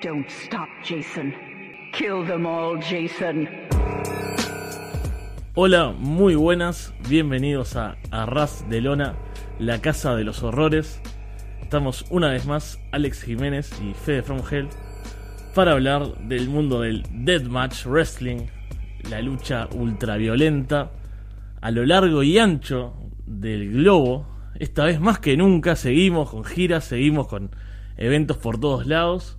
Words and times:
Don't 0.00 0.28
stop, 0.30 0.68
Jason. 0.84 1.34
Kill 1.92 2.24
them 2.24 2.46
all, 2.46 2.78
Jason. 2.78 3.48
Hola, 5.54 5.92
muy 5.98 6.36
buenas, 6.36 6.94
bienvenidos 7.08 7.74
a 7.74 7.96
Arras 8.12 8.64
de 8.70 8.80
Lona, 8.80 9.16
la 9.58 9.80
casa 9.80 10.14
de 10.14 10.22
los 10.22 10.44
horrores. 10.44 11.02
Estamos 11.62 12.04
una 12.10 12.30
vez 12.30 12.46
más, 12.46 12.78
Alex 12.92 13.24
Jiménez 13.24 13.72
y 13.82 13.92
Fede 13.92 14.22
From 14.22 14.40
Hell, 14.48 14.68
para 15.52 15.72
hablar 15.72 16.16
del 16.28 16.48
mundo 16.48 16.82
del 16.82 17.02
Deathmatch 17.10 17.84
Wrestling, 17.86 18.46
la 19.10 19.20
lucha 19.20 19.68
ultraviolenta 19.74 20.92
a 21.60 21.70
lo 21.72 21.84
largo 21.84 22.22
y 22.22 22.38
ancho 22.38 22.94
del 23.26 23.72
globo. 23.72 24.28
Esta 24.60 24.84
vez 24.84 25.00
más 25.00 25.18
que 25.18 25.36
nunca 25.36 25.74
seguimos 25.74 26.30
con 26.30 26.44
giras, 26.44 26.84
seguimos 26.84 27.26
con 27.26 27.50
eventos 27.96 28.36
por 28.36 28.60
todos 28.60 28.86
lados. 28.86 29.37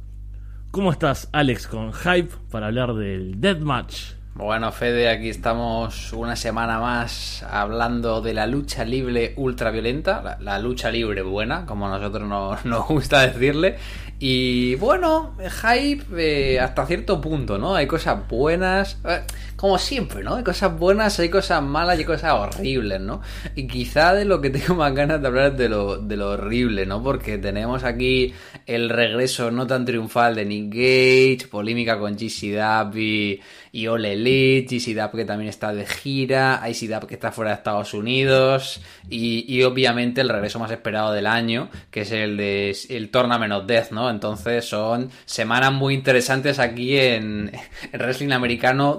¿Cómo 0.71 0.91
estás, 0.91 1.29
Alex, 1.31 1.65
con 1.65 1.93
hype 1.93 2.29
para 2.51 2.67
hablar 2.67 2.93
del 2.93 3.41
Deathmatch? 3.41 4.11
Bueno, 4.35 4.71
Fede, 4.71 5.09
aquí 5.09 5.27
estamos 5.27 6.13
una 6.13 6.35
semana 6.35 6.79
más 6.79 7.41
hablando 7.49 8.21
de 8.21 8.35
la 8.35 8.45
lucha 8.45 8.85
libre 8.85 9.33
ultraviolenta, 9.35 10.21
la, 10.21 10.37
la 10.39 10.59
lucha 10.59 10.91
libre 10.91 11.23
buena, 11.23 11.65
como 11.65 11.87
a 11.87 11.97
nosotros 11.97 12.29
nos, 12.29 12.65
nos 12.65 12.87
gusta 12.87 13.27
decirle. 13.27 13.77
Y 14.19 14.75
bueno, 14.75 15.33
hype 15.39 16.05
eh, 16.17 16.59
hasta 16.59 16.85
cierto 16.85 17.19
punto, 17.19 17.57
¿no? 17.57 17.73
Hay 17.73 17.87
cosas 17.87 18.27
buenas, 18.27 18.99
eh, 19.05 19.21
como 19.59 19.77
siempre, 19.77 20.23
¿no? 20.23 20.35
Hay 20.35 20.43
cosas 20.45 20.79
buenas, 20.79 21.19
hay 21.19 21.27
cosas 21.27 21.61
malas 21.61 21.97
y 21.97 21.99
hay 21.99 22.05
cosas 22.05 22.31
horribles, 22.31 23.01
¿no? 23.01 23.19
Y 23.55 23.67
quizá 23.67 24.13
de 24.13 24.23
lo 24.23 24.39
que 24.39 24.49
tengo 24.49 24.75
más 24.75 24.95
ganas 24.95 25.21
de 25.21 25.27
hablar 25.27 25.51
es 25.51 25.57
de 25.57 25.67
lo, 25.67 25.97
de 25.97 26.15
lo 26.15 26.29
horrible, 26.29 26.85
¿no? 26.85 27.03
Porque 27.03 27.37
tenemos 27.37 27.83
aquí 27.83 28.33
el 28.65 28.89
regreso 28.89 29.51
no 29.51 29.67
tan 29.67 29.83
triunfal 29.83 30.35
de 30.35 30.45
Nick 30.45 30.69
Gage, 30.69 31.49
polémica 31.51 31.99
con 31.99 32.15
GCW 32.15 32.97
y, 32.99 33.41
y 33.73 33.87
All 33.87 34.05
Elite, 34.05 34.77
GCW 34.77 35.17
que 35.17 35.25
también 35.25 35.49
está 35.49 35.73
de 35.73 35.85
gira, 35.85 36.63
ICW 36.65 37.05
que 37.05 37.15
está 37.15 37.33
fuera 37.33 37.51
de 37.51 37.57
Estados 37.57 37.93
Unidos 37.93 38.79
y, 39.09 39.43
y 39.53 39.63
obviamente 39.63 40.21
el 40.21 40.29
regreso 40.29 40.59
más 40.59 40.71
esperado 40.71 41.11
del 41.11 41.27
año, 41.27 41.69
que 41.91 42.01
es 42.01 42.11
el 42.13 42.37
de 42.37 42.77
el 42.87 43.09
Tournament 43.09 43.51
of 43.51 43.65
Death, 43.65 43.91
¿no? 43.91 44.09
Entonces 44.09 44.63
son 44.63 45.09
semanas 45.25 45.73
muy 45.73 45.95
interesantes 45.95 46.59
aquí 46.59 46.97
en, 46.97 47.51
en 47.91 47.99
Wrestling 47.99 48.31
Americano 48.31 48.95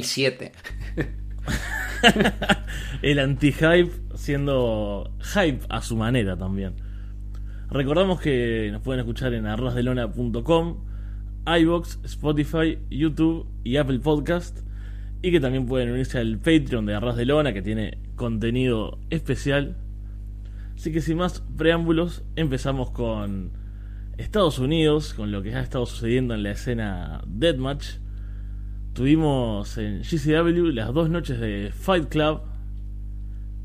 2007. 0.00 0.52
el 3.02 3.18
anti-hype 3.18 3.90
siendo 4.14 5.12
hype 5.34 5.60
a 5.68 5.82
su 5.82 5.96
manera 5.96 6.36
también. 6.36 6.74
Recordamos 7.70 8.20
que 8.20 8.70
nos 8.72 8.82
pueden 8.82 9.00
escuchar 9.00 9.32
en 9.34 9.46
arrasdelona.com, 9.46 10.84
iBox, 11.46 12.00
Spotify, 12.04 12.78
YouTube 12.90 13.46
y 13.62 13.76
Apple 13.76 14.00
Podcast. 14.00 14.60
Y 15.22 15.30
que 15.30 15.40
también 15.40 15.66
pueden 15.66 15.90
unirse 15.90 16.18
al 16.18 16.38
Patreon 16.38 16.86
de 16.86 16.94
Arras 16.94 17.16
de 17.16 17.26
Lona 17.26 17.52
que 17.52 17.60
tiene 17.60 17.98
contenido 18.16 18.98
especial. 19.10 19.76
Así 20.74 20.92
que 20.92 21.02
sin 21.02 21.18
más 21.18 21.42
preámbulos, 21.58 22.24
empezamos 22.36 22.90
con 22.90 23.52
Estados 24.16 24.58
Unidos, 24.58 25.12
con 25.12 25.30
lo 25.30 25.42
que 25.42 25.54
ha 25.54 25.60
estado 25.60 25.84
sucediendo 25.84 26.34
en 26.34 26.42
la 26.42 26.52
escena 26.52 27.22
Deathmatch. 27.26 27.98
Tuvimos 29.00 29.78
en 29.78 30.02
GCW 30.02 30.74
las 30.74 30.92
dos 30.92 31.08
noches 31.08 31.40
de 31.40 31.70
Fight 31.72 32.10
Club, 32.10 32.42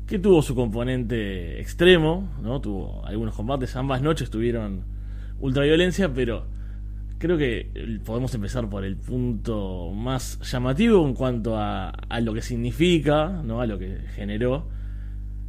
que 0.06 0.18
tuvo 0.18 0.40
su 0.40 0.54
componente 0.54 1.60
extremo, 1.60 2.32
¿no? 2.40 2.62
Tuvo 2.62 3.04
algunos 3.04 3.34
combates, 3.34 3.76
ambas 3.76 4.00
noches 4.00 4.30
tuvieron 4.30 4.84
ultraviolencia, 5.38 6.14
pero 6.14 6.46
creo 7.18 7.36
que 7.36 8.00
podemos 8.02 8.34
empezar 8.34 8.70
por 8.70 8.82
el 8.86 8.96
punto 8.96 9.92
más 9.92 10.40
llamativo 10.40 11.06
en 11.06 11.12
cuanto 11.12 11.58
a, 11.58 11.90
a 11.90 12.20
lo 12.22 12.32
que 12.32 12.40
significa, 12.40 13.42
¿no? 13.44 13.60
A 13.60 13.66
lo 13.66 13.78
que 13.78 13.98
generó, 14.14 14.70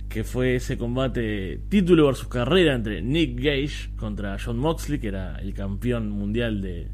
que 0.09 0.25
fue 0.25 0.55
ese 0.55 0.77
combate 0.77 1.61
título 1.69 2.07
versus 2.07 2.27
carrera 2.27 2.75
entre 2.75 3.01
Nick 3.01 3.37
Gage 3.37 3.95
contra 3.95 4.35
John 4.37 4.57
Moxley, 4.57 4.99
que 4.99 5.07
era 5.07 5.37
el 5.37 5.53
campeón 5.53 6.09
mundial 6.09 6.61
de 6.61 6.89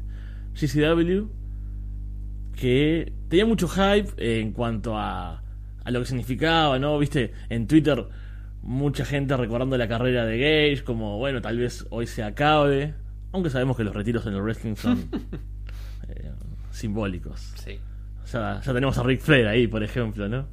GCW, 0.54 1.26
que 2.54 3.12
tenía 3.28 3.46
mucho 3.46 3.68
hype 3.68 4.12
en 4.18 4.52
cuanto 4.52 4.96
a 4.96 5.44
a 5.84 5.90
lo 5.90 6.00
que 6.00 6.06
significaba, 6.06 6.78
¿no? 6.78 6.98
Viste, 6.98 7.32
en 7.50 7.66
Twitter 7.66 8.06
mucha 8.62 9.04
gente 9.04 9.36
recordando 9.36 9.76
la 9.76 9.86
carrera 9.86 10.24
de 10.24 10.38
Gage, 10.38 10.84
como, 10.84 11.18
bueno, 11.18 11.42
tal 11.42 11.58
vez 11.58 11.86
hoy 11.90 12.06
se 12.06 12.22
acabe, 12.22 12.94
aunque 13.32 13.50
sabemos 13.50 13.76
que 13.76 13.84
los 13.84 13.94
retiros 13.94 14.26
en 14.26 14.32
el 14.32 14.40
wrestling 14.40 14.74
son 14.74 15.10
eh, 16.08 16.30
simbólicos. 16.70 17.52
Sí. 17.56 17.78
Ya, 18.32 18.60
ya 18.64 18.72
tenemos 18.72 18.96
a 18.96 19.02
Ric 19.02 19.20
Flair 19.20 19.46
ahí, 19.46 19.66
por 19.66 19.84
ejemplo, 19.84 20.28
¿no? 20.28 20.48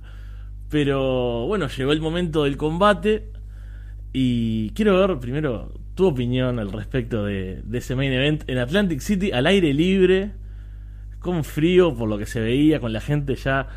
Pero 0.70 1.48
bueno, 1.48 1.68
llegó 1.68 1.94
el 1.94 2.02
momento 2.02 2.44
del 2.44 2.58
combate 2.58 3.32
y 4.12 4.72
quiero 4.72 5.00
ver 5.00 5.20
primero 5.20 5.74
tu 5.96 6.08
opinión 6.08 6.60
al 6.60 6.72
respecto 6.72 7.24
de, 7.24 7.62
de 7.64 7.78
ese 7.78 7.96
main 7.96 8.12
event 8.12 8.44
en 8.48 8.58
Atlantic 8.58 9.00
City 9.00 9.32
al 9.32 9.48
aire 9.48 9.74
libre, 9.74 10.32
con 11.22 11.44
frío 11.44 11.96
por 11.96 12.10
lo 12.10 12.18
que 12.18 12.26
se 12.26 12.42
veía, 12.42 12.80
con 12.80 12.92
la 12.92 13.00
gente 13.00 13.36
ya 13.36 13.68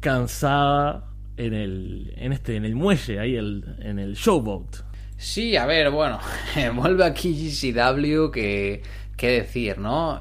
cansada 0.00 1.04
en 1.36 1.54
el 1.54 2.12
en 2.16 2.32
este 2.32 2.56
en 2.56 2.64
el 2.64 2.74
muelle 2.74 3.20
ahí 3.20 3.36
el, 3.36 3.64
en 3.80 3.98
el 3.98 4.14
showboat. 4.14 4.76
Sí, 5.16 5.56
a 5.56 5.66
ver, 5.66 5.90
bueno, 5.90 6.20
vuelve 6.74 7.04
aquí 7.04 7.32
GCW 7.32 8.30
que 8.30 8.82
qué 9.18 9.32
decir, 9.32 9.78
¿no? 9.78 10.20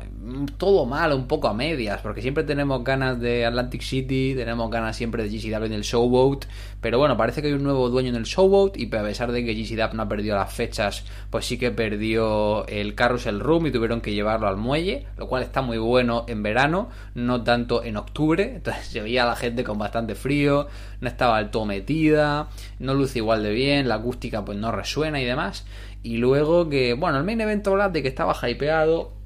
Todo 0.57 0.87
mal, 0.87 1.13
un 1.13 1.27
poco 1.27 1.47
a 1.47 1.53
medias, 1.53 2.01
porque 2.01 2.23
siempre 2.23 2.43
tenemos 2.43 2.83
ganas 2.83 3.19
de 3.19 3.45
Atlantic 3.45 3.81
City, 3.81 4.33
tenemos 4.35 4.71
ganas 4.71 4.97
siempre 4.97 5.23
de 5.23 5.29
GCW 5.29 5.65
en 5.65 5.73
el 5.73 5.83
Showboat, 5.83 6.45
pero 6.81 6.97
bueno, 6.97 7.15
parece 7.15 7.41
que 7.41 7.49
hay 7.49 7.53
un 7.53 7.61
nuevo 7.61 7.89
dueño 7.89 8.09
en 8.09 8.15
el 8.15 8.23
Showboat 8.23 8.75
y 8.75 8.87
a 8.87 9.03
pesar 9.03 9.31
de 9.31 9.45
que 9.45 9.53
GCW 9.53 9.95
no 9.95 10.01
ha 10.01 10.09
perdido 10.09 10.35
las 10.35 10.51
fechas, 10.51 11.05
pues 11.29 11.45
sí 11.45 11.59
que 11.59 11.69
perdió 11.69 12.65
el 12.67 12.95
Carousel 12.95 13.39
Room 13.39 13.67
y 13.67 13.71
tuvieron 13.71 14.01
que 14.01 14.15
llevarlo 14.15 14.47
al 14.47 14.57
muelle, 14.57 15.05
lo 15.15 15.27
cual 15.27 15.43
está 15.43 15.61
muy 15.61 15.77
bueno 15.77 16.25
en 16.27 16.41
verano, 16.41 16.89
no 17.13 17.43
tanto 17.43 17.83
en 17.83 17.97
octubre, 17.97 18.51
entonces 18.55 18.87
se 18.87 19.01
veía 19.01 19.23
a 19.23 19.27
la 19.27 19.35
gente 19.35 19.63
con 19.63 19.77
bastante 19.77 20.15
frío, 20.15 20.69
no 21.01 21.07
estaba 21.07 21.37
del 21.37 21.51
todo 21.51 21.65
metida, 21.65 22.49
no 22.79 22.95
luce 22.95 23.19
igual 23.19 23.43
de 23.43 23.51
bien, 23.51 23.87
la 23.87 23.95
acústica 23.95 24.43
pues 24.43 24.57
no 24.57 24.71
resuena 24.71 25.21
y 25.21 25.25
demás. 25.25 25.65
Y 26.07 26.15
luego 26.15 26.69
que, 26.69 26.93
bueno, 26.93 27.17
el 27.17 27.25
main 27.25 27.41
event 27.41 27.67
Black 27.67 27.91
de 27.91 28.01
que 28.01 28.07
estaba 28.07 28.33
hypeado, 28.33 29.16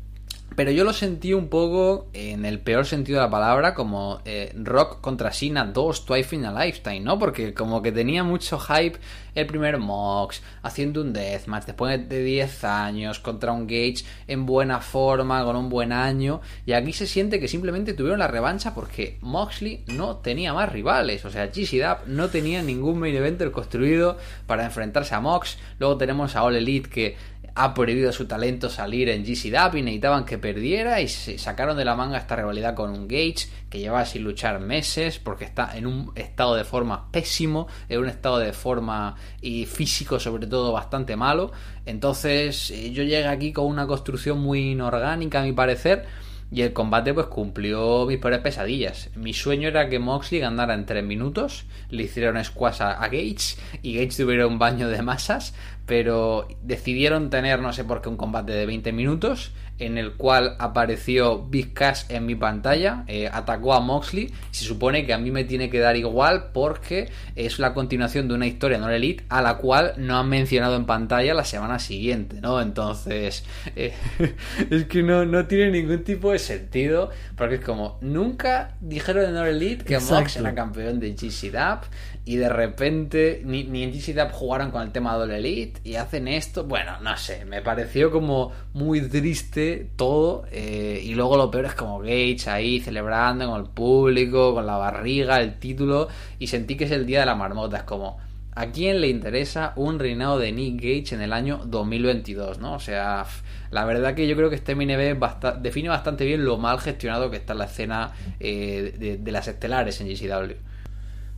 pero 0.56 0.72
yo 0.72 0.84
lo 0.84 0.92
sentí 0.92 1.34
un 1.34 1.48
poco 1.48 2.08
en 2.14 2.46
el 2.46 2.60
peor 2.60 2.86
sentido 2.86 3.20
de 3.20 3.26
la 3.26 3.32
palabra, 3.32 3.74
como 3.74 4.22
eh, 4.26 4.54
Rock 4.56 5.00
contra 5.00 5.32
Sina 5.32 5.66
2 5.66 6.06
Twice 6.06 6.36
in 6.36 6.46
a 6.46 6.66
Lifetime, 6.66 7.00
¿no? 7.00 7.18
Porque 7.18 7.54
como 7.54 7.82
que 7.82 7.92
tenía 7.92 8.24
mucho 8.24 8.60
hype 8.60 9.00
el 9.34 9.46
primer 9.46 9.78
Mox, 9.78 10.42
haciendo 10.62 11.02
un 11.02 11.14
deathmatch 11.14 11.66
después 11.66 12.10
de 12.10 12.24
10 12.24 12.64
años 12.66 13.20
contra 13.20 13.54
un 13.54 13.66
Gage 13.66 14.04
en 14.28 14.46
buena 14.46 14.82
forma, 14.82 15.44
con 15.46 15.56
un 15.56 15.70
buen 15.70 15.94
año, 15.94 16.42
y 16.66 16.74
aquí 16.74 16.92
se 16.92 17.08
siente 17.08 17.40
que 17.40 17.48
simplemente 17.48 17.94
tuvieron 17.94 18.20
la 18.20 18.28
revancha 18.28 18.74
porque 18.74 19.18
Moxley 19.22 19.84
no 19.88 20.18
tenía 20.18 20.54
más 20.54 20.72
rivales, 20.72 21.24
o 21.24 21.30
sea, 21.30 21.48
GCW 21.48 22.08
no 22.08 22.30
tenía 22.30 22.62
ningún 22.62 23.00
main 23.00 23.16
eventer 23.16 23.52
construido 23.52 24.18
para 24.48 24.66
enfrentarse 24.66 25.16
a 25.16 25.22
Mox, 25.22 25.58
luego 25.80 25.98
tenemos 25.98 26.36
a 26.36 26.44
All 26.44 26.58
Elite 26.58 26.90
que 26.90 27.16
ha 27.56 27.74
prohibido 27.74 28.12
su 28.12 28.28
talento 28.28 28.70
salir 28.70 29.10
en 29.10 29.24
GCW 29.24 29.78
y 29.78 29.82
necesitaban 29.82 30.26
que 30.26 30.38
perdiera 30.38 31.02
y 31.02 31.08
se 31.08 31.38
sacaron 31.38 31.76
de 31.76 31.86
la 31.86 31.96
manga 31.96 32.18
esta 32.18 32.36
rivalidad 32.36 32.76
con 32.76 32.92
un 32.92 33.08
Gage 33.08 33.48
que 33.70 33.80
llevaba 33.80 34.06
sin 34.06 34.24
luchar 34.24 34.60
meses 34.60 35.20
porque 35.20 35.46
está 35.46 35.78
en 35.78 35.86
un 35.86 36.12
estado 36.16 36.56
de 36.56 36.64
forma 36.64 37.12
pésimo, 37.12 37.68
en 37.90 38.00
un 38.00 38.08
estado 38.08 38.40
de 38.40 38.54
forma 38.54 39.16
y 39.42 39.66
físico 39.66 40.20
sobre 40.20 40.48
todo 40.48 40.72
bastante 40.72 41.16
malo. 41.16 41.52
Entonces 41.86 42.72
eh, 42.72 42.92
yo 42.92 43.04
llegué 43.04 43.28
aquí 43.28 43.52
con 43.52 43.66
una 43.66 43.88
construcción 43.88 44.40
muy 44.40 44.72
inorgánica 44.72 45.42
a 45.42 45.44
mi 45.44 45.54
parecer. 45.54 46.06
Y 46.52 46.64
el 46.64 46.74
combate 46.74 47.14
pues 47.14 47.28
cumplió 47.28 48.06
mis 48.06 48.18
peores 48.18 48.40
pesadillas. 48.40 49.10
Mi 49.16 49.34
sueño 49.34 49.70
era 49.70 49.88
que 49.88 50.00
Moxley 50.00 50.42
ganara 50.42 50.74
en 50.74 50.86
3 50.86 51.04
minutos, 51.04 51.66
le 51.90 52.04
hicieron 52.04 52.44
squash 52.44 52.82
a, 52.82 52.92
a 52.92 53.08
Gage 53.08 53.56
y 53.82 53.96
Gage 53.96 54.24
tuviera 54.24 54.48
un 54.48 54.60
baño 54.60 54.90
de 54.90 55.02
masas, 55.02 55.54
pero 55.86 56.48
decidieron 56.62 57.30
tener 57.30 57.60
no 57.60 57.72
sé 57.72 57.84
por 57.84 58.02
qué 58.02 58.10
un 58.10 58.18
combate 58.18 58.52
de 58.52 58.66
20 58.66 58.92
minutos 58.92 59.54
en 59.82 59.98
el 59.98 60.14
cual 60.14 60.56
apareció 60.60 61.44
Big 61.44 61.74
Cash 61.74 62.04
en 62.10 62.26
mi 62.26 62.36
pantalla, 62.36 63.04
eh, 63.08 63.30
atacó 63.32 63.74
a 63.74 63.80
Moxley, 63.80 64.32
se 64.52 64.66
supone 64.66 65.06
que 65.06 65.14
a 65.14 65.18
mí 65.18 65.32
me 65.32 65.44
tiene 65.44 65.70
que 65.70 65.80
dar 65.80 65.96
igual 65.96 66.50
porque 66.54 67.10
es 67.36 67.60
la 67.60 67.74
continuación 67.74 68.28
de 68.28 68.36
una 68.36 68.48
historia 68.48 68.78
no 68.78 68.90
Elite 68.90 69.24
a 69.30 69.42
la 69.42 69.58
cual 69.58 69.94
no 69.98 70.18
han 70.18 70.30
mencionado 70.30 70.76
en 70.76 70.86
pantalla 70.86 71.34
la 71.34 71.46
semana 71.46 71.80
siguiente, 71.80 72.42
¿no? 72.42 72.62
Entonces, 72.62 73.44
eh, 73.76 73.94
es 74.70 74.86
que 74.86 75.04
no, 75.04 75.26
no 75.26 75.46
tiene 75.48 75.72
ningún 75.72 76.04
tipo 76.04 76.32
de 76.32 76.40
sentido 76.40 77.10
porque 77.36 77.56
es 77.56 77.62
como, 77.62 77.98
nunca 78.02 78.76
dijeron 78.82 79.26
en 79.26 79.34
No 79.34 79.46
Elite 79.46 79.84
que 79.84 79.96
Exacto. 79.96 80.22
Mox 80.22 80.36
era 80.38 80.54
campeón 80.54 81.00
de 81.00 81.14
GCW 81.14 81.90
y 82.24 82.36
de 82.36 82.50
repente 82.50 83.42
ni, 83.44 83.64
ni 83.64 83.84
en 83.84 83.92
GCW 83.92 84.32
jugaron 84.32 84.70
con 84.72 84.84
el 84.84 84.92
tema 84.92 85.18
de 85.18 85.24
All 85.24 85.32
Elite 85.32 85.82
y 85.84 85.96
hacen 85.96 86.28
esto, 86.28 86.66
bueno, 86.66 87.00
no 87.02 87.18
sé, 87.18 87.46
me 87.46 87.62
pareció 87.62 88.12
como 88.12 88.52
muy 88.74 89.02
triste 89.02 89.90
todo. 89.96 90.46
eh, 90.52 91.02
y 91.04 91.16
luego 91.16 91.36
lo 91.38 91.50
peor 91.50 91.66
es 91.66 91.74
como 91.74 92.00
Gage 92.00 92.44
ahí 92.48 92.80
celebrando 92.80 93.50
con 93.50 93.60
el 93.62 93.70
público, 93.70 94.54
con 94.54 94.66
la 94.68 94.78
barriga, 94.78 95.40
el 95.42 95.58
título. 95.58 96.08
Y 96.38 96.48
sentí 96.48 96.76
que 96.76 96.84
es 96.86 96.92
el 96.92 97.06
día 97.06 97.22
de 97.22 97.26
la 97.26 97.36
marmota. 97.36 97.78
Es 97.78 97.84
como, 97.84 98.18
¿a 98.54 98.68
quién 98.68 99.02
le 99.02 99.08
interesa 99.08 99.74
un 99.76 99.98
reinado 99.98 100.38
de 100.38 100.52
Nick 100.52 100.76
Gage 100.76 101.16
en 101.16 101.22
el 101.22 101.34
año 101.34 101.62
2022? 101.66 102.60
¿no? 102.60 102.74
O 102.76 102.80
sea, 102.80 103.26
la 103.72 103.86
verdad 103.86 104.14
que 104.14 104.28
yo 104.28 104.36
creo 104.36 104.50
que 104.50 104.56
este 104.58 104.76
basta- 105.16 105.54
define 105.54 105.90
bastante 105.90 106.26
bien 106.26 106.46
lo 106.46 106.58
mal 106.58 106.80
gestionado 106.80 107.32
que 107.32 107.38
está 107.38 107.54
la 107.56 107.66
escena 107.66 108.12
eh, 108.40 108.94
de, 108.98 109.18
de 109.18 109.32
las 109.32 109.48
estelares 109.48 110.00
en 110.02 110.08
GCW. 110.08 110.54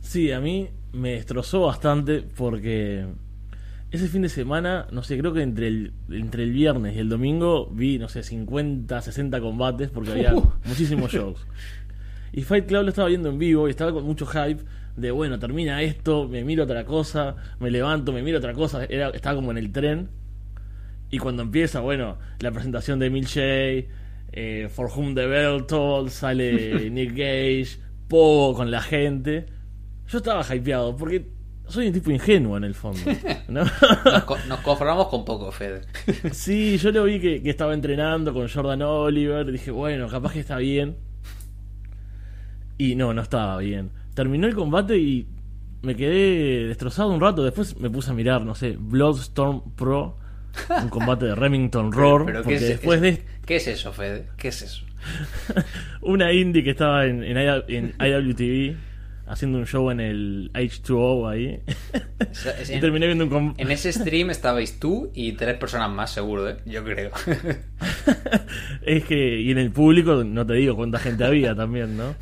Sí, 0.04 0.30
a 0.32 0.38
mí 0.40 0.68
me 0.92 1.12
destrozó 1.12 1.62
bastante 1.62 2.22
porque 2.36 3.06
ese 3.90 4.06
fin 4.06 4.22
de 4.22 4.28
semana, 4.28 4.86
no 4.92 5.02
sé, 5.02 5.16
creo 5.18 5.32
que 5.32 5.40
entre 5.42 5.66
el, 5.66 5.92
entre 6.10 6.42
el 6.42 6.52
viernes 6.52 6.94
y 6.94 6.98
el 6.98 7.08
domingo 7.08 7.66
vi, 7.72 7.98
no 7.98 8.08
sé, 8.08 8.22
50, 8.22 9.00
60 9.00 9.40
combates 9.40 9.88
porque 9.88 10.12
había 10.12 10.34
Uh. 10.36 10.52
muchísimos 10.66 11.10
shows. 11.10 11.46
Y 12.32 12.42
Fight 12.42 12.66
Club 12.66 12.82
lo 12.82 12.88
estaba 12.90 13.08
viendo 13.08 13.30
en 13.30 13.38
vivo 13.38 13.66
y 13.66 13.70
estaba 13.70 13.92
con 13.92 14.04
mucho 14.04 14.26
hype 14.26 14.62
de, 14.96 15.10
bueno, 15.10 15.38
termina 15.38 15.80
esto, 15.82 16.28
me 16.28 16.44
miro 16.44 16.64
otra 16.64 16.84
cosa, 16.84 17.34
me 17.58 17.70
levanto, 17.70 18.12
me 18.12 18.22
miro 18.22 18.38
otra 18.38 18.52
cosa. 18.52 18.84
Era, 18.84 19.08
estaba 19.10 19.36
como 19.36 19.52
en 19.52 19.58
el 19.58 19.72
tren. 19.72 20.10
Y 21.10 21.18
cuando 21.18 21.42
empieza, 21.42 21.80
bueno, 21.80 22.18
la 22.40 22.50
presentación 22.52 22.98
de 22.98 23.08
Milche, 23.08 23.88
eh, 24.32 24.68
For 24.68 24.90
Whom 24.94 25.14
the 25.14 25.26
Bell 25.26 25.64
Tolls, 25.66 26.12
sale 26.12 26.90
Nick 26.90 27.10
Gage, 27.12 27.78
Pogo 28.08 28.54
con 28.54 28.70
la 28.70 28.82
gente. 28.82 29.46
Yo 30.08 30.18
estaba 30.18 30.42
hypeado 30.54 30.96
porque 30.96 31.26
soy 31.66 31.86
un 31.88 31.92
tipo 31.94 32.10
ingenuo 32.10 32.56
en 32.56 32.64
el 32.64 32.74
fondo. 32.74 33.00
¿no? 33.48 33.64
Nos, 34.04 34.24
co- 34.24 34.38
nos 34.48 34.60
conformamos 34.60 35.08
con 35.08 35.24
poco, 35.24 35.50
Fede. 35.50 35.82
sí, 36.32 36.76
yo 36.78 36.90
lo 36.92 37.04
vi 37.04 37.18
que, 37.20 37.42
que 37.42 37.50
estaba 37.50 37.72
entrenando 37.74 38.32
con 38.34 38.48
Jordan 38.48 38.82
Oliver. 38.82 39.50
Dije, 39.50 39.70
bueno, 39.70 40.06
capaz 40.08 40.32
que 40.34 40.40
está 40.40 40.58
bien. 40.58 40.96
Y 42.78 42.94
no, 42.96 43.14
no 43.14 43.22
estaba 43.22 43.56
bien. 43.58 43.90
Terminó 44.14 44.46
el 44.46 44.54
combate 44.54 44.98
y 44.98 45.26
me 45.82 45.94
quedé 45.96 46.66
destrozado 46.68 47.10
un 47.10 47.20
rato. 47.20 47.42
Después 47.44 47.78
me 47.78 47.88
puse 47.90 48.10
a 48.10 48.14
mirar, 48.14 48.42
no 48.42 48.54
sé, 48.54 48.76
Bloodstorm 48.78 49.74
Pro, 49.76 50.18
un 50.82 50.88
combate 50.88 51.26
de 51.26 51.34
Remington 51.34 51.92
Roar. 51.92 52.24
Pero 52.26 52.38
¿qué 52.40 52.44
porque 52.44 52.54
es, 52.56 52.68
después 52.68 53.02
es- 53.02 53.18
de 53.18 53.24
¿Qué 53.46 53.56
es 53.56 53.66
eso, 53.68 53.92
Fede? 53.92 54.28
¿Qué 54.36 54.48
es 54.48 54.62
eso? 54.62 54.84
una 56.00 56.32
indie 56.32 56.64
que 56.64 56.70
estaba 56.70 57.04
en, 57.04 57.22
en, 57.22 57.36
I- 57.36 57.74
en 57.76 57.94
IWTV 58.00 58.76
haciendo 59.26 59.58
un 59.58 59.66
show 59.66 59.90
en 59.90 60.00
el 60.00 60.50
H2O 60.54 61.28
ahí. 61.30 61.60
Es- 62.18 62.46
es 62.46 62.70
y 62.70 62.74
en- 62.74 62.80
terminé 62.80 63.06
viendo 63.06 63.24
un 63.26 63.54
En 63.58 63.70
ese 63.70 63.92
stream 63.92 64.30
estabais 64.30 64.78
tú 64.78 65.10
y 65.14 65.32
tres 65.32 65.56
personas 65.58 65.90
más, 65.90 66.10
seguro, 66.12 66.48
¿eh? 66.48 66.56
Yo 66.66 66.84
creo. 66.84 67.10
es 68.82 69.04
que, 69.04 69.40
y 69.40 69.50
en 69.50 69.58
el 69.58 69.70
público, 69.70 70.22
no 70.24 70.46
te 70.46 70.54
digo 70.54 70.76
cuánta 70.76 70.98
gente 70.98 71.24
había 71.24 71.54
también, 71.54 71.96
¿no? 71.96 72.14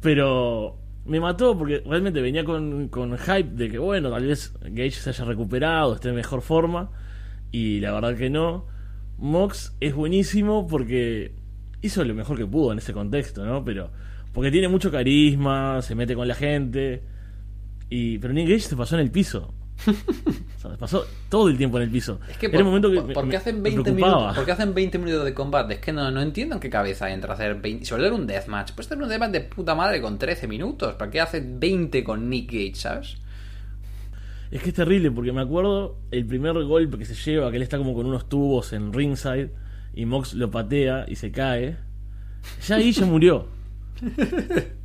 Pero 0.00 0.78
me 1.04 1.20
mató 1.20 1.56
porque 1.58 1.82
realmente 1.84 2.20
venía 2.20 2.44
con, 2.44 2.88
con 2.88 3.16
hype 3.18 3.50
de 3.54 3.68
que, 3.70 3.78
bueno, 3.78 4.10
tal 4.10 4.26
vez 4.26 4.52
Gage 4.62 4.90
se 4.92 5.10
haya 5.10 5.24
recuperado, 5.24 5.94
esté 5.94 6.08
en 6.10 6.14
mejor 6.14 6.42
forma. 6.42 6.90
Y 7.52 7.80
la 7.80 7.92
verdad 7.92 8.16
que 8.16 8.30
no. 8.30 8.66
Mox 9.18 9.74
es 9.80 9.94
buenísimo 9.94 10.66
porque 10.66 11.32
hizo 11.82 12.04
lo 12.04 12.14
mejor 12.14 12.36
que 12.38 12.46
pudo 12.46 12.72
en 12.72 12.78
ese 12.78 12.92
contexto, 12.92 13.44
¿no? 13.44 13.64
Pero 13.64 13.90
porque 14.32 14.50
tiene 14.50 14.68
mucho 14.68 14.90
carisma, 14.90 15.82
se 15.82 15.94
mete 15.94 16.14
con 16.14 16.26
la 16.28 16.34
gente. 16.34 17.02
Y, 17.88 18.18
pero 18.18 18.32
Nick 18.32 18.48
Gage 18.48 18.60
se 18.60 18.76
pasó 18.76 18.94
en 18.96 19.02
el 19.02 19.10
piso. 19.10 19.52
O 20.60 20.62
sea, 20.62 20.72
se 20.72 20.76
pasó 20.76 21.06
todo 21.30 21.48
el 21.48 21.56
tiempo 21.56 21.78
en 21.78 21.84
el 21.84 21.90
piso. 21.90 22.20
Es 22.30 22.36
que 22.36 22.46
Era 22.46 22.58
por, 22.58 22.62
un 22.64 22.66
momento 22.68 22.90
que 22.90 22.96
por- 22.96 23.06
me- 23.06 23.14
¿por 23.14 23.24
qué 23.24 23.30
me- 23.30 23.36
hacen 23.36 23.56
me 23.56 23.62
20 23.70 23.82
preocupaba. 23.82 24.14
minutos, 24.16 24.36
¿por 24.36 24.44
qué 24.44 24.52
hacen 24.52 24.74
20 24.74 24.98
minutos 24.98 25.24
de 25.24 25.32
combate? 25.32 25.72
Es 25.74 25.80
que 25.80 25.90
no, 25.94 26.10
no 26.10 26.20
entiendo 26.20 26.56
en 26.56 26.60
qué 26.60 26.68
cabeza 26.68 27.10
entra 27.10 27.32
hacer 27.32 27.54
20. 27.62 27.86
Si 27.86 27.94
volver 27.94 28.12
un 28.12 28.26
deathmatch, 28.26 28.72
pues 28.72 28.86
tener 28.88 29.02
un 29.02 29.08
deathmatch 29.08 29.30
de 29.32 29.40
puta 29.40 29.74
madre 29.74 30.02
con 30.02 30.18
13 30.18 30.46
minutos. 30.48 30.96
¿Para 30.96 31.10
qué 31.10 31.22
hacen 31.22 31.58
20 31.60 32.04
con 32.04 32.28
Nick 32.28 32.52
Gage, 32.52 32.74
sabes? 32.74 33.16
Es 34.50 34.62
que 34.62 34.68
es 34.68 34.74
terrible 34.74 35.10
porque 35.10 35.32
me 35.32 35.40
acuerdo 35.40 35.96
el 36.10 36.26
primer 36.26 36.52
golpe 36.64 36.98
que 36.98 37.06
se 37.06 37.14
lleva, 37.14 37.50
que 37.50 37.56
él 37.56 37.62
está 37.62 37.78
como 37.78 37.94
con 37.94 38.04
unos 38.04 38.28
tubos 38.28 38.74
en 38.74 38.92
ringside 38.92 39.50
y 39.94 40.04
Mox 40.04 40.34
lo 40.34 40.50
patea 40.50 41.06
y 41.08 41.16
se 41.16 41.32
cae. 41.32 41.78
Ya 42.68 42.76
ahí 42.76 42.92
ya 42.92 43.06
murió. 43.06 43.46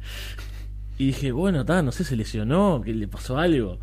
Y 0.98 1.08
dije, 1.08 1.32
bueno, 1.32 1.62
está, 1.62 1.82
no 1.82 1.92
sé, 1.92 2.04
se 2.06 2.16
lesionó, 2.16 2.82
que 2.82 2.94
le 2.94 3.08
pasó 3.08 3.38
algo. 3.38 3.80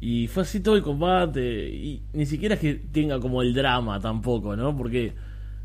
Y 0.00 0.26
fue 0.28 0.44
así 0.44 0.60
todo 0.60 0.76
el 0.76 0.82
combate. 0.82 1.68
Y 1.68 2.02
ni 2.14 2.24
siquiera 2.24 2.54
es 2.54 2.60
que 2.60 2.74
tenga 2.74 3.20
como 3.20 3.42
el 3.42 3.52
drama 3.52 4.00
tampoco, 4.00 4.56
¿no? 4.56 4.74
Porque 4.74 5.12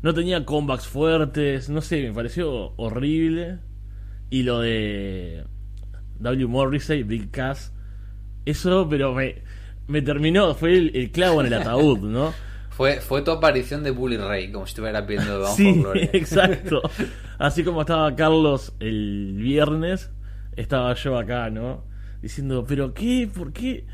no 0.02 0.12
tenía 0.12 0.44
comebacks 0.44 0.86
fuertes, 0.86 1.70
no 1.70 1.80
sé, 1.80 2.02
me 2.02 2.12
pareció 2.12 2.74
horrible. 2.76 3.58
Y 4.28 4.42
lo 4.42 4.60
de 4.60 5.44
W. 6.18 6.46
Morrissey, 6.46 7.04
Big 7.04 7.30
Cass, 7.30 7.72
eso, 8.44 8.86
pero 8.88 9.14
me, 9.14 9.36
me 9.86 10.02
terminó, 10.02 10.54
fue 10.54 10.76
el 10.76 11.10
clavo 11.10 11.40
en 11.40 11.46
el 11.46 11.54
ataúd, 11.54 12.00
¿no? 12.00 12.34
Fue, 12.76 13.00
fue 13.00 13.22
tu 13.22 13.30
aparición 13.30 13.82
de 13.82 13.90
Bully 13.90 14.18
Ray, 14.18 14.52
como 14.52 14.66
si 14.66 14.72
estuvieras 14.72 15.06
viendo 15.06 15.40
Bound 15.40 15.56
Sí, 15.56 15.72
for 15.72 15.82
Glory. 15.82 16.10
exacto. 16.12 16.82
Así 17.38 17.64
como 17.64 17.80
estaba 17.80 18.14
Carlos 18.14 18.74
el 18.80 19.32
viernes, 19.38 20.10
estaba 20.56 20.92
yo 20.92 21.16
acá, 21.16 21.48
¿no? 21.48 21.84
Diciendo, 22.20 22.66
pero 22.68 22.92
¿qué? 22.92 23.30
¿Por 23.34 23.54
qué? 23.54 23.86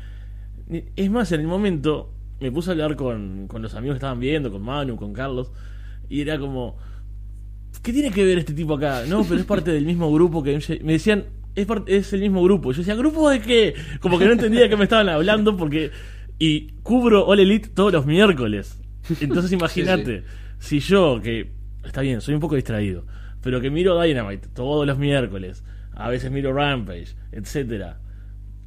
Es 0.97 1.09
más, 1.09 1.31
en 1.31 1.39
el 1.39 1.47
momento 1.47 2.13
me 2.41 2.51
puse 2.51 2.71
a 2.71 2.73
hablar 2.73 2.97
con, 2.97 3.47
con 3.47 3.61
los 3.61 3.73
amigos 3.73 3.95
que 3.95 3.99
estaban 3.99 4.19
viendo, 4.19 4.51
con 4.51 4.61
Manu, 4.61 4.97
con 4.97 5.13
Carlos, 5.13 5.53
y 6.09 6.19
era 6.19 6.37
como, 6.37 6.75
¿qué 7.81 7.93
tiene 7.93 8.11
que 8.11 8.25
ver 8.25 8.39
este 8.39 8.53
tipo 8.53 8.73
acá? 8.73 9.03
No, 9.07 9.23
pero 9.23 9.39
es 9.39 9.45
parte 9.45 9.71
del 9.71 9.85
mismo 9.85 10.11
grupo 10.11 10.43
que 10.43 10.59
me 10.83 10.91
decían, 10.91 11.23
es, 11.55 11.65
parte, 11.65 11.95
es 11.95 12.11
el 12.11 12.19
mismo 12.19 12.43
grupo. 12.43 12.73
Yo 12.73 12.79
decía, 12.79 12.95
¿grupo 12.95 13.29
de 13.29 13.39
qué? 13.39 13.75
Como 14.01 14.19
que 14.19 14.25
no 14.25 14.33
entendía 14.33 14.67
qué 14.67 14.75
me 14.75 14.83
estaban 14.83 15.07
hablando 15.07 15.55
porque... 15.55 15.89
Y 16.39 16.71
cubro 16.83 17.25
All 17.25 17.39
Elite 17.39 17.69
todos 17.69 17.93
los 17.93 18.05
miércoles. 18.05 18.79
Entonces 19.21 19.51
imagínate, 19.51 20.23
si 20.59 20.79
yo, 20.79 21.19
que 21.21 21.51
está 21.83 22.01
bien, 22.01 22.21
soy 22.21 22.33
un 22.35 22.39
poco 22.39 22.55
distraído, 22.55 23.05
pero 23.41 23.59
que 23.61 23.69
miro 23.69 24.01
Dynamite 24.01 24.47
todos 24.53 24.87
los 24.87 24.97
miércoles, 24.97 25.63
a 25.93 26.09
veces 26.09 26.31
miro 26.31 26.53
Rampage, 26.53 27.15
etcétera, 27.31 27.99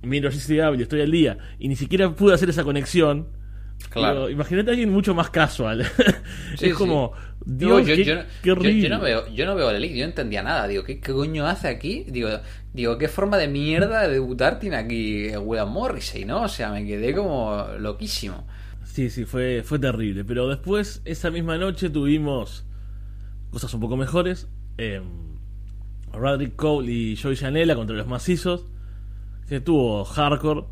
miro 0.02 0.30
GCW, 0.30 0.80
estoy 0.80 1.00
al 1.00 1.10
día, 1.10 1.38
y 1.58 1.68
ni 1.68 1.76
siquiera 1.76 2.14
pude 2.14 2.34
hacer 2.34 2.50
esa 2.50 2.64
conexión. 2.64 3.28
Claro. 3.90 4.28
Imagínate 4.28 4.70
a 4.70 4.72
alguien 4.72 4.90
mucho 4.90 5.14
más 5.14 5.30
casual. 5.30 5.86
Sí, 6.56 6.68
es 6.70 6.74
como, 6.74 7.12
sí. 7.14 7.22
Dios, 7.44 7.58
Digo, 7.70 7.80
yo, 7.80 7.96
qué, 7.96 8.04
yo- 8.04 8.14
qué 8.42 8.46
yo- 8.48 8.52
horrible. 8.54 8.80
yo 8.80 8.88
no 8.88 9.00
veo, 9.00 9.28
yo 9.34 9.46
no 9.46 9.54
veo 9.54 9.70
el 9.70 9.76
Elite, 9.76 9.96
yo 9.96 10.04
no 10.04 10.08
entendía 10.10 10.42
nada. 10.42 10.66
Digo, 10.66 10.84
¿qué, 10.84 11.00
qué 11.00 11.12
coño 11.12 11.46
hace 11.46 11.68
aquí? 11.68 12.04
Digo, 12.08 12.28
digo, 12.72 12.96
¿qué 12.98 13.08
forma 13.08 13.36
de 13.36 13.48
mierda 13.48 14.02
de 14.02 14.14
debutar 14.14 14.58
tiene 14.58 14.76
aquí 14.76 15.28
William 15.36 15.70
Morrissey, 15.70 16.24
no? 16.24 16.42
O 16.42 16.48
sea, 16.48 16.70
me 16.72 16.84
quedé 16.86 17.14
como 17.14 17.66
loquísimo. 17.78 18.46
Sí, 18.84 19.10
sí, 19.10 19.24
fue, 19.26 19.62
fue 19.64 19.78
terrible. 19.78 20.24
Pero 20.24 20.48
después, 20.48 21.02
esa 21.04 21.30
misma 21.30 21.58
noche, 21.58 21.90
tuvimos 21.90 22.64
cosas 23.50 23.72
un 23.74 23.80
poco 23.80 23.96
mejores. 23.98 24.48
Eh, 24.78 25.02
Roderick 26.12 26.56
Cole 26.56 26.90
y 26.90 27.16
Joey 27.16 27.36
Janela 27.36 27.74
contra 27.74 27.94
los 27.96 28.06
macizos. 28.06 28.64
Que 29.48 29.60
tuvo 29.60 30.04
hardcore. 30.04 30.64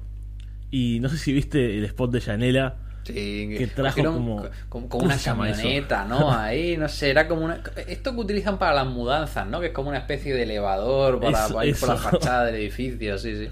Y 0.70 0.99
no 1.00 1.08
sé 1.11 1.18
si 1.18 1.32
viste 1.32 1.78
el 1.78 1.84
spot 1.84 2.11
de 2.11 2.20
Janela. 2.23 2.78
Sí, 3.04 3.54
Que 3.58 3.66
trajo 3.66 4.02
como- 4.02 4.37
co- 4.37 4.42
como, 4.42 4.49
como 4.68 4.88
¿cómo 4.88 5.04
una 5.04 5.18
camioneta, 5.18 6.04
¿no? 6.06 6.30
Ahí, 6.37 6.76
no 6.78 6.88
sé, 6.88 7.11
era 7.11 7.28
como 7.28 7.44
una... 7.44 7.61
Esto 7.87 8.14
que 8.14 8.20
utilizan 8.20 8.58
para 8.58 8.73
las 8.75 8.87
mudanzas, 8.87 9.46
¿no? 9.46 9.61
Que 9.61 9.66
es 9.66 9.73
como 9.73 9.90
una 9.90 9.99
especie 9.99 10.32
de 10.34 10.44
elevador 10.44 11.20
para, 11.20 11.44
Eso, 11.44 11.54
para 11.54 11.66
ir 11.66 11.76
por 11.76 11.88
la 11.90 11.96
fachada 11.96 12.46
del 12.46 12.54
edificio, 12.56 13.18
sí, 13.18 13.37
sí. 13.37 13.49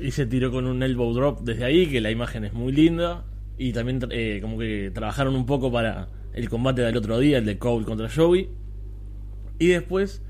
Y 0.00 0.10
se 0.12 0.26
tiró 0.26 0.50
con 0.52 0.66
un 0.66 0.82
elbow 0.82 1.12
drop 1.12 1.40
desde 1.42 1.64
ahí, 1.64 1.86
que 1.88 2.00
la 2.00 2.10
imagen 2.10 2.44
es 2.44 2.52
muy 2.52 2.72
linda. 2.72 3.24
Y 3.58 3.72
también 3.72 4.00
eh, 4.10 4.38
como 4.40 4.58
que 4.58 4.90
trabajaron 4.94 5.34
un 5.36 5.46
poco 5.46 5.70
para 5.72 6.08
el 6.32 6.48
combate 6.48 6.82
del 6.82 6.96
otro 6.96 7.18
día, 7.18 7.38
el 7.38 7.44
de 7.44 7.58
Cole 7.58 7.84
contra 7.84 8.08
Joey. 8.08 8.48
Y 9.58 9.68
después 9.68 10.22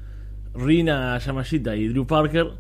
Rina 0.55 1.17
Yamashita 1.19 1.77
y 1.77 1.89
Drew 1.89 2.07
Parker 2.07 2.53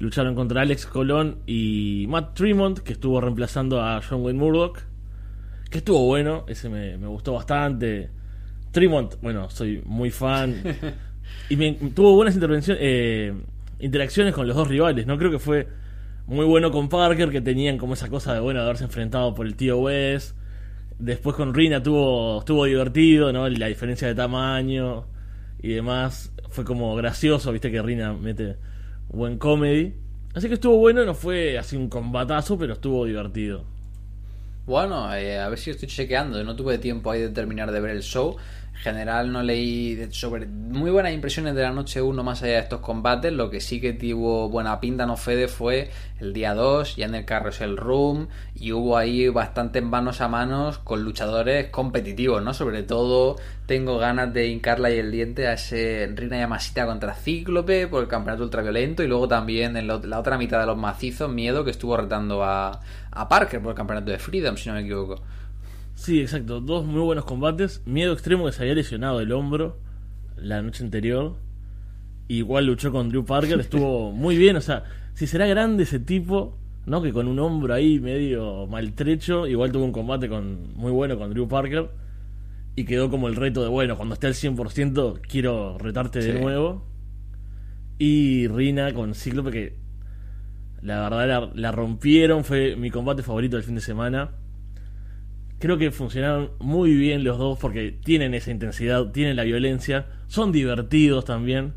lucharon 0.00 0.34
contra 0.34 0.62
Alex 0.62 0.86
Colón 0.86 1.38
y 1.46 2.06
Matt 2.08 2.34
Tremont, 2.34 2.78
que 2.80 2.92
estuvo 2.94 3.20
reemplazando 3.20 3.80
a 3.82 4.00
John 4.02 4.22
Wayne 4.24 4.38
Murdoch. 4.38 4.78
Que 5.70 5.78
estuvo 5.78 6.04
bueno, 6.04 6.44
ese 6.48 6.68
me, 6.68 6.98
me 6.98 7.06
gustó 7.06 7.34
bastante. 7.34 8.10
Tremont, 8.72 9.14
bueno, 9.22 9.50
soy 9.50 9.82
muy 9.84 10.10
fan. 10.10 10.62
y 11.48 11.56
me, 11.56 11.72
tuvo 11.94 12.14
buenas 12.14 12.34
intervenciones, 12.34 12.82
eh, 12.82 13.34
interacciones 13.78 14.34
con 14.34 14.46
los 14.46 14.56
dos 14.56 14.68
rivales, 14.68 15.06
¿no? 15.06 15.18
Creo 15.18 15.30
que 15.30 15.38
fue 15.38 15.68
muy 16.26 16.44
bueno 16.44 16.70
con 16.70 16.88
Parker, 16.88 17.30
que 17.30 17.40
tenían 17.40 17.78
como 17.78 17.94
esa 17.94 18.08
cosa 18.08 18.34
de, 18.34 18.40
bueno, 18.40 18.60
de 18.60 18.66
haberse 18.66 18.84
enfrentado 18.84 19.34
por 19.34 19.46
el 19.46 19.56
tío 19.56 19.78
Wes. 19.78 20.34
Después 20.98 21.34
con 21.34 21.54
Rina 21.54 21.82
tuvo, 21.82 22.40
estuvo 22.40 22.64
divertido, 22.66 23.32
¿no? 23.32 23.48
La 23.48 23.66
diferencia 23.66 24.06
de 24.06 24.14
tamaño 24.14 25.06
y 25.62 25.70
demás. 25.70 26.32
Fue 26.50 26.64
como 26.64 26.94
gracioso, 26.94 27.52
viste 27.52 27.70
que 27.70 27.80
Rina 27.80 28.12
mete 28.12 28.56
buen 29.08 29.38
comedy. 29.38 29.94
Así 30.34 30.48
que 30.48 30.54
estuvo 30.54 30.76
bueno, 30.76 31.04
no 31.04 31.14
fue 31.14 31.58
así 31.58 31.76
un 31.76 31.88
combatazo, 31.88 32.58
pero 32.58 32.74
estuvo 32.74 33.04
divertido. 33.04 33.64
Bueno, 34.66 35.12
eh, 35.14 35.38
a 35.38 35.48
ver 35.48 35.58
si 35.58 35.70
estoy 35.70 35.88
chequeando. 35.88 36.42
No 36.44 36.54
tuve 36.54 36.78
tiempo 36.78 37.10
ahí 37.10 37.20
de 37.20 37.30
terminar 37.30 37.72
de 37.72 37.80
ver 37.80 37.90
el 37.90 38.02
show. 38.02 38.36
En 38.74 38.84
general 38.84 39.30
no 39.30 39.42
leí 39.42 40.08
sobre 40.10 40.46
muy 40.46 40.90
buenas 40.90 41.12
impresiones 41.12 41.54
de 41.54 41.62
la 41.62 41.70
noche 41.70 42.00
1 42.00 42.22
más 42.24 42.42
allá 42.42 42.54
de 42.54 42.58
estos 42.60 42.80
combates. 42.80 43.32
Lo 43.32 43.50
que 43.50 43.60
sí 43.60 43.78
que 43.78 43.92
tuvo 43.92 44.48
buena 44.48 44.80
pinta, 44.80 45.04
no 45.04 45.18
Fede, 45.18 45.48
fue 45.48 45.90
el 46.18 46.32
día 46.32 46.54
2, 46.54 46.96
ya 46.96 47.04
en 47.04 47.14
el 47.14 47.26
Carrusel 47.26 47.76
Room. 47.76 48.28
Y 48.54 48.72
hubo 48.72 48.96
ahí 48.96 49.28
bastantes 49.28 49.82
manos 49.82 50.22
a 50.22 50.28
manos 50.28 50.78
con 50.78 51.02
luchadores 51.04 51.68
competitivos, 51.68 52.42
¿no? 52.42 52.54
Sobre 52.54 52.82
todo 52.82 53.36
tengo 53.66 53.98
ganas 53.98 54.32
de 54.32 54.48
hincarla 54.48 54.90
y 54.90 54.98
el 54.98 55.12
diente 55.12 55.46
a 55.46 55.52
ese 55.52 56.10
Rina 56.14 56.38
Yamasita 56.38 56.86
contra 56.86 57.14
Cíclope 57.14 57.86
por 57.86 58.02
el 58.02 58.08
campeonato 58.08 58.44
ultraviolento. 58.44 59.02
Y 59.02 59.08
luego 59.08 59.28
también 59.28 59.76
en 59.76 59.88
la 59.88 60.18
otra 60.18 60.38
mitad 60.38 60.58
de 60.58 60.66
los 60.66 60.78
macizos, 60.78 61.30
Miedo, 61.30 61.64
que 61.64 61.70
estuvo 61.70 61.98
retando 61.98 62.42
a, 62.42 62.80
a 63.10 63.28
Parker 63.28 63.60
por 63.60 63.72
el 63.72 63.76
campeonato 63.76 64.10
de 64.10 64.18
Freedom, 64.18 64.56
si 64.56 64.70
no 64.70 64.76
me 64.76 64.80
equivoco. 64.80 65.22
Sí, 66.00 66.18
exacto. 66.18 66.62
Dos 66.62 66.86
muy 66.86 67.02
buenos 67.02 67.26
combates. 67.26 67.82
Miedo 67.84 68.14
extremo 68.14 68.46
que 68.46 68.52
se 68.52 68.62
había 68.62 68.74
lesionado 68.74 69.20
el 69.20 69.32
hombro 69.32 69.76
la 70.34 70.62
noche 70.62 70.82
anterior. 70.82 71.36
Igual 72.26 72.64
luchó 72.64 72.90
con 72.90 73.10
Drew 73.10 73.26
Parker. 73.26 73.60
Estuvo 73.60 74.10
muy 74.10 74.38
bien. 74.38 74.56
O 74.56 74.62
sea, 74.62 74.84
si 75.12 75.26
será 75.26 75.46
grande 75.46 75.82
ese 75.82 75.98
tipo, 76.00 76.56
¿no? 76.86 77.02
Que 77.02 77.12
con 77.12 77.28
un 77.28 77.38
hombro 77.38 77.74
ahí 77.74 78.00
medio 78.00 78.66
maltrecho. 78.66 79.46
Igual 79.46 79.72
tuvo 79.72 79.84
un 79.84 79.92
combate 79.92 80.30
con 80.30 80.74
muy 80.74 80.90
bueno 80.90 81.18
con 81.18 81.34
Drew 81.34 81.46
Parker. 81.46 81.90
Y 82.76 82.84
quedó 82.84 83.10
como 83.10 83.28
el 83.28 83.36
reto 83.36 83.62
de, 83.62 83.68
bueno, 83.68 83.98
cuando 83.98 84.14
esté 84.14 84.26
al 84.26 84.32
100% 84.32 85.20
quiero 85.28 85.76
retarte 85.76 86.20
de 86.20 86.40
nuevo. 86.40 86.86
Y 87.98 88.48
Rina 88.48 88.94
con 88.94 89.14
Cíclope 89.14 89.50
que 89.50 89.76
la 90.80 91.02
verdad 91.02 91.28
la, 91.28 91.50
la 91.54 91.72
rompieron. 91.72 92.42
Fue 92.42 92.74
mi 92.74 92.88
combate 92.90 93.22
favorito 93.22 93.56
del 93.56 93.64
fin 93.64 93.74
de 93.74 93.82
semana 93.82 94.30
creo 95.60 95.78
que 95.78 95.90
funcionaron 95.90 96.50
muy 96.58 96.94
bien 96.94 97.22
los 97.22 97.38
dos 97.38 97.58
porque 97.58 97.92
tienen 97.92 98.34
esa 98.34 98.50
intensidad, 98.50 99.12
tienen 99.12 99.36
la 99.36 99.44
violencia, 99.44 100.06
son 100.26 100.50
divertidos 100.50 101.24
también. 101.24 101.74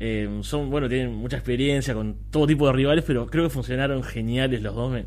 Eh, 0.00 0.40
son, 0.42 0.70
bueno, 0.70 0.88
tienen 0.88 1.14
mucha 1.14 1.36
experiencia 1.36 1.94
con 1.94 2.16
todo 2.30 2.46
tipo 2.46 2.66
de 2.66 2.72
rivales, 2.72 3.04
pero 3.06 3.26
creo 3.26 3.44
que 3.44 3.50
funcionaron 3.50 4.02
geniales 4.02 4.60
los 4.62 4.74
dos. 4.74 4.98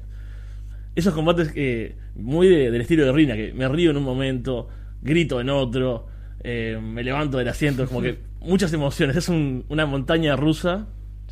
Esos 0.96 1.14
combates 1.14 1.52
eh, 1.56 1.96
muy 2.16 2.48
del 2.48 2.80
estilo 2.80 3.06
de 3.06 3.12
Rina, 3.12 3.36
que 3.36 3.54
me 3.54 3.68
río 3.68 3.92
en 3.92 3.98
un 3.98 4.04
momento, 4.04 4.70
grito 5.02 5.42
en 5.42 5.50
otro, 5.50 6.08
eh, 6.42 6.80
me 6.82 7.04
levanto 7.04 7.38
del 7.38 7.48
asiento, 7.50 7.86
como 7.88 8.02
que 8.02 8.20
muchas 8.40 8.72
emociones. 8.72 9.18
Es 9.18 9.28
una 9.28 9.86
montaña 9.86 10.36
rusa. 10.38 10.88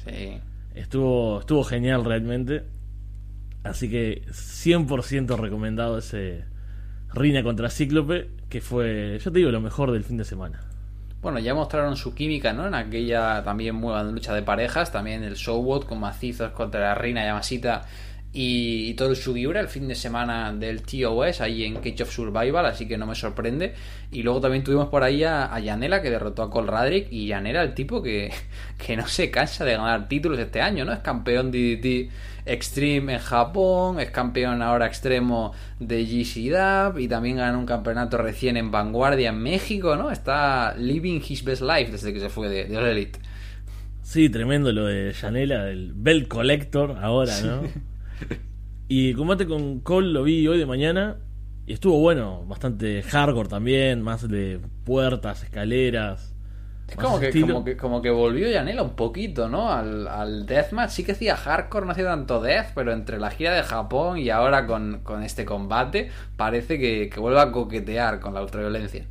Sí. 0.06 0.40
Estuvo, 0.76 1.40
estuvo 1.40 1.64
genial 1.64 2.04
realmente. 2.04 2.64
Así 3.64 3.90
que 3.90 4.24
100% 4.28 5.38
recomendado 5.38 5.98
ese 5.98 6.46
Rina 7.14 7.44
contra 7.44 7.70
Cíclope, 7.70 8.30
que 8.50 8.62
fue, 8.62 9.20
yo 9.24 9.32
te 9.32 9.40
digo, 9.40 9.52
lo 9.52 9.62
mejor 9.62 9.92
del 9.92 10.04
fin 10.04 10.18
de 10.18 10.24
semana. 10.24 10.62
Bueno, 11.22 11.38
ya 11.40 11.54
mostraron 11.54 11.96
su 11.98 12.16
química, 12.16 12.52
¿no? 12.54 12.68
En 12.68 12.74
aquella 12.74 13.44
también 13.44 13.80
buena 13.80 14.04
lucha 14.04 14.34
de 14.34 14.42
parejas, 14.42 14.92
también 14.92 15.24
el 15.24 15.36
Showbot 15.36 15.86
con 15.86 16.00
macizos 16.00 16.52
contra 16.52 16.80
la 16.80 16.96
Reina 16.96 17.24
Yamasita 17.24 17.84
y, 18.34 18.94
todo 18.94 19.10
el 19.10 19.16
Sugiura 19.18 19.60
el 19.60 19.68
fin 19.68 19.88
de 19.88 19.96
semana 19.96 20.54
del 20.54 20.82
TOS 20.84 21.42
ahí 21.42 21.66
en 21.66 21.76
Cage 21.76 22.04
of 22.04 22.12
Survival, 22.12 22.66
así 22.66 22.88
que 22.88 22.98
no 22.98 23.06
me 23.06 23.14
sorprende. 23.14 23.76
Y 24.12 24.24
luego 24.24 24.40
también 24.40 24.64
tuvimos 24.64 24.88
por 24.88 25.04
ahí 25.04 25.24
a, 25.24 25.60
Yanela 25.60 26.02
que 26.02 26.10
derrotó 26.10 26.44
a 26.44 26.50
Cole 26.50 26.72
Radrick 26.72 27.12
y 27.12 27.28
Yanela 27.28 27.62
el 27.62 27.74
tipo 27.74 28.02
que, 28.02 28.32
que 28.78 28.96
no 28.96 29.06
se 29.08 29.30
cansa 29.30 29.66
de 29.66 29.74
ganar 29.74 30.08
títulos 30.08 30.40
este 30.40 30.62
año, 30.62 30.86
¿no? 30.86 30.94
Es 30.94 31.00
campeón 31.00 31.52
DDT 31.52 32.10
Extreme 32.46 33.14
en 33.14 33.20
Japón, 33.20 34.00
es 34.00 34.12
campeón 34.12 34.62
ahora 34.62 34.86
extremo 34.86 35.54
de 35.80 36.04
GC 36.06 37.00
y 37.00 37.08
también 37.08 37.38
ganó 37.38 37.60
un 37.60 37.66
campeonato 37.66 38.18
recién 38.18 38.58
en 38.58 38.72
Vanguardia 38.72 39.30
en 39.30 39.40
México, 39.40 39.96
¿no? 39.96 40.12
Está 40.12 40.76
living 40.78 41.22
his 41.28 41.44
best 41.44 41.62
life 41.62 41.92
desde 41.92 42.14
que 42.14 42.20
se 42.20 42.30
fue 42.30 42.50
de, 42.50 42.66
de 42.66 42.92
Elite. 42.92 43.20
Sí, 44.02 44.30
tremendo 44.30 44.72
lo 44.72 44.86
de 44.86 45.14
Yanela, 45.14 45.70
el 45.70 45.94
Bell 45.96 46.28
Collector 46.28 46.98
ahora, 47.02 47.40
¿no? 47.42 47.62
y 48.88 49.14
combate 49.14 49.46
con 49.46 49.80
Cole 49.80 50.10
lo 50.10 50.24
vi 50.24 50.48
hoy 50.48 50.58
de 50.58 50.66
mañana 50.66 51.18
y 51.66 51.74
estuvo 51.74 52.00
bueno, 52.00 52.44
bastante 52.48 53.04
hardcore 53.04 53.48
también, 53.48 54.02
más 54.02 54.28
de 54.28 54.60
puertas, 54.84 55.44
escaleras. 55.44 56.31
Es 56.92 56.98
como 56.98 57.20
que, 57.64 57.78
como 57.78 58.02
que, 58.02 58.10
volvió 58.10 58.50
Yanela 58.50 58.84
un 58.84 58.96
poquito, 58.96 59.48
¿no? 59.48 59.72
Al, 59.72 60.08
al 60.08 60.46
Deathmatch. 60.46 60.90
Sí 60.90 61.04
que 61.04 61.14
hacía 61.14 61.38
hardcore, 61.38 61.86
no 61.86 61.94
hacía 61.94 62.06
tanto 62.06 62.42
death, 62.42 62.72
pero 62.76 62.92
entre 62.92 63.18
la 63.18 63.32
gira 63.32 63.54
de 63.54 63.64
Japón 63.64 64.18
y 64.18 64.30
ahora 64.30 64.68
con, 64.68 65.02
este 65.24 65.46
combate, 65.46 66.12
parece 66.36 66.78
que, 66.80 67.10
que 67.10 67.20
vuelve 67.20 67.40
a 67.40 67.52
coquetear 67.52 68.20
con 68.20 68.34
la 68.34 68.42
ultraviolencia. 68.42 69.06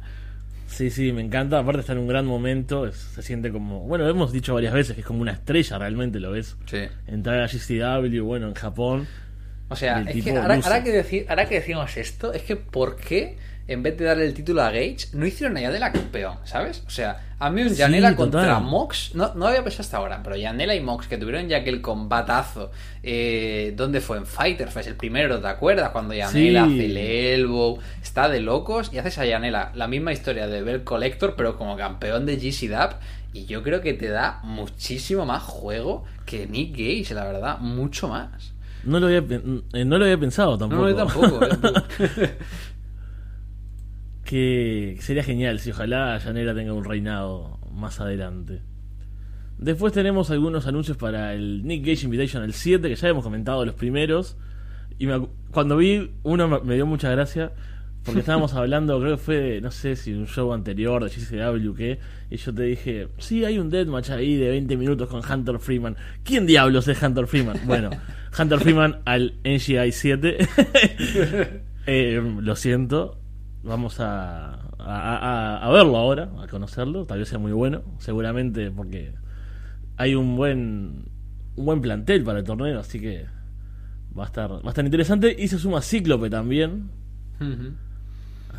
Sí, 0.67 0.91
sí, 0.91 1.13
me 1.13 1.21
encanta. 1.21 1.59
Aparte 1.59 1.81
está 1.81 1.93
en 1.93 1.99
un 1.99 2.07
gran 2.07 2.27
momento. 2.27 2.91
se 2.93 3.23
siente 3.23 3.51
como. 3.51 3.81
Bueno, 3.81 4.09
hemos 4.09 4.33
dicho 4.33 4.55
varias 4.55 4.73
veces 4.73 4.95
que 4.95 5.01
es 5.01 5.07
como 5.07 5.21
una 5.21 5.33
estrella 5.33 5.79
realmente, 5.79 6.21
¿lo 6.21 6.31
ves? 6.31 6.57
Sí. 6.67 6.83
Entrar 7.07 7.41
a 7.41 7.47
GCW, 7.47 8.23
bueno, 8.23 8.49
en 8.49 8.55
Japón. 8.55 9.09
O 9.71 9.77
sea, 9.77 10.05
es 10.07 10.23
que 10.23 10.37
ahora, 10.37 10.85
que 10.85 10.93
decir, 10.93 11.27
ahora 11.29 11.49
que 11.49 11.55
decimos 11.55 11.97
esto, 11.97 12.33
es 12.33 12.43
que 12.43 12.57
¿por 12.57 12.97
qué 12.97 13.39
en 13.71 13.85
vez 13.85 13.97
de 13.97 14.05
darle 14.05 14.27
el 14.27 14.35
título 14.35 14.63
a 14.63 14.73
Gage, 14.73 15.07
no 15.13 15.25
hicieron 15.25 15.57
a 15.57 15.61
Yanela 15.61 15.93
campeón, 15.93 16.39
¿sabes? 16.43 16.83
O 16.89 16.91
sea, 16.91 17.35
a 17.39 17.51
mí 17.51 17.63
un 17.63 17.73
Yanela 17.73 18.17
contra 18.17 18.59
Mox, 18.59 19.15
no, 19.15 19.33
no 19.35 19.47
había 19.47 19.63
pensado 19.63 19.83
hasta 19.83 19.97
ahora, 19.99 20.21
pero 20.25 20.35
Yanela 20.35 20.75
y 20.75 20.81
Mox, 20.81 21.07
que 21.07 21.17
tuvieron 21.17 21.49
ya 21.49 21.59
aquel 21.59 21.81
combatazo, 21.81 22.73
eh, 23.05 23.73
¿dónde 23.77 24.01
fue? 24.01 24.17
En 24.17 24.27
Fighter 24.27 24.73
Fue 24.73 24.83
el 24.83 24.97
primero, 24.97 25.41
¿te 25.41 25.47
acuerdas? 25.47 25.91
Cuando 25.91 26.15
Yanela 26.15 26.65
hace 26.65 26.87
el 26.87 26.97
elbow, 26.97 27.79
está 28.03 28.29
de 28.29 28.41
locos, 28.41 28.91
y 28.93 28.99
haces 28.99 29.19
a 29.19 29.25
Yanela 29.25 29.71
la 29.77 29.87
misma 29.87 30.13
historia 30.13 30.49
de 30.49 30.63
Bell 30.63 30.83
Collector, 30.83 31.37
pero 31.37 31.57
como 31.57 31.77
campeón 31.77 32.27
de 32.27 32.39
GC 32.39 32.71
Dub, 32.71 32.97
y 33.33 33.47
yo 33.47 33.63
creo 33.63 33.81
que 33.81 33.95
te 33.95 34.09
da 34.09 34.41
muchísimo 34.43 35.27
más 35.27 35.45
juego 35.45 36.05
que 36.27 36.49
Nick 36.49 36.73
Gage, 36.73 37.15
la 37.15 37.25
verdad, 37.25 37.59
mucho 37.59 38.09
más. 38.09 38.53
No 38.85 39.01
lo 39.01 39.07
había, 39.07 39.19
eh, 39.19 39.85
no 39.85 39.99
lo 39.99 40.05
había 40.05 40.19
pensado 40.19 40.57
tampoco. 40.57 40.83
No, 40.83 40.91
yo 40.91 40.97
tampoco. 40.97 41.41
Eh. 41.45 42.37
que 44.25 44.97
sería 45.01 45.25
genial 45.25 45.59
si 45.59 45.73
ojalá 45.73 46.17
Llanera 46.19 46.55
tenga 46.55 46.73
un 46.73 46.85
reinado 46.85 47.59
más 47.73 48.01
adelante. 48.01 48.63
Después 49.59 49.93
tenemos 49.93 50.31
algunos 50.31 50.67
anuncios 50.67 50.97
para 50.97 51.35
el 51.35 51.67
Nick 51.67 51.85
Gage 51.85 52.05
Invitation 52.05 52.43
el 52.45 52.55
7, 52.55 52.89
que 52.89 52.95
ya 52.95 53.09
hemos 53.09 53.25
comentado 53.25 53.65
los 53.67 53.75
primeros. 53.75 54.37
Y 54.99 55.09
cuando 55.51 55.77
vi 55.77 56.13
uno 56.23 56.61
me, 56.63 56.75
dio 56.75 56.87
mucha 56.87 57.11
gracia, 57.11 57.53
porque 58.05 58.21
estábamos 58.21 58.55
hablando, 58.55 58.99
creo 59.01 59.17
que 59.17 59.23
fue, 59.23 59.61
no 59.61 59.71
sé 59.71 59.95
si 59.97 60.13
un 60.13 60.27
show 60.27 60.53
anterior 60.53 61.05
de 61.05 61.11
GCW 61.11 61.75
que, 61.75 61.99
y 62.31 62.37
yo 62.37 62.55
te 62.55 62.63
dije, 62.63 63.09
sí, 63.19 63.45
hay 63.45 63.59
un 63.59 63.71
deathmatch 63.71 64.11
ahí 64.11 64.37
de 64.37 64.51
20 64.51 64.77
minutos 64.77 65.09
con 65.09 65.23
Hunter 65.25 65.59
Freeman. 65.59 65.97
¿Quién 66.25 66.47
diablos 66.47 66.89
es 66.89 67.03
Hunter 67.03 67.27
Freeman? 67.27 67.61
Bueno, 67.67 67.91
Hunter 68.39 68.59
Freeman 68.59 69.01
al 69.05 69.35
NGI 69.45 69.93
7. 69.93 70.39
Eh, 71.87 72.23
lo 72.41 72.55
siento, 72.57 73.21
Vamos 73.63 74.01
a, 74.01 74.55
a, 74.79 75.71
verlo 75.71 75.97
ahora, 75.99 76.31
a 76.41 76.47
conocerlo. 76.47 77.05
Tal 77.05 77.19
vez 77.19 77.29
sea 77.29 77.39
muy 77.39 77.53
bueno, 77.53 77.83
seguramente 77.99 78.71
porque 78.71 79.13
hay 79.97 80.15
un 80.15 80.37
buen 80.37 81.11
un 81.57 81.65
buen 81.67 81.83
plantel 81.83 82.25
para 82.25 82.39
el 82.39 82.45
torneo, 82.45 82.81
así 82.81 83.01
que 83.01 83.27
va 84.19 84.25
a 84.25 84.27
estar 84.27 84.51
va 84.51 84.61
a 84.65 84.69
estar 84.71 84.85
interesante. 84.85 85.37
Y 85.39 85.49
se 85.49 85.59
suma 85.59 85.83
Cíclope 85.83 86.31
también. 86.31 86.91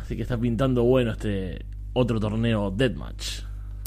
Así 0.00 0.16
que 0.16 0.22
está 0.22 0.38
pintando 0.38 0.84
bueno 0.84 1.12
este 1.12 1.64
otro 1.92 2.18
torneo 2.20 2.70
Deathmatch. 2.70 3.42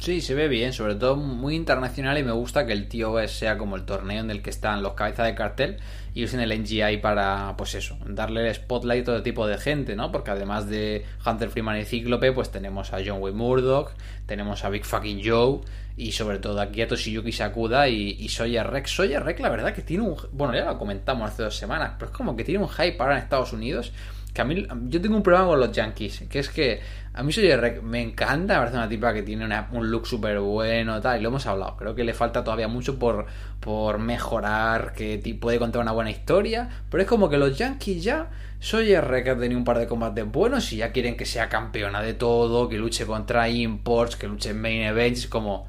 Sí, 0.06 0.22
se 0.22 0.36
ve 0.36 0.48
bien, 0.48 0.72
sobre 0.72 0.94
todo 0.94 1.16
muy 1.16 1.56
internacional 1.56 2.18
y 2.20 2.24
me 2.24 2.32
gusta 2.32 2.68
que 2.68 2.74
el 2.74 2.88
TOS 2.88 3.32
sea 3.32 3.58
como 3.58 3.76
el 3.76 3.86
torneo 3.86 4.20
en 4.20 4.30
el 4.30 4.44
que 4.44 4.52
están 4.52 4.84
los 4.84 4.94
cabezas 4.94 5.26
de 5.26 5.34
cartel 5.34 5.78
y 6.14 6.24
usen 6.24 6.42
el 6.42 6.62
NGI 6.62 6.98
para, 6.98 7.56
pues 7.58 7.74
eso, 7.74 7.98
darle 8.06 8.48
el 8.48 8.54
spotlight 8.54 9.02
a 9.02 9.06
todo 9.06 9.24
tipo 9.24 9.48
de 9.48 9.58
gente, 9.58 9.96
¿no? 9.96 10.12
Porque 10.12 10.30
además 10.30 10.70
de 10.70 11.06
Hunter 11.26 11.50
Freeman 11.50 11.80
y 11.80 11.86
Cíclope, 11.86 12.34
pues 12.34 12.52
tenemos 12.52 12.94
a 12.94 13.00
John 13.04 13.20
Wayne 13.20 13.38
Murdoch, 13.38 13.94
tenemos 14.28 14.64
a 14.64 14.70
Big 14.70 14.86
Fucking 14.86 15.22
Joe 15.26 15.62
y 15.98 16.12
sobre 16.12 16.38
todo 16.38 16.62
aquí 16.62 16.84
a 16.84 16.88
Toshiyuki 16.88 17.32
Sakuda 17.32 17.90
y, 17.90 18.30
Sawyer 18.30 18.68
Rex. 18.68 18.92
Sawyer 18.92 19.24
Rex, 19.24 19.40
la 19.40 19.50
verdad 19.50 19.74
que 19.74 19.82
tiene 19.82 20.04
un... 20.04 20.16
Bueno, 20.34 20.54
ya 20.54 20.66
lo 20.66 20.78
comentamos 20.78 21.32
hace 21.32 21.42
dos 21.42 21.56
semanas, 21.56 21.94
pero 21.98 22.12
es 22.12 22.16
como 22.16 22.36
que 22.36 22.44
tiene 22.44 22.64
un 22.64 22.70
hype 22.70 22.98
ahora 23.00 23.18
en 23.18 23.24
Estados 23.24 23.54
Unidos 23.54 23.92
que 24.36 24.42
a 24.42 24.46
mí, 24.46 24.68
yo 24.90 25.02
tengo 25.02 25.16
un 25.16 25.24
problema 25.24 25.48
con 25.48 25.62
los 25.62 25.72
Yankees, 25.72 26.26
que 26.30 26.40
es 26.40 26.50
que 26.50 26.82
a 27.14 27.24
mí 27.24 27.32
soy 27.32 27.50
me 27.84 28.02
encanta, 28.02 28.56
me 28.56 28.60
parece 28.60 28.76
una 28.76 28.90
tipa 28.90 29.14
que 29.14 29.24
tiene 29.24 29.48
un 29.72 29.90
look 29.90 30.06
súper 30.06 30.42
bueno, 30.42 31.00
tal, 31.00 31.18
y 31.18 31.24
lo 31.24 31.30
hemos 31.30 31.46
hablado. 31.46 31.78
Creo 31.78 31.96
que 31.96 32.04
le 32.04 32.14
falta 32.14 32.44
todavía 32.44 32.68
mucho 32.68 33.00
por, 33.00 33.28
por 33.62 33.98
mejorar, 33.98 34.92
que 34.92 35.38
puede 35.40 35.58
contar 35.58 35.82
una 35.82 35.94
buena 35.94 36.12
historia, 36.12 36.70
pero 36.90 37.02
es 37.02 37.08
como 37.08 37.30
que 37.30 37.38
los 37.38 37.58
Yankees 37.58 38.04
ya, 38.04 38.30
soy 38.60 38.92
R 38.92 39.24
que 39.24 39.30
ha 39.30 39.38
tenido 39.38 39.58
un 39.58 39.64
par 39.64 39.80
de 39.80 39.88
combates 39.88 40.30
buenos 40.30 40.74
y 40.74 40.78
ya 40.78 40.92
quieren 40.92 41.16
que 41.16 41.26
sea 41.26 41.48
campeona 41.48 42.02
de 42.02 42.14
todo, 42.14 42.68
que 42.68 42.78
luche 42.78 43.06
contra 43.06 43.48
imports, 43.48 44.18
que 44.18 44.28
luche 44.28 44.50
en 44.50 44.60
main 44.60 44.82
events, 44.82 45.28
como 45.28 45.66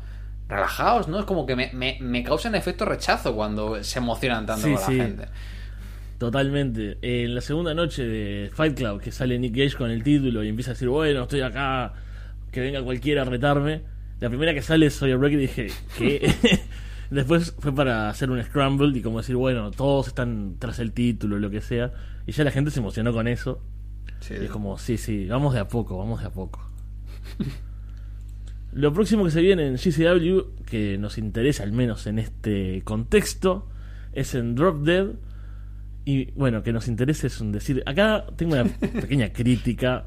relajados, 0.49 1.07
¿no? 1.07 1.21
Es 1.21 1.25
como 1.25 1.47
que 1.47 1.55
me, 1.55 1.71
me, 2.01 2.23
causan 2.25 2.57
efecto 2.57 2.85
rechazo 2.85 3.37
cuando 3.37 3.85
se 3.85 4.01
emocionan 4.01 4.45
tanto 4.45 4.63
con 4.63 4.73
la 4.73 4.87
gente. 4.87 5.27
Totalmente. 6.19 6.99
En 7.03 7.35
la 7.35 7.41
segunda 7.41 7.75
noche 7.75 8.05
de 8.05 8.51
Fight 8.53 8.77
Club, 8.77 9.01
que 9.01 9.13
sale 9.13 9.39
Nick 9.39 9.55
Gage 9.55 9.77
con 9.77 9.91
el 9.91 10.03
título 10.03 10.43
y 10.43 10.49
empieza 10.49 10.71
a 10.71 10.75
decir, 10.75 10.89
bueno, 10.89 11.23
estoy 11.23 11.43
acá, 11.43 11.93
que 12.51 12.61
venga 12.61 12.83
cualquiera 12.83 13.23
a 13.23 13.25
retarme. 13.25 13.83
La 14.21 14.29
primera 14.29 14.55
que 14.55 14.63
sale 14.63 14.89
soy 14.91 15.11
el 15.11 15.19
break 15.19 15.35
y 15.35 15.37
dije, 15.37 15.67
¿qué? 15.99 16.35
Después 17.11 17.55
fue 17.59 17.75
para 17.75 18.09
hacer 18.09 18.31
un 18.31 18.43
scramble 18.43 18.99
y 18.99 19.03
como 19.03 19.19
decir, 19.19 19.37
bueno, 19.37 19.71
todos 19.71 20.09
están 20.09 20.57
tras 20.59 20.79
el 20.79 20.93
título, 20.93 21.39
lo 21.39 21.51
que 21.51 21.61
sea. 21.61 21.93
Y 22.27 22.33
ya 22.33 22.45
la 22.45 22.51
gente 22.51 22.71
se 22.71 22.81
emocionó 22.81 23.13
con 23.13 23.29
eso. 23.29 23.61
Sí. 24.21 24.35
Y 24.41 24.45
es 24.45 24.51
como, 24.51 24.79
sí, 24.79 24.97
sí, 24.97 25.27
vamos 25.27 25.55
de 25.55 25.61
a 25.61 25.69
poco, 25.69 25.99
vamos 25.99 26.21
de 26.21 26.27
a 26.27 26.31
poco. 26.31 26.69
Lo 28.73 28.93
próximo 28.93 29.25
que 29.25 29.31
se 29.31 29.41
viene 29.41 29.67
en 29.69 29.77
GCW, 29.77 30.65
que 30.67 30.99
nos 30.99 31.17
interesa 31.17 31.63
al 31.63 31.73
menos 31.73 32.07
en 32.07 32.19
este 32.19 32.83
contexto, 32.85 33.69
es 34.13 34.35
en 34.35 34.55
Drop 34.55 34.83
Dead. 34.83 35.13
Y 36.07 36.31
bueno, 36.31 36.63
que 36.63 36.73
nos 36.73 36.89
interese 36.89 37.27
es 37.27 37.41
un 37.43 37.53
decir. 37.53 37.83
Acá 37.85 38.25
tengo 38.37 38.55
una 38.55 38.65
pequeña 39.03 39.33
crítica. 39.33 40.05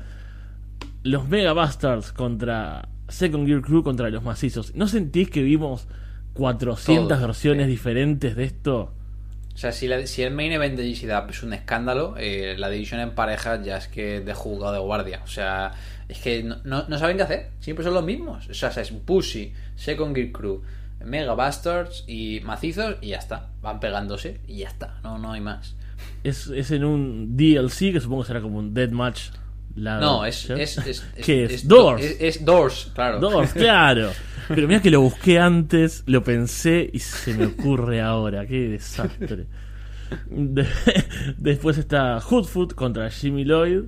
Los 1.03 1.27
Mega 1.27 1.53
Bastards 1.53 2.11
contra 2.13 2.87
Second 3.07 3.45
Gear 3.47 3.61
Crew 3.61 3.83
contra 3.83 4.09
los 4.09 4.23
macizos. 4.23 4.73
¿No 4.75 4.87
sentís 4.87 5.29
que 5.29 5.43
vimos 5.43 5.87
400 6.33 7.07
Todo, 7.07 7.27
versiones 7.27 7.65
sí. 7.65 7.71
diferentes 7.71 8.35
de 8.35 8.43
esto? 8.45 8.93
O 9.53 9.57
sea, 9.57 9.73
si, 9.73 9.87
la- 9.89 10.07
si 10.07 10.23
el 10.23 10.33
main 10.33 10.53
event 10.53 10.77
de 10.77 10.89
GCW 10.89 11.29
es 11.31 11.43
un 11.43 11.51
escándalo, 11.53 12.15
eh, 12.17 12.55
la 12.57 12.69
división 12.69 13.01
en 13.01 13.11
parejas 13.11 13.63
ya 13.65 13.75
es 13.77 13.87
que 13.89 14.21
de 14.21 14.33
juzgado 14.33 14.71
de 14.73 14.79
guardia. 14.79 15.21
O 15.25 15.27
sea, 15.27 15.73
es 16.07 16.19
que 16.19 16.43
no, 16.43 16.57
no- 16.63 16.85
no 16.87 16.97
saben 16.97 17.17
qué 17.17 17.23
hacer. 17.23 17.49
Siempre 17.59 17.83
son 17.83 17.93
los 17.93 18.05
mismos. 18.05 18.47
O 18.49 18.53
sea, 18.53 18.69
es 18.69 18.91
Pussy, 18.91 19.51
Second 19.75 20.15
Gear 20.15 20.31
Crew, 20.31 20.61
Mega 21.03 21.33
Bastards 21.33 22.05
y 22.07 22.39
Macizos 22.45 22.95
y 23.01 23.09
ya 23.09 23.17
está. 23.17 23.49
Van 23.61 23.81
pegándose 23.81 24.39
y 24.47 24.59
ya 24.59 24.69
está. 24.69 24.99
No, 25.03 25.17
no 25.17 25.33
hay 25.33 25.41
más. 25.41 25.75
Es, 26.23 26.47
es 26.47 26.71
en 26.71 26.83
un 26.83 27.35
DLC 27.37 27.91
que 27.93 27.99
supongo 28.01 28.23
será 28.25 28.41
como 28.41 28.59
un 28.59 28.73
Deathmatch. 28.73 29.29
La- 29.75 29.99
No, 29.99 30.25
es. 30.25 30.49
es, 30.49 30.77
es, 31.17 31.67
Doors. 31.67 32.03
Es, 32.03 32.17
es 32.19 32.45
Doors, 32.45 32.91
claro. 32.93 33.19
Doors, 33.19 33.53
claro. 33.53 34.11
Pero 34.47 34.67
mira 34.67 34.81
que 34.81 34.89
lo 34.91 35.01
busqué 35.01 35.39
antes, 35.39 36.03
lo 36.07 36.23
pensé 36.23 36.89
y 36.91 36.99
se 36.99 37.33
me 37.35 37.45
ocurre 37.45 38.01
ahora. 38.01 38.45
Qué 38.47 38.67
desastre. 38.69 39.47
De- 40.29 40.67
después 41.37 41.77
está 41.77 42.17
Hoodfoot 42.19 42.73
contra 42.73 43.09
Jimmy 43.11 43.43
Lloyd. 43.45 43.83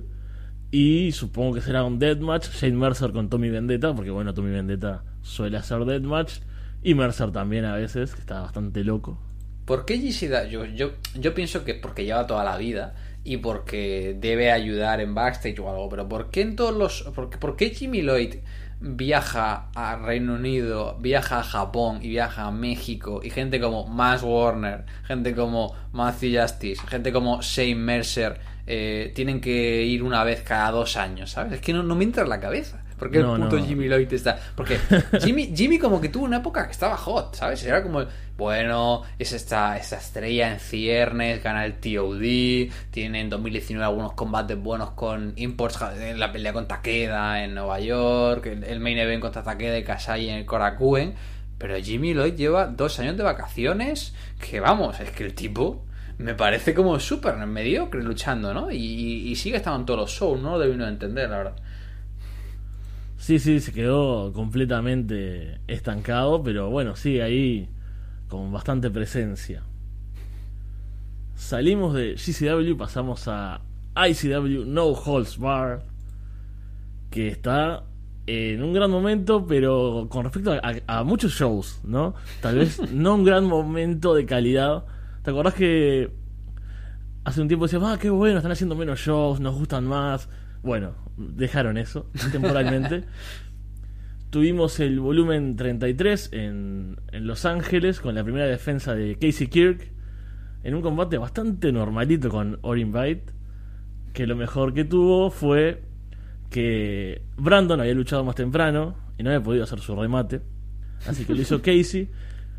Y 0.70 1.12
supongo 1.12 1.54
que 1.54 1.60
será 1.60 1.84
un 1.84 1.98
deathmatch. 1.98 2.48
Shane 2.52 2.76
Mercer 2.76 3.10
con 3.12 3.28
Tommy 3.28 3.50
Vendetta. 3.50 3.94
Porque 3.94 4.10
bueno, 4.10 4.32
Tommy 4.32 4.50
Vendetta 4.52 5.04
suele 5.20 5.58
hacer 5.58 5.84
deathmatch. 5.84 6.34
Y 6.82 6.94
Mercer 6.94 7.30
también 7.32 7.64
a 7.66 7.74
veces, 7.74 8.14
que 8.14 8.20
está 8.20 8.40
bastante 8.40 8.82
loco. 8.82 9.20
¿Por 9.64 9.84
qué 9.84 9.98
GCW? 9.98 10.48
Yo, 10.50 10.64
yo, 10.66 10.92
yo 11.14 11.34
pienso 11.34 11.64
que 11.64 11.74
porque 11.74 12.04
lleva 12.04 12.26
toda 12.26 12.44
la 12.44 12.56
vida 12.56 12.94
y 13.24 13.36
porque 13.36 14.16
debe 14.18 14.50
ayudar 14.50 15.00
en 15.00 15.14
backstage 15.14 15.58
o 15.60 15.70
algo, 15.70 15.88
pero 15.88 16.08
¿por 16.08 16.30
qué 16.30 16.42
en 16.42 16.56
todos 16.56 16.74
los. 16.74 17.02
¿Por 17.14 17.58
Jimmy 17.58 18.02
Lloyd 18.02 18.36
viaja 18.82 19.68
a 19.76 19.96
Reino 19.96 20.34
Unido, 20.34 20.96
viaja 21.00 21.38
a 21.38 21.44
Japón 21.44 22.00
y 22.02 22.08
viaja 22.08 22.46
a 22.46 22.50
México 22.50 23.20
y 23.22 23.30
gente 23.30 23.60
como 23.60 23.86
Max 23.86 24.22
Warner, 24.24 24.84
gente 25.04 25.34
como 25.34 25.72
Matthew 25.92 26.40
Justice, 26.40 26.82
gente 26.88 27.12
como 27.12 27.40
Shane 27.40 27.76
Mercer 27.76 28.40
eh, 28.66 29.12
tienen 29.14 29.40
que 29.40 29.84
ir 29.84 30.02
una 30.02 30.24
vez 30.24 30.42
cada 30.42 30.72
dos 30.72 30.96
años, 30.96 31.30
¿sabes? 31.30 31.54
Es 31.54 31.60
que 31.60 31.72
no, 31.72 31.84
no 31.84 31.94
me 31.94 32.04
entra 32.04 32.24
en 32.24 32.28
la 32.28 32.40
cabeza. 32.40 32.81
¿Por 33.02 33.10
qué 33.10 33.18
No, 33.18 33.34
el 33.34 33.42
puto 33.42 33.58
no. 33.58 33.64
Jimmy 33.64 33.88
Lloyd 33.88 34.12
está.? 34.12 34.38
Porque 34.54 34.78
Jimmy, 35.20 35.52
Jimmy, 35.56 35.78
como 35.80 36.00
que 36.00 36.08
tuvo 36.08 36.24
una 36.24 36.36
época 36.36 36.66
que 36.66 36.70
estaba 36.70 36.96
hot, 36.96 37.34
¿sabes? 37.34 37.64
Era 37.64 37.82
como, 37.82 38.04
bueno, 38.38 39.02
es 39.18 39.32
esta, 39.32 39.76
esta 39.76 39.96
estrella 39.96 40.52
en 40.52 40.60
ciernes, 40.60 41.42
gana 41.42 41.64
el 41.66 41.74
TOD, 41.80 42.72
tiene 42.92 43.20
en 43.20 43.28
2019 43.28 43.84
algunos 43.84 44.12
combates 44.12 44.56
buenos 44.56 44.92
con 44.92 45.32
Imports, 45.34 45.80
en 45.98 46.20
la 46.20 46.30
pelea 46.30 46.52
con 46.52 46.68
Takeda 46.68 47.42
en 47.42 47.54
Nueva 47.54 47.80
York, 47.80 48.46
el, 48.46 48.62
el 48.62 48.78
main 48.78 48.98
event 48.98 49.20
contra 49.20 49.42
Takeda 49.42 49.76
y 49.76 49.82
Kasai 49.82 50.28
en 50.28 50.36
el 50.36 50.46
Korakuen. 50.46 51.14
Pero 51.58 51.76
Jimmy 51.80 52.14
Lloyd 52.14 52.34
lleva 52.34 52.66
dos 52.66 53.00
años 53.00 53.16
de 53.16 53.24
vacaciones, 53.24 54.14
que 54.40 54.60
vamos, 54.60 55.00
es 55.00 55.10
que 55.10 55.24
el 55.24 55.34
tipo 55.34 55.84
me 56.18 56.34
parece 56.34 56.72
como 56.72 57.00
súper 57.00 57.34
mediocre 57.46 58.00
luchando, 58.02 58.54
¿no? 58.54 58.70
Y, 58.70 58.76
y- 58.76 59.28
y 59.30 59.34
sigue 59.36 59.56
estando 59.56 59.80
en 59.80 59.86
todos 59.86 59.98
los 60.00 60.10
shows, 60.10 60.40
no 60.40 60.52
lo 60.52 60.58
debí 60.60 60.80
entender, 60.84 61.28
la 61.30 61.36
verdad. 61.38 61.56
Sí, 63.22 63.38
sí, 63.38 63.60
se 63.60 63.72
quedó 63.72 64.32
completamente 64.32 65.60
estancado, 65.68 66.42
pero 66.42 66.70
bueno, 66.70 66.96
sigue 66.96 67.22
ahí 67.22 67.68
con 68.28 68.50
bastante 68.50 68.90
presencia. 68.90 69.62
Salimos 71.36 71.94
de 71.94 72.16
GCW 72.16 72.70
y 72.70 72.74
pasamos 72.74 73.28
a 73.28 73.60
ICW 73.94 74.64
No 74.66 74.86
Holds 74.88 75.38
Bar, 75.38 75.84
que 77.10 77.28
está 77.28 77.84
en 78.26 78.60
un 78.60 78.72
gran 78.72 78.90
momento, 78.90 79.46
pero 79.46 80.08
con 80.08 80.24
respecto 80.24 80.52
a, 80.54 80.56
a- 80.88 80.98
a 80.98 81.04
muchos 81.04 81.32
shows, 81.32 81.80
¿no? 81.84 82.14
Tal 82.40 82.56
vez 82.56 82.80
no 82.92 83.14
un 83.14 83.24
gran 83.24 83.44
momento 83.44 84.14
de 84.14 84.26
calidad. 84.26 84.84
¿Te 85.22 85.30
acordás 85.30 85.54
que 85.54 86.10
hace 87.22 87.40
un 87.40 87.46
tiempo 87.46 87.66
decíamos, 87.66 87.92
ah, 87.92 87.98
qué 88.00 88.10
bueno, 88.10 88.38
están 88.38 88.50
haciendo 88.50 88.74
menos 88.74 88.98
shows, 88.98 89.38
nos 89.38 89.54
gustan 89.54 89.86
más? 89.86 90.28
Bueno, 90.62 90.94
dejaron 91.16 91.78
eso 91.78 92.10
temporalmente. 92.30 93.04
Tuvimos 94.30 94.80
el 94.80 94.98
volumen 94.98 95.56
33 95.56 96.30
en, 96.32 96.96
en 97.12 97.26
Los 97.26 97.44
Ángeles 97.44 98.00
con 98.00 98.14
la 98.14 98.24
primera 98.24 98.46
defensa 98.46 98.94
de 98.94 99.16
Casey 99.16 99.48
Kirk 99.48 99.92
en 100.64 100.74
un 100.74 100.82
combate 100.82 101.18
bastante 101.18 101.72
normalito 101.72 102.30
con 102.30 102.58
Orin 102.62 102.92
Bite. 102.92 103.32
Que 104.12 104.26
lo 104.26 104.36
mejor 104.36 104.74
que 104.74 104.84
tuvo 104.84 105.30
fue 105.30 105.82
que 106.50 107.22
Brandon 107.36 107.80
había 107.80 107.94
luchado 107.94 108.24
más 108.24 108.34
temprano 108.34 108.94
y 109.18 109.22
no 109.22 109.30
había 109.30 109.42
podido 109.42 109.64
hacer 109.64 109.80
su 109.80 109.96
remate. 109.96 110.40
Así 111.06 111.24
que 111.24 111.34
lo 111.34 111.40
hizo 111.40 111.58
Casey. 111.62 112.08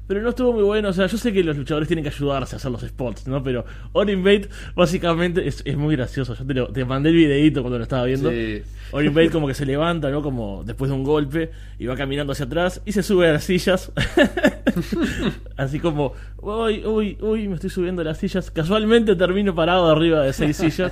Pero 0.07 0.21
no 0.21 0.29
estuvo 0.29 0.51
muy 0.53 0.63
bueno. 0.63 0.89
O 0.89 0.93
sea, 0.93 1.07
yo 1.07 1.17
sé 1.17 1.31
que 1.31 1.43
los 1.43 1.55
luchadores 1.57 1.87
tienen 1.87 2.03
que 2.03 2.09
ayudarse 2.09 2.55
a 2.55 2.57
hacer 2.57 2.69
los 2.71 2.81
spots, 2.81 3.25
¿no? 3.27 3.41
Pero 3.41 3.63
Orin 3.93 4.21
Bate 4.23 4.49
básicamente 4.75 5.47
es, 5.47 5.61
es 5.65 5.77
muy 5.77 5.95
gracioso. 5.95 6.35
Yo 6.35 6.45
te, 6.45 6.53
lo- 6.53 6.67
te 6.67 6.83
mandé 6.83 7.09
el 7.09 7.15
videito 7.15 7.61
cuando 7.61 7.77
lo 7.77 7.83
estaba 7.83 8.03
viendo. 8.05 8.29
Sí. 8.29 8.61
Orin 8.91 9.13
Bate 9.13 9.29
como 9.31 9.47
que 9.47 9.53
se 9.53 9.65
levanta, 9.65 10.09
¿no? 10.09 10.21
Como 10.21 10.63
después 10.65 10.89
de 10.91 10.95
un 10.97 11.03
golpe 11.05 11.51
y 11.79 11.85
va 11.85 11.95
caminando 11.95 12.33
hacia 12.33 12.45
atrás 12.45 12.81
y 12.85 12.91
se 12.91 13.01
sube 13.01 13.29
a 13.29 13.33
las 13.33 13.45
sillas. 13.45 13.91
Así 15.57 15.79
como, 15.79 16.13
uy, 16.41 16.85
uy, 16.85 17.17
uy, 17.21 17.47
me 17.47 17.55
estoy 17.55 17.69
subiendo 17.69 18.01
a 18.01 18.05
las 18.05 18.17
sillas. 18.17 18.51
Casualmente 18.51 19.15
termino 19.15 19.55
parado 19.55 19.89
arriba 19.89 20.21
de 20.21 20.33
seis 20.33 20.57
sillas 20.57 20.91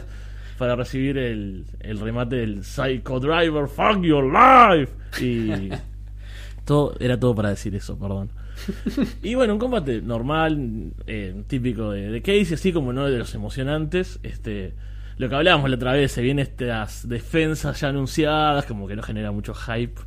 para 0.57 0.75
recibir 0.75 1.17
el, 1.17 1.65
el 1.79 1.99
remate 1.99 2.37
del 2.37 2.63
Psycho 2.63 3.19
Driver, 3.19 3.67
fuck 3.67 4.01
your 4.03 4.23
life. 4.25 4.91
Y 5.23 5.69
todo, 6.65 6.95
era 6.99 7.19
todo 7.19 7.35
para 7.35 7.49
decir 7.49 7.75
eso, 7.75 7.97
perdón. 7.97 8.29
Y 9.23 9.35
bueno, 9.35 9.53
un 9.53 9.59
combate 9.59 10.01
normal, 10.01 10.93
eh, 11.07 11.43
típico 11.47 11.91
de, 11.91 12.11
de 12.11 12.21
Casey, 12.21 12.53
así 12.53 12.73
como 12.73 12.93
no 12.93 13.07
de 13.07 13.17
los 13.17 13.33
emocionantes. 13.35 14.19
Este, 14.23 14.73
lo 15.17 15.29
que 15.29 15.35
hablábamos 15.35 15.69
la 15.69 15.75
otra 15.75 15.93
vez, 15.93 16.11
se 16.11 16.21
vienen 16.21 16.47
estas 16.47 17.07
defensas 17.07 17.79
ya 17.79 17.89
anunciadas, 17.89 18.65
como 18.65 18.87
que 18.87 18.95
no 18.95 19.03
genera 19.03 19.31
mucho 19.31 19.53
hype, 19.53 20.01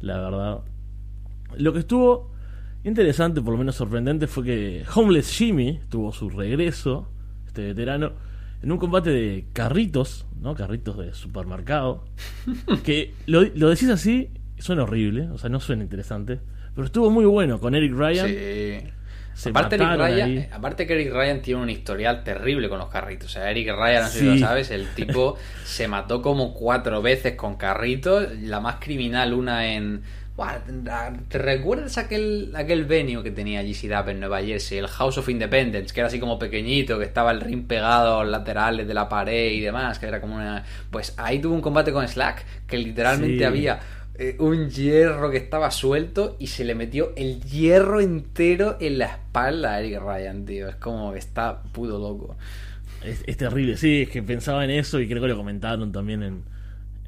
la 0.00 0.18
verdad. 0.20 0.60
Lo 1.56 1.72
que 1.72 1.80
estuvo 1.80 2.30
interesante, 2.82 3.40
por 3.40 3.52
lo 3.52 3.58
menos 3.58 3.76
sorprendente, 3.76 4.26
fue 4.26 4.44
que 4.44 4.84
Homeless 4.94 5.30
Jimmy 5.36 5.80
tuvo 5.88 6.12
su 6.12 6.30
regreso, 6.30 7.08
este 7.46 7.66
veterano, 7.66 8.12
en 8.62 8.72
un 8.72 8.78
combate 8.78 9.10
de 9.10 9.46
carritos, 9.52 10.26
¿no? 10.40 10.54
Carritos 10.54 10.96
de 10.96 11.12
supermercado. 11.12 12.04
que 12.84 13.12
lo, 13.26 13.42
lo 13.42 13.68
decís 13.68 13.90
así, 13.90 14.30
suena 14.58 14.84
horrible, 14.84 15.28
o 15.30 15.38
sea, 15.38 15.50
no 15.50 15.60
suena 15.60 15.82
interesante. 15.82 16.40
Pero 16.74 16.86
estuvo 16.86 17.10
muy 17.10 17.24
bueno 17.24 17.58
con 17.60 17.74
Eric 17.74 17.92
Ryan. 17.94 18.28
Sí. 18.28 18.90
Se 19.34 19.48
aparte, 19.50 19.74
Eric 19.74 19.96
Ryan, 19.96 20.46
aparte 20.52 20.86
que 20.86 20.94
Eric 20.94 21.12
Ryan 21.12 21.42
tiene 21.42 21.60
un 21.60 21.68
historial 21.70 22.22
terrible 22.22 22.68
con 22.68 22.78
los 22.78 22.88
carritos. 22.88 23.26
O 23.26 23.32
sea, 23.32 23.50
Eric 23.50 23.68
Ryan, 23.76 24.02
no 24.04 24.08
sé 24.08 24.18
si 24.20 24.24
lo 24.26 24.38
sabes, 24.38 24.70
el 24.70 24.88
tipo 24.94 25.36
se 25.64 25.88
mató 25.88 26.22
como 26.22 26.54
cuatro 26.54 27.02
veces 27.02 27.34
con 27.34 27.56
carritos. 27.56 28.28
La 28.42 28.60
más 28.60 28.76
criminal, 28.76 29.34
una 29.34 29.74
en. 29.74 30.02
¿Te 31.28 31.38
recuerdas 31.38 31.96
aquel, 31.96 32.52
aquel 32.56 32.84
venue 32.86 33.22
que 33.22 33.30
tenía 33.30 33.62
GCW 33.62 34.10
en 34.10 34.20
Nueva 34.20 34.42
Jersey? 34.42 34.78
El 34.78 34.88
House 34.88 35.18
of 35.18 35.28
Independence, 35.28 35.94
que 35.94 36.00
era 36.00 36.08
así 36.08 36.18
como 36.18 36.38
pequeñito, 36.38 36.98
que 36.98 37.04
estaba 37.04 37.30
el 37.30 37.40
ring 37.40 37.66
pegado 37.66 38.20
a 38.20 38.24
los 38.24 38.32
laterales 38.32 38.86
de 38.86 38.94
la 38.94 39.08
pared 39.08 39.52
y 39.52 39.60
demás, 39.60 39.98
que 39.98 40.06
era 40.06 40.20
como 40.20 40.34
una. 40.36 40.64
Pues 40.90 41.14
ahí 41.18 41.38
tuvo 41.38 41.54
un 41.54 41.60
combate 41.60 41.92
con 41.92 42.06
Slack, 42.06 42.44
que 42.66 42.78
literalmente 42.78 43.38
Sí. 43.38 43.44
había 43.44 43.78
eh, 44.16 44.36
un 44.38 44.70
hierro 44.70 45.30
que 45.30 45.38
estaba 45.38 45.72
suelto 45.72 46.36
y 46.38 46.46
se 46.46 46.64
le 46.64 46.76
metió 46.76 47.12
el 47.16 47.40
hierro 47.42 48.00
entero 48.00 48.76
en 48.80 48.98
la 48.98 49.06
espalda 49.06 49.74
a 49.74 49.80
Eric 49.80 50.00
Ryan, 50.00 50.44
tío. 50.44 50.68
Es 50.68 50.76
como 50.76 51.14
está 51.14 51.62
puto 51.62 51.98
loco. 51.98 52.36
Es, 53.02 53.36
terrible, 53.36 53.76
sí, 53.76 54.02
es 54.02 54.08
que 54.08 54.22
pensaba 54.22 54.64
en 54.64 54.70
eso 54.70 54.98
y 54.98 55.06
creo 55.06 55.20
que 55.20 55.28
lo 55.28 55.36
comentaron 55.36 55.92
también 55.92 56.22
en, 56.22 56.42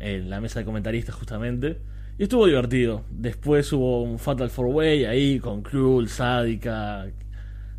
en 0.00 0.28
la 0.28 0.40
mesa 0.40 0.58
de 0.58 0.64
comentaristas 0.64 1.14
justamente. 1.14 1.78
Y 2.18 2.24
estuvo 2.24 2.46
divertido. 2.46 3.04
Después 3.10 3.72
hubo 3.72 4.02
un 4.02 4.18
Fatal 4.18 4.50
Four 4.50 4.66
Way 4.66 5.04
ahí 5.04 5.38
con 5.38 5.62
Cruel, 5.62 6.08
Sádica, 6.08 7.06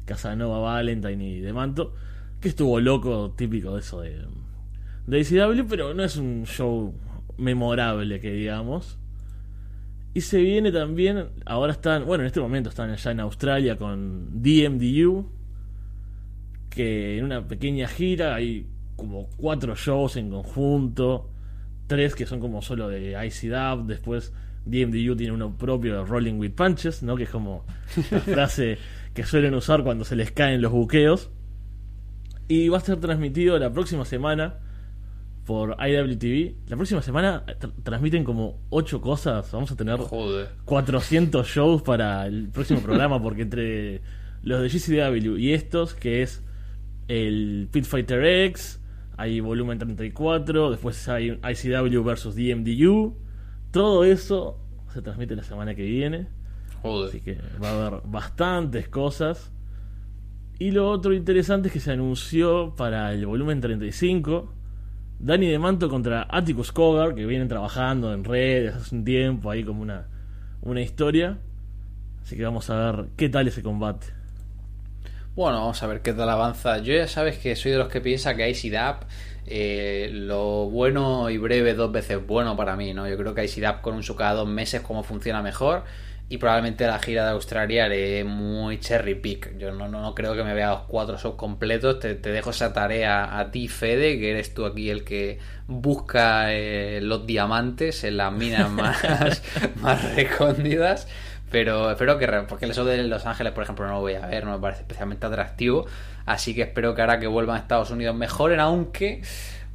Casanova, 0.06 0.60
Valentine 0.60 1.24
y 1.24 1.42
Demanto. 1.42 1.94
que 2.40 2.50
estuvo 2.50 2.80
loco, 2.80 3.34
típico 3.36 3.74
de 3.74 3.82
eso 3.82 4.02
de, 4.02 4.26
de 5.06 5.66
pero 5.68 5.94
no 5.94 6.04
es 6.04 6.16
un 6.18 6.46
show 6.46 6.94
memorable 7.38 8.20
que 8.20 8.32
digamos. 8.32 8.98
Y 10.13 10.22
se 10.22 10.41
viene 10.41 10.72
también, 10.72 11.28
ahora 11.46 11.72
están, 11.72 12.06
bueno, 12.06 12.24
en 12.24 12.28
este 12.28 12.39
momento 12.39 12.70
están 12.70 12.89
allá 12.89 13.12
en 13.12 13.20
Australia 13.20 13.78
con 13.78 14.41
DMDU, 14.41 15.30
que 16.70 17.17
en 17.17 17.26
una 17.26 17.48
pequeña 17.48 17.88
gira 17.88 18.36
hay 18.36 18.65
como 18.96 19.30
cuatro 19.38 19.76
shows 19.76 20.17
en 20.17 20.32
conjunto, 20.32 21.30
tres 21.86 22.15
que 22.15 22.26
son 22.26 22.39
como 22.39 22.62
solo 22.62 22.89
de 22.89 23.12
ICW, 23.12 23.86
después 23.86 24.34
DMDU 24.65 25.15
tiene 25.15 25.32
uno 25.32 25.56
propio 25.56 25.98
de 25.98 26.06
Rolling 26.06 26.36
with 26.36 26.52
Punches, 26.52 27.04
¿no? 27.04 27.15
Que 27.15 27.24
es 27.24 27.30
como 27.30 27.63
la 28.12 28.20
frase 28.22 28.78
que 29.13 29.24
suelen 29.24 29.54
usar 29.56 29.84
cuando 29.84 30.04
se 30.04 30.15
les 30.15 30.32
caen 30.32 30.62
los 30.62 30.72
buqueos. 30.72 31.30
Y 32.48 32.70
va 32.70 32.78
a 32.78 32.82
ser 32.82 33.00
transmitido 33.00 33.58
la 33.60 33.72
próxima 33.72 34.06
semana 34.06 34.56
por 35.48 35.78
IWTV. 35.80 36.70
La 36.70 36.76
próxima 36.76 37.02
semana 37.02 37.44
tr- 37.46 37.72
transmiten 37.82 38.24
como 38.24 38.60
8 38.70 39.02
cosas. 39.02 39.50
Vamos 39.52 39.72
a 39.72 39.76
tener 39.76 39.98
Joder. 39.98 40.50
400 40.66 41.48
shows 41.48 41.82
para 41.82 42.28
el 42.28 42.50
próximo 42.50 42.82
programa 42.82 43.20
porque 43.22 43.42
entre 43.44 44.02
los 44.44 44.62
de 44.62 44.68
GCW 44.70 45.38
y 45.38 45.54
estos, 45.54 45.96
que 45.96 46.22
es 46.22 46.44
el 47.08 47.70
Pit 47.72 47.86
Fighter 47.86 48.24
X, 48.48 48.82
hay 49.16 49.40
volumen 49.40 49.80
34, 49.80 50.70
después 50.70 51.08
hay 51.10 51.40
ICW 51.42 52.04
versus 52.04 52.36
DMDU, 52.36 53.16
todo 53.72 54.04
eso 54.04 54.60
se 54.94 55.02
transmite 55.02 55.36
la 55.36 55.44
semana 55.44 55.74
que 55.76 55.84
viene, 55.84 56.28
así 56.68 56.78
Joder. 56.84 57.22
que 57.22 57.38
va 57.64 57.70
a 57.70 57.88
haber 57.88 58.02
bastantes 58.06 58.90
cosas. 58.90 59.52
Y 60.60 60.72
lo 60.72 60.90
otro 60.90 61.14
interesante 61.14 61.68
es 61.70 61.74
que 61.74 61.80
se 61.80 61.92
anunció 61.92 62.76
para 62.76 63.14
el 63.14 63.26
volumen 63.26 63.62
35 63.62 64.54
Danny 65.20 65.48
DeManto 65.48 65.90
contra 65.90 66.28
Atticus 66.30 66.72
Cogar, 66.72 67.16
que 67.16 67.26
vienen 67.26 67.48
trabajando 67.48 68.14
en 68.14 68.24
redes 68.24 68.76
hace 68.76 68.96
un 68.96 69.04
tiempo, 69.04 69.50
ahí 69.50 69.64
como 69.64 69.82
una, 69.82 70.08
una 70.62 70.82
historia. 70.82 71.38
Así 72.24 72.38
que 72.38 72.44
vamos 72.44 72.70
a 72.70 72.92
ver 72.92 73.06
qué 73.16 73.28
tal 73.30 73.48
ese 73.48 73.64
combate. 73.64 74.08
Bueno, 75.36 75.60
vamos 75.60 75.82
a 75.82 75.88
ver 75.88 76.02
qué 76.02 76.14
tal 76.14 76.30
avanza. 76.30 76.80
Yo 76.80 76.94
ya 76.94 77.08
sabes 77.08 77.38
que 77.38 77.56
soy 77.56 77.72
de 77.72 77.78
los 77.78 77.88
que 77.88 78.02
piensa 78.02 78.36
que 78.36 78.50
ICDAP, 78.50 79.04
eh, 79.48 80.10
lo 80.12 80.70
bueno 80.70 81.30
y 81.30 81.38
breve 81.38 81.74
dos 81.74 81.92
veces 81.92 82.26
bueno 82.26 82.56
para 82.56 82.76
mí, 82.76 82.94
¿no? 82.94 83.08
Yo 83.08 83.18
creo 83.18 83.34
que 83.34 83.46
ICDAP 83.46 83.82
con 83.82 83.96
un 83.96 84.04
show 84.04 84.16
cada 84.16 84.34
dos 84.34 84.48
meses 84.48 84.82
como 84.82 85.04
funciona 85.04 85.42
mejor 85.42 85.84
y 86.30 86.38
probablemente 86.38 86.86
la 86.86 87.00
gira 87.00 87.24
de 87.26 87.32
Australia 87.32 87.86
haré 87.86 88.24
muy 88.26 88.80
cherry 88.80 89.16
pick. 89.16 89.58
Yo 89.58 89.72
no, 89.72 89.88
no, 89.88 90.02
no 90.02 90.13
creo 90.13 90.36
que 90.36 90.44
me 90.44 90.54
vea 90.54 90.72
los 90.72 90.82
cuatro 90.82 91.18
shows 91.18 91.36
completos. 91.36 92.00
Te, 92.00 92.16
te 92.16 92.32
dejo 92.32 92.50
esa 92.50 92.74
tarea 92.74 93.40
a 93.40 93.50
ti, 93.52 93.70
Fede, 93.70 94.20
que 94.20 94.32
eres 94.32 94.54
tú 94.54 94.66
aquí 94.66 94.90
el 94.90 95.06
que 95.06 95.40
busca 95.68 96.54
eh, 96.54 97.00
los 97.02 97.26
diamantes 97.26 98.04
en 98.04 98.18
las 98.18 98.34
minas 98.34 98.70
más, 98.72 99.42
más 99.78 100.16
recóndidas. 100.16 101.08
Pero 101.50 101.92
espero 101.92 102.18
que, 102.18 102.28
porque 102.48 102.66
el 102.66 102.74
show 102.74 102.86
de 102.86 103.02
Los 103.04 103.26
Ángeles, 103.26 103.54
por 103.54 103.63
ejemplo, 103.63 103.88
no 103.88 103.94
lo 103.94 104.02
voy 104.02 104.16
a 104.16 104.26
ver, 104.28 104.44
no 104.44 104.52
me 104.52 104.60
parece 104.60 104.82
especialmente 104.82 105.26
atractivo. 105.26 105.86
Así 106.26 106.54
que 106.54 106.63
espero 106.63 106.94
que 106.94 107.02
ahora 107.02 107.20
que 107.20 107.28
vuelvan 107.28 107.56
a 107.56 107.60
Estados 107.60 107.90
Unidos 107.90 108.16
mejoren, 108.16 108.60
aunque, 108.60 109.22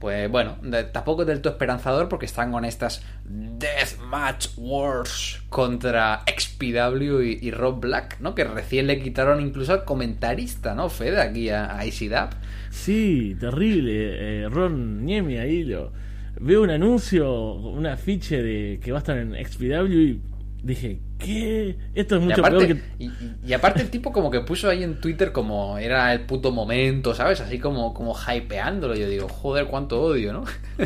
pues 0.03 0.29
bueno, 0.29 0.57
tampoco 0.91 1.23
es 1.23 1.29
del 1.29 1.41
todo 1.41 1.53
esperanzador 1.53 2.09
porque 2.09 2.27
están 2.27 2.51
con 2.51 2.65
estas 2.65 3.05
Deathmatch 3.25 4.49
Wars 4.57 5.41
contra 5.49 6.25
XPW 6.27 7.21
y, 7.23 7.39
y 7.41 7.53
Rob 7.53 7.79
Black, 7.81 8.19
¿no? 8.19 8.35
Que 8.35 8.43
recién 8.43 8.89
le 8.89 9.01
quitaron 9.01 9.41
incluso 9.41 9.73
al 9.73 9.85
comentarista, 9.85 10.75
¿no? 10.75 10.89
Fede, 10.89 11.21
aquí 11.21 11.51
a, 11.51 11.79
a 11.79 11.87
ICDAP. 11.87 12.33
Sí, 12.71 13.37
terrible. 13.39 13.91
eh, 14.43 14.49
Ron 14.49 15.05
Niemi 15.05 15.37
ahí 15.37 15.63
lo. 15.63 15.93
Veo 16.41 16.63
un 16.63 16.71
anuncio, 16.71 17.53
un 17.55 17.87
afiche 17.87 18.43
de 18.43 18.81
que 18.83 18.91
va 18.91 18.99
a 18.99 19.03
estar 19.03 19.17
en 19.17 19.37
XPW 19.37 19.93
y 19.93 20.21
dije, 20.65 20.99
¿qué? 21.25 21.77
Esto 21.95 22.17
es 22.17 22.23
Y 22.23 22.25
mucho 22.25 22.41
aparte, 22.41 22.67
peor 22.67 22.69
que. 22.69 22.83
y, 22.99 23.07
y- 23.07 23.37
y 23.47 23.53
aparte 23.53 23.83
el 23.83 23.91
tipo 23.91 24.13
como 24.13 24.31
que 24.31 24.41
puso 24.41 24.69
ahí 24.69 24.83
en 24.83 25.01
Twitter 25.01 25.33
como 25.33 25.79
era 25.79 26.13
el 26.13 26.21
puto 26.23 26.53
momento, 26.53 27.15
¿sabes? 27.15 27.41
Así 27.41 27.59
como, 27.59 27.95
como 27.95 28.15
hypeándolo. 28.15 28.95
Yo 28.95 29.09
digo, 29.09 29.29
joder, 29.29 29.67
cuánto 29.67 30.01
odio, 30.03 30.33
¿no? 30.33 30.45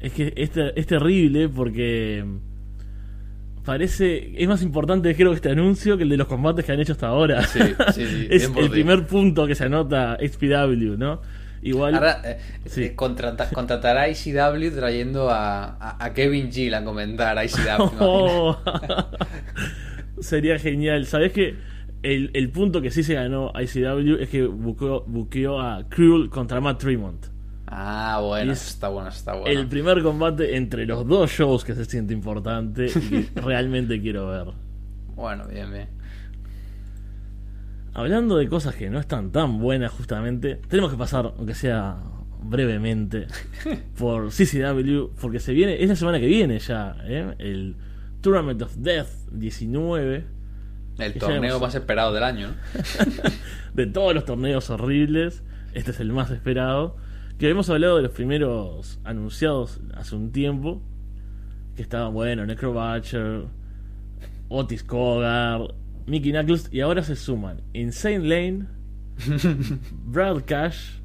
Es 0.00 0.12
que 0.12 0.32
es, 0.36 0.50
es 0.54 0.86
terrible 0.86 1.48
porque 1.48 2.22
parece 3.64 4.32
es 4.40 4.46
más 4.48 4.62
importante 4.62 5.14
creo 5.16 5.30
que 5.30 5.36
este 5.36 5.50
anuncio 5.50 5.96
que 5.96 6.04
el 6.04 6.08
de 6.08 6.16
los 6.16 6.28
combates 6.28 6.64
que 6.64 6.72
han 6.72 6.80
hecho 6.80 6.92
hasta 6.92 7.08
ahora. 7.08 7.42
Sí, 7.44 7.58
sí, 7.94 8.06
sí, 8.06 8.26
es 8.30 8.50
el 8.56 8.70
primer 8.70 9.06
punto 9.06 9.46
que 9.46 9.54
se 9.54 9.64
anota 9.64 10.16
XPW, 10.20 10.96
¿no? 10.96 11.20
Igual 11.62 11.94
Ahora 11.94 12.20
eh, 12.24 12.38
Sí. 12.66 12.84
eh, 12.84 12.94
contrata- 12.94 13.50
contratará 13.50 14.02
a 14.02 14.08
ICW 14.08 14.70
trayendo 14.74 15.30
a, 15.30 15.64
a- 15.76 16.04
a 16.04 16.12
Kevin 16.14 16.52
Gill 16.52 16.74
a 16.74 16.84
comentar 16.84 17.36
a 17.38 17.44
ICW. 17.44 17.96
Oh. 18.00 18.58
sería 20.20 20.58
genial. 20.58 21.06
¿Sabes 21.06 21.32
qué? 21.32 21.56
El, 22.02 22.30
el 22.34 22.50
punto 22.50 22.80
que 22.82 22.90
sí 22.90 23.02
se 23.02 23.14
ganó 23.14 23.52
ICW 23.58 24.16
es 24.20 24.28
que 24.28 24.46
buqueó, 24.46 25.02
buqueó 25.06 25.60
a 25.60 25.88
Cruel 25.88 26.28
contra 26.30 26.60
Matt 26.60 26.78
Tremont. 26.80 27.26
Ah, 27.66 28.20
bueno, 28.22 28.52
Es 28.52 28.64
está 28.68 28.88
bueno, 28.88 29.08
está 29.08 29.34
bueno. 29.34 29.58
El 29.60 29.66
primer 29.66 30.00
combate 30.02 30.56
entre 30.56 30.86
los 30.86 31.04
dos 31.06 31.30
shows 31.32 31.64
que 31.64 31.74
se 31.74 31.84
siente 31.84 32.12
importante 32.14 32.86
y 32.86 32.90
que 32.90 33.28
realmente 33.40 34.00
quiero 34.00 34.28
ver. 34.28 34.54
Bueno, 35.16 35.48
bien, 35.48 35.72
bien. 35.72 35.88
Hablando 37.96 38.36
de 38.36 38.46
cosas 38.46 38.74
que 38.74 38.90
no 38.90 39.00
están 39.00 39.32
tan 39.32 39.58
buenas 39.58 39.90
justamente, 39.90 40.56
tenemos 40.68 40.90
que 40.90 40.98
pasar, 40.98 41.32
aunque 41.38 41.54
sea 41.54 41.96
brevemente, 42.42 43.26
por 43.98 44.28
CCW, 44.28 45.14
porque 45.18 45.40
se 45.40 45.54
viene, 45.54 45.82
es 45.82 45.88
la 45.88 45.96
semana 45.96 46.20
que 46.20 46.26
viene 46.26 46.58
ya, 46.58 46.98
¿eh? 47.04 47.34
el 47.38 47.74
Tournament 48.20 48.60
of 48.60 48.74
Death 48.76 49.08
19, 49.32 50.26
El 50.98 51.14
torneo 51.14 51.58
más 51.58 51.74
esperado 51.74 52.12
del 52.12 52.24
año, 52.24 52.48
¿no? 52.48 52.54
de 53.72 53.86
todos 53.86 54.12
los 54.12 54.26
torneos 54.26 54.68
horribles, 54.68 55.42
este 55.72 55.92
es 55.92 56.00
el 56.00 56.12
más 56.12 56.30
esperado, 56.30 56.98
que 57.38 57.46
habíamos 57.46 57.70
hablado 57.70 57.96
de 57.96 58.02
los 58.02 58.12
primeros 58.12 59.00
anunciados 59.04 59.80
hace 59.94 60.16
un 60.16 60.32
tiempo, 60.32 60.82
que 61.74 61.80
estaban, 61.80 62.12
bueno, 62.12 62.44
Necro 62.44 62.74
Butcher, 62.74 63.44
Otis 64.50 64.84
Cogar, 64.84 65.74
Mickey 66.06 66.30
Knuckles, 66.32 66.68
y 66.72 66.80
ahora 66.80 67.02
se 67.02 67.16
suman 67.16 67.62
Insane 67.72 68.20
Lane, 68.20 68.66
Brad 70.04 70.44
Cash, 70.46 70.98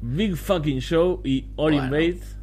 Big 0.00 0.36
Fucking 0.36 0.80
Show 0.80 1.20
y 1.24 1.46
Orin 1.56 1.88
Bueno. 1.88 1.92
Bates 1.92 2.38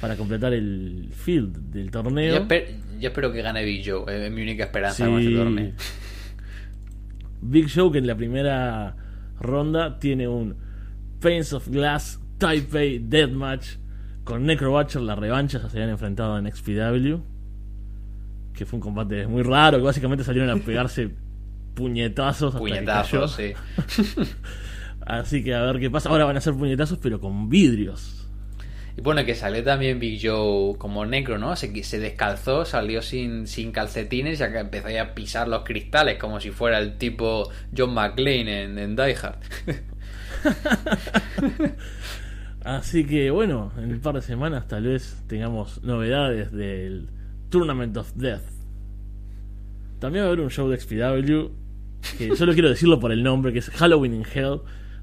para 0.00 0.16
completar 0.16 0.52
el 0.54 1.08
field 1.12 1.56
del 1.72 1.86
Yo, 1.86 1.90
torneo. 1.90 2.46
esper- 2.46 2.66
yo 2.98 3.08
espero 3.08 3.32
que 3.32 3.42
gane 3.42 3.64
Big 3.64 3.82
Joe, 3.84 4.04
eh, 4.12 4.26
es 4.26 4.32
mi 4.32 4.42
única 4.42 4.64
esperanza 4.64 5.04
Sí. 5.04 5.10
con 5.10 5.20
este 5.20 5.34
torneo. 5.34 5.72
Big 7.42 7.68
Show 7.68 7.90
que 7.90 7.98
en 7.98 8.06
la 8.06 8.16
primera 8.16 8.96
ronda 9.40 9.98
tiene 9.98 10.28
un 10.28 10.56
Pains 11.20 11.52
of 11.52 11.68
Glass 11.68 12.20
Taipei 12.38 12.98
Deathmatch 12.98 13.76
con 14.24 14.44
Necro 14.46 14.70
Butcher, 14.72 15.00
la 15.02 15.14
revancha 15.16 15.58
ya 15.60 15.68
se 15.68 15.76
habían 15.78 15.90
enfrentado 15.90 16.38
en 16.38 16.50
XPW. 16.50 17.18
Que 18.54 18.66
fue 18.66 18.76
un 18.76 18.82
combate 18.82 19.26
muy 19.26 19.42
raro, 19.42 19.78
que 19.78 19.84
básicamente 19.84 20.24
salieron 20.24 20.50
a 20.50 20.56
pegarse 20.62 21.10
puñetazos. 21.74 22.54
hasta 22.54 22.58
que 22.64 22.70
Puñetazos, 22.70 23.36
cayó. 23.36 23.54
sí. 23.54 24.24
Así 25.06 25.42
que 25.42 25.54
a 25.54 25.62
ver 25.62 25.80
qué 25.80 25.90
pasa. 25.90 26.08
Ahora 26.10 26.24
van 26.24 26.36
a 26.36 26.40
ser 26.40 26.54
puñetazos, 26.54 26.98
pero 26.98 27.20
con 27.20 27.48
vidrios. 27.48 28.28
Y 28.96 29.00
bueno, 29.02 29.24
que 29.24 29.34
salió 29.34 29.62
también 29.64 29.98
Big 29.98 30.20
Joe 30.22 30.76
como 30.76 31.06
necro, 31.06 31.38
¿no? 31.38 31.54
Se, 31.56 31.82
se 31.84 31.98
descalzó, 31.98 32.64
salió 32.64 33.02
sin, 33.02 33.46
sin 33.46 33.72
calcetines 33.72 34.40
y 34.40 34.42
acá 34.42 34.60
empezó 34.60 34.88
a 35.00 35.14
pisar 35.14 35.48
los 35.48 35.62
cristales 35.64 36.18
como 36.18 36.40
si 36.40 36.50
fuera 36.50 36.78
el 36.78 36.98
tipo 36.98 37.48
John 37.76 37.94
McClane 37.94 38.64
en, 38.64 38.78
en 38.78 38.96
Die 38.96 39.16
Hard. 39.22 39.38
Así 42.64 43.06
que 43.06 43.30
bueno, 43.30 43.72
en 43.78 43.92
un 43.92 44.00
par 44.00 44.14
de 44.16 44.22
semanas 44.22 44.68
tal 44.68 44.84
vez 44.84 45.22
tengamos 45.28 45.82
novedades 45.82 46.52
del 46.52 47.08
Tournament 47.50 47.96
of 47.96 48.12
Death. 48.14 48.42
También 49.98 50.24
va 50.24 50.28
a 50.28 50.32
haber 50.32 50.40
un 50.40 50.50
show 50.50 50.68
de 50.68 50.80
XPW, 50.80 51.50
que 52.16 52.36
solo 52.36 52.54
quiero 52.54 52.70
decirlo 52.70 52.98
por 52.98 53.12
el 53.12 53.22
nombre, 53.22 53.52
que 53.52 53.58
es 53.58 53.68
Halloween 53.70 54.14
in 54.14 54.24
Hell, 54.32 54.60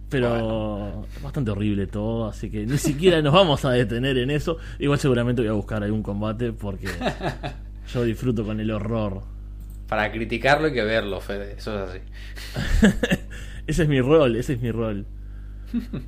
pero 0.09 1.05
es 1.15 1.21
bastante 1.21 1.51
horrible 1.51 1.85
todo, 1.85 2.27
así 2.27 2.49
que 2.49 2.65
ni 2.65 2.77
siquiera 2.77 3.21
nos 3.21 3.33
vamos 3.33 3.65
a 3.65 3.71
detener 3.71 4.17
en 4.17 4.31
eso. 4.31 4.57
Igual 4.79 4.99
seguramente 4.99 5.41
voy 5.41 5.49
a 5.49 5.53
buscar 5.53 5.83
algún 5.83 6.01
combate 6.01 6.53
porque 6.53 6.87
yo 7.93 8.03
disfruto 8.03 8.43
con 8.43 8.59
el 8.59 8.71
horror. 8.71 9.21
Para 9.87 10.11
criticarlo 10.11 10.67
hay 10.67 10.73
que 10.73 10.83
verlo, 10.83 11.21
Fede, 11.21 11.55
eso 11.57 11.83
es 11.83 11.89
así. 11.89 12.97
ese 13.67 13.83
es 13.83 13.89
mi 13.89 14.01
rol, 14.01 14.35
ese 14.35 14.53
es 14.53 14.61
mi 14.61 14.71
rol. 14.71 15.05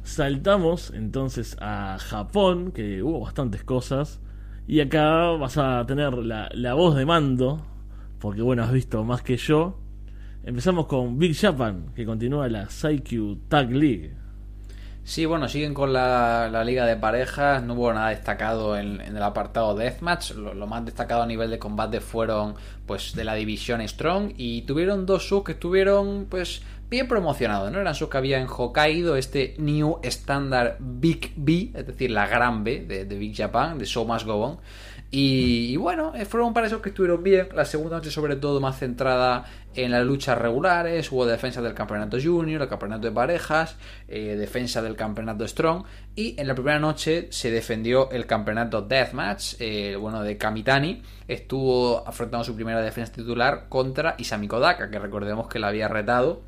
Saltamos 0.03 0.91
entonces 0.95 1.57
a 1.59 1.97
Japón, 1.99 2.71
que 2.71 3.03
hubo 3.03 3.19
bastantes 3.19 3.63
cosas. 3.63 4.19
Y 4.69 4.81
acá 4.81 5.31
vas 5.31 5.57
a 5.57 5.83
tener 5.87 6.13
la, 6.13 6.47
la 6.53 6.75
voz 6.75 6.95
de 6.95 7.03
mando, 7.03 7.59
porque 8.19 8.43
bueno, 8.43 8.61
has 8.61 8.71
visto 8.71 9.03
más 9.03 9.23
que 9.23 9.35
yo. 9.35 9.79
Empezamos 10.43 10.85
con 10.85 11.17
Big 11.17 11.35
Japan, 11.35 11.91
que 11.95 12.05
continúa 12.05 12.47
la 12.49 12.69
Saikyu 12.69 13.47
Tag 13.47 13.71
League. 13.71 14.13
Sí, 15.09 15.25
bueno, 15.25 15.49
siguen 15.49 15.73
con 15.73 15.91
la, 15.91 16.49
la 16.51 16.63
liga 16.63 16.85
de 16.85 16.95
parejas. 16.95 17.63
No 17.63 17.73
hubo 17.73 17.91
nada 17.91 18.09
destacado 18.09 18.77
en, 18.77 19.01
el 19.01 19.23
apartado 19.23 19.73
Deathmatch. 19.73 20.33
Lo, 20.33 20.53
lo, 20.53 20.67
más 20.67 20.85
destacado 20.85 21.23
a 21.23 21.25
nivel 21.25 21.49
de 21.49 21.57
combate 21.57 21.99
fueron 21.99 22.53
pues 22.85 23.15
de 23.15 23.23
la 23.23 23.33
división 23.33 23.81
Strong. 23.87 24.33
Y 24.37 24.61
tuvieron 24.67 25.07
dos 25.07 25.27
subs 25.27 25.45
que 25.45 25.51
estuvieron 25.53 26.27
pues 26.29 26.61
bien 26.91 27.07
promocionados, 27.07 27.71
¿no? 27.71 27.79
Eran 27.79 27.95
subs 27.95 28.11
que 28.11 28.17
había 28.19 28.39
en 28.39 28.45
Hokkaido, 28.47 29.15
este 29.15 29.55
New 29.57 29.99
Standard 30.03 30.75
Big 30.79 31.33
B, 31.35 31.71
es 31.73 31.87
decir, 31.87 32.11
la 32.11 32.27
gran 32.27 32.63
B 32.63 32.81
de, 32.81 33.05
Big 33.05 33.35
Japan, 33.35 33.79
de 33.79 33.85
Show 33.85 34.05
Must 34.05 34.27
Go 34.27 34.35
On. 34.35 34.57
Y, 35.11 35.75
bueno, 35.77 36.13
eh, 36.15 36.25
fueron 36.25 36.53
para 36.53 36.67
esos 36.67 36.81
que 36.81 36.89
estuvieron 36.89 37.23
bien. 37.23 37.49
La 37.55 37.65
segunda 37.65 37.97
noche, 37.97 38.11
sobre 38.11 38.35
todo, 38.35 38.61
más 38.61 38.77
centrada 38.77 39.45
en 39.73 39.89
las 39.91 40.05
luchas 40.05 40.37
regulares. 40.37 41.11
Hubo 41.11 41.25
defensa 41.25 41.63
del 41.63 41.73
campeonato 41.73 42.17
junior, 42.21 42.61
el 42.61 42.67
campeonato 42.67 43.07
de 43.07 43.13
parejas, 43.13 43.75
eh, 44.07 44.35
defensa 44.35 44.83
del 44.83 44.95
campeonato 44.95 45.47
strong. 45.47 45.83
Y 46.15 46.39
en 46.39 46.47
la 46.47 46.53
primera 46.53 46.77
noche 46.77 47.27
se 47.31 47.49
defendió 47.49 48.11
el 48.11 48.27
campeonato 48.27 48.83
deathmatch. 48.83 49.55
Eh, 49.59 49.95
bueno, 49.95 50.21
de 50.21 50.37
Kamitani 50.37 51.01
estuvo 51.27 52.07
afrontando 52.07 52.43
su 52.43 52.55
primera 52.55 52.81
defensa 52.81 53.11
titular 53.11 53.65
contra 53.67 54.13
Isami 54.19 54.47
Kodaka, 54.47 54.91
que 54.91 54.99
recordemos 54.99 55.47
que 55.47 55.57
la 55.57 55.69
había 55.69 55.87
retado 55.87 56.41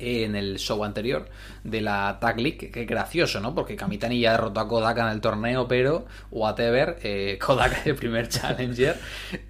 en 0.00 0.34
el 0.34 0.58
show 0.58 0.82
anterior 0.84 1.28
de 1.64 1.80
la 1.80 2.18
Tag 2.20 2.40
League, 2.40 2.70
que 2.70 2.84
gracioso, 2.84 3.40
¿no? 3.40 3.54
Porque 3.54 3.76
Kamitani 3.76 4.20
ya 4.20 4.32
derrotó 4.32 4.60
a 4.60 4.68
Kodaka 4.68 5.02
en 5.02 5.12
el 5.12 5.20
torneo, 5.20 5.68
pero 5.68 6.06
whatever, 6.30 6.98
eh, 7.02 7.38
Kodaka 7.44 7.78
es 7.78 7.86
el 7.86 7.96
primer 7.96 8.28
challenger 8.28 8.98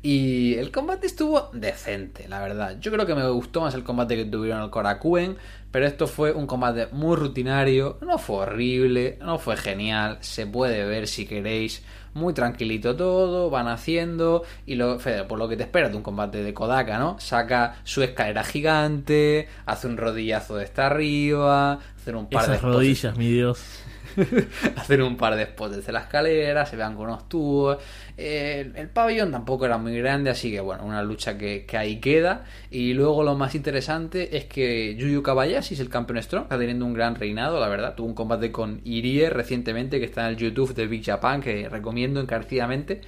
y 0.03 0.55
el 0.55 0.71
combate 0.71 1.07
estuvo 1.07 1.51
decente, 1.53 2.29
la 2.29 2.41
verdad. 2.41 2.77
Yo 2.81 2.91
creo 2.93 3.07
que 3.07 3.15
me 3.15 3.29
gustó 3.29 3.61
más 3.61 3.75
el 3.75 3.85
combate 3.85 4.17
que 4.17 4.25
tuvieron 4.25 4.63
el 4.63 4.71
Korakuen, 4.71 5.37
pero 5.71 5.87
esto 5.87 6.07
fue 6.07 6.33
un 6.33 6.47
combate 6.47 6.89
muy 6.93 7.17
rutinario, 7.17 7.99
no 8.01 8.19
fue 8.19 8.39
horrible, 8.39 9.19
no 9.21 9.39
fue 9.39 9.57
genial, 9.57 10.19
se 10.21 10.47
puede 10.47 10.85
ver 10.85 11.07
si 11.07 11.27
queréis 11.27 11.85
muy 12.15 12.35
tranquilito 12.35 12.97
todo, 12.97 13.51
van 13.51 13.69
haciendo 13.69 14.43
y 14.67 14.75
lo, 14.75 14.99
Fede, 14.99 15.25
por 15.25 15.39
lo 15.39 15.49
que 15.49 15.57
te 15.57 15.63
esperas 15.63 15.91
de 15.91 15.97
un 15.97 16.03
combate 16.03 16.43
de 16.43 16.55
Kodaka, 16.55 16.99
¿no? 16.99 17.19
Saca 17.21 17.77
su 17.85 18.03
escalera 18.03 18.45
gigante, 18.45 19.49
hace 19.67 19.87
un 19.87 19.97
rodillazo 19.97 20.57
de 20.57 20.65
esta 20.65 20.87
arriba, 20.87 21.79
hacer 21.97 22.17
un 22.17 22.29
par 22.29 22.45
Esas 22.45 22.63
de 22.63 22.69
rodillas, 22.69 23.17
mi 23.17 23.31
Dios. 23.31 23.85
hacer 24.77 25.03
un 25.03 25.17
par 25.17 25.37
de 25.37 25.45
spots 25.45 25.77
desde 25.77 25.93
la 25.93 26.01
escalera, 26.01 26.67
se 26.67 26.77
vean 26.77 26.97
con 26.97 27.07
unos 27.07 27.29
tubos. 27.29 27.79
Eh, 28.23 28.73
el 28.75 28.89
pabellón 28.91 29.33
tampoco 29.33 29.65
era 29.65 29.79
muy 29.79 29.97
grande, 29.97 30.29
así 30.29 30.51
que 30.51 30.61
bueno, 30.61 30.85
una 30.85 31.03
lucha 31.03 31.39
que, 31.39 31.65
que, 31.65 31.79
ahí 31.79 32.01
queda. 32.01 32.45
Y 32.71 32.93
luego 32.93 33.23
lo 33.23 33.35
más 33.35 33.55
interesante 33.55 34.37
es 34.37 34.45
que 34.45 34.95
Yuyu 34.95 35.23
Kabayashi 35.23 35.73
es 35.73 35.81
el 35.81 35.89
campeón 35.89 36.23
Strong, 36.23 36.43
está 36.43 36.59
teniendo 36.59 36.85
un 36.85 36.93
gran 36.93 37.15
reinado, 37.15 37.59
la 37.59 37.69
verdad. 37.69 37.95
Tuvo 37.95 38.09
un 38.09 38.15
combate 38.15 38.53
con 38.53 38.83
Irie 38.85 39.31
recientemente 39.31 39.99
que 39.99 40.05
está 40.05 40.27
en 40.27 40.35
el 40.35 40.37
YouTube 40.37 40.75
de 40.75 40.87
Big 40.87 41.03
Japan, 41.03 41.41
que 41.41 41.69
recomiendo 41.71 42.21
encarecidamente. 42.21 43.01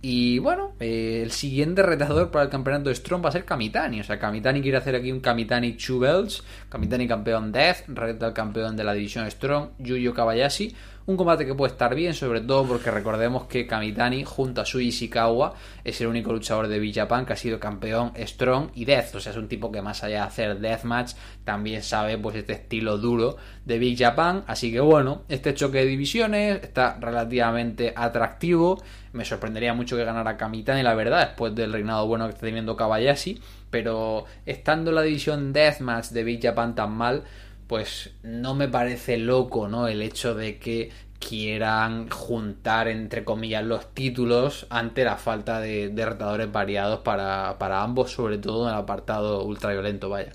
Y 0.00 0.38
bueno, 0.38 0.74
eh, 0.78 1.22
el 1.24 1.32
siguiente 1.32 1.82
retador 1.82 2.30
para 2.30 2.44
el 2.44 2.50
campeonato 2.50 2.88
de 2.88 2.94
Strong 2.94 3.24
va 3.24 3.30
a 3.30 3.32
ser 3.32 3.44
Kamitani. 3.44 4.00
O 4.00 4.04
sea, 4.04 4.18
Kamitani 4.18 4.60
quiere 4.60 4.76
hacer 4.76 4.94
aquí 4.94 5.10
un 5.10 5.20
Kamitani 5.20 5.72
Two 5.72 5.98
Belts. 5.98 6.44
Kamitani 6.68 7.08
campeón 7.08 7.50
Death, 7.50 7.88
reta 7.88 8.26
al 8.26 8.34
campeón 8.34 8.76
de 8.76 8.84
la 8.84 8.92
división 8.92 9.28
Strong, 9.28 9.70
Yuyo 9.78 10.14
Kabayashi. 10.14 10.76
Un 11.08 11.16
combate 11.16 11.46
que 11.46 11.54
puede 11.54 11.72
estar 11.72 11.94
bien, 11.94 12.12
sobre 12.12 12.42
todo 12.42 12.66
porque 12.66 12.90
recordemos 12.90 13.44
que 13.44 13.66
Kamitani, 13.66 14.24
junto 14.24 14.60
a 14.60 14.66
Sui 14.66 14.88
Ishikawa, 14.88 15.54
es 15.82 15.98
el 16.02 16.06
único 16.06 16.34
luchador 16.34 16.68
de 16.68 16.78
Big 16.78 16.94
Japan 16.94 17.24
que 17.24 17.32
ha 17.32 17.36
sido 17.36 17.58
campeón 17.58 18.12
Strong 18.14 18.72
y 18.74 18.84
Death. 18.84 19.14
O 19.14 19.20
sea, 19.20 19.32
es 19.32 19.38
un 19.38 19.48
tipo 19.48 19.72
que 19.72 19.80
más 19.80 20.04
allá 20.04 20.16
de 20.16 20.26
hacer 20.26 20.58
Deathmatch, 20.58 21.12
también 21.44 21.82
sabe 21.82 22.18
pues 22.18 22.36
este 22.36 22.52
estilo 22.52 22.98
duro 22.98 23.38
de 23.64 23.78
Big 23.78 23.98
Japan. 23.98 24.44
Así 24.46 24.70
que 24.70 24.80
bueno, 24.80 25.22
este 25.30 25.54
choque 25.54 25.78
de 25.78 25.86
divisiones 25.86 26.62
está 26.62 26.98
relativamente 27.00 27.94
atractivo. 27.96 28.82
Me 29.14 29.24
sorprendería 29.24 29.72
mucho 29.72 29.96
que 29.96 30.04
ganara 30.04 30.36
Kamitani, 30.36 30.82
la 30.82 30.94
verdad, 30.94 31.28
después 31.28 31.54
del 31.54 31.72
reinado 31.72 32.06
bueno 32.06 32.26
que 32.26 32.34
está 32.34 32.44
teniendo 32.44 32.76
Kabayashi. 32.76 33.40
Pero 33.70 34.26
estando 34.44 34.92
la 34.92 35.00
división 35.00 35.54
Deathmatch 35.54 36.08
de 36.08 36.24
Big 36.24 36.42
Japan 36.42 36.74
tan 36.74 36.92
mal, 36.92 37.24
pues 37.68 38.10
no 38.22 38.54
me 38.54 38.66
parece 38.66 39.18
loco, 39.18 39.68
¿no? 39.68 39.86
El 39.86 40.02
hecho 40.02 40.34
de 40.34 40.58
que 40.58 40.90
quieran 41.20 42.08
juntar, 42.08 42.88
entre 42.88 43.24
comillas, 43.24 43.64
los 43.64 43.92
títulos 43.94 44.66
ante 44.70 45.04
la 45.04 45.16
falta 45.16 45.60
de, 45.60 45.90
de 45.90 46.06
retadores 46.06 46.50
variados 46.50 47.00
para, 47.00 47.58
para, 47.58 47.82
ambos, 47.82 48.12
sobre 48.12 48.38
todo 48.38 48.68
en 48.68 48.74
el 48.74 48.80
apartado 48.80 49.44
ultraviolento, 49.44 50.08
vaya. 50.08 50.32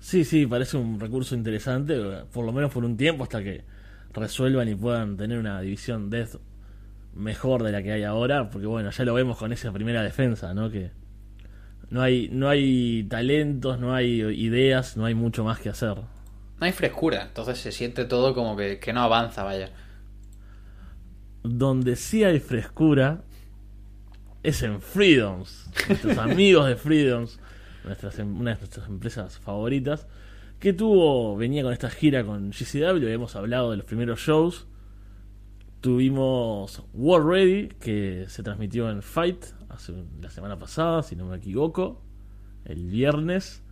Sí, 0.00 0.24
sí, 0.24 0.46
parece 0.46 0.76
un 0.76 0.98
recurso 0.98 1.36
interesante, 1.36 1.96
por 2.32 2.44
lo 2.44 2.52
menos 2.52 2.72
por 2.72 2.84
un 2.84 2.96
tiempo, 2.96 3.22
hasta 3.22 3.42
que 3.42 3.64
resuelvan 4.12 4.68
y 4.68 4.74
puedan 4.74 5.16
tener 5.16 5.38
una 5.38 5.60
división 5.60 6.10
Death 6.10 6.36
mejor 7.14 7.62
de 7.62 7.72
la 7.72 7.82
que 7.82 7.92
hay 7.92 8.02
ahora, 8.02 8.50
porque 8.50 8.66
bueno, 8.66 8.90
ya 8.90 9.04
lo 9.04 9.14
vemos 9.14 9.38
con 9.38 9.52
esa 9.52 9.70
primera 9.70 10.02
defensa, 10.02 10.52
¿no? 10.54 10.70
Que 10.70 10.90
no 11.92 12.00
hay, 12.00 12.30
no 12.32 12.48
hay 12.48 13.04
talentos, 13.04 13.78
no 13.78 13.94
hay 13.94 14.22
ideas, 14.22 14.96
no 14.96 15.04
hay 15.04 15.14
mucho 15.14 15.44
más 15.44 15.60
que 15.60 15.68
hacer. 15.68 15.96
No 15.98 16.66
hay 16.66 16.72
frescura, 16.72 17.20
entonces 17.20 17.58
se 17.58 17.70
siente 17.70 18.06
todo 18.06 18.34
como 18.34 18.56
que, 18.56 18.78
que 18.78 18.94
no 18.94 19.02
avanza, 19.02 19.42
vaya. 19.42 19.68
Donde 21.42 21.96
sí 21.96 22.24
hay 22.24 22.40
frescura 22.40 23.24
es 24.42 24.62
en 24.62 24.80
Freedoms. 24.80 25.68
Nuestros 25.86 26.16
amigos 26.30 26.66
de 26.66 26.76
Freedoms, 26.76 27.38
nuestras, 27.84 28.18
una 28.20 28.52
de 28.52 28.60
nuestras 28.60 28.88
empresas 28.88 29.38
favoritas, 29.38 30.06
que 30.60 30.72
tuvo, 30.72 31.36
venía 31.36 31.62
con 31.62 31.74
esta 31.74 31.90
gira 31.90 32.24
con 32.24 32.52
GCW, 32.52 33.06
hemos 33.08 33.36
hablado 33.36 33.70
de 33.70 33.76
los 33.76 33.84
primeros 33.84 34.18
shows. 34.18 34.66
Tuvimos 35.82 36.80
War 36.94 37.24
Ready, 37.24 37.68
que 37.80 38.26
se 38.28 38.44
transmitió 38.44 38.88
en 38.88 39.02
Fight 39.02 39.44
hace 39.68 39.92
la 40.20 40.30
semana 40.30 40.56
pasada, 40.56 41.02
si 41.02 41.16
no 41.16 41.26
me 41.26 41.38
equivoco, 41.38 42.00
el 42.64 42.86
viernes, 42.86 43.64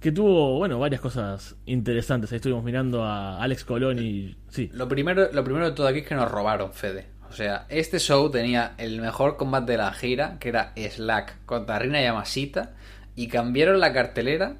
que 0.00 0.10
tuvo, 0.10 0.58
bueno, 0.58 0.80
varias 0.80 1.00
cosas 1.00 1.54
interesantes. 1.66 2.32
Ahí 2.32 2.36
estuvimos 2.36 2.64
mirando 2.64 3.04
a 3.04 3.40
Alex 3.40 3.64
Colón 3.64 4.00
y... 4.00 4.36
Sí. 4.48 4.70
Lo 4.72 4.88
primero, 4.88 5.30
lo 5.32 5.44
primero 5.44 5.66
de 5.66 5.72
todo 5.72 5.86
aquí 5.86 6.00
es 6.00 6.06
que 6.08 6.16
nos 6.16 6.28
robaron, 6.28 6.72
Fede. 6.72 7.06
O 7.30 7.32
sea, 7.32 7.64
este 7.68 8.00
show 8.00 8.28
tenía 8.28 8.74
el 8.76 9.00
mejor 9.00 9.36
combate 9.36 9.72
de 9.72 9.78
la 9.78 9.92
gira, 9.92 10.36
que 10.40 10.48
era 10.48 10.72
Slack 10.74 11.44
contra 11.46 11.78
Rina 11.78 12.02
Yamashita, 12.02 12.74
y 13.14 13.28
cambiaron 13.28 13.78
la 13.78 13.92
cartelera 13.92 14.56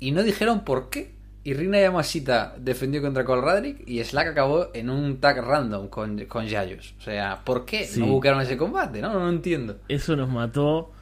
y 0.00 0.12
no 0.12 0.22
dijeron 0.22 0.64
por 0.64 0.88
qué. 0.88 1.13
Y 1.46 1.52
Rina 1.52 1.78
Yamashita 1.78 2.54
defendió 2.58 3.02
contra 3.02 3.22
Cole 3.22 3.42
Radrick 3.42 3.86
y 3.86 4.02
Slack 4.02 4.28
acabó 4.28 4.68
en 4.72 4.88
un 4.88 5.18
tag 5.20 5.44
random 5.44 5.88
con, 5.88 6.24
con 6.24 6.46
Yayos. 6.46 6.94
O 6.98 7.02
sea, 7.02 7.42
¿por 7.44 7.66
qué 7.66 7.84
sí. 7.84 8.00
no 8.00 8.06
buscaron 8.06 8.40
ese 8.40 8.56
combate? 8.56 9.02
No, 9.02 9.12
no, 9.12 9.20
no 9.20 9.28
entiendo. 9.28 9.76
Eso 9.88 10.16
nos 10.16 10.30
mató. 10.30 10.92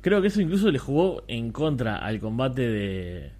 Creo 0.00 0.22
que 0.22 0.28
eso 0.28 0.40
incluso 0.40 0.70
le 0.70 0.78
jugó 0.78 1.24
en 1.26 1.50
contra 1.50 1.96
al 1.96 2.20
combate 2.20 2.62
de. 2.62 3.32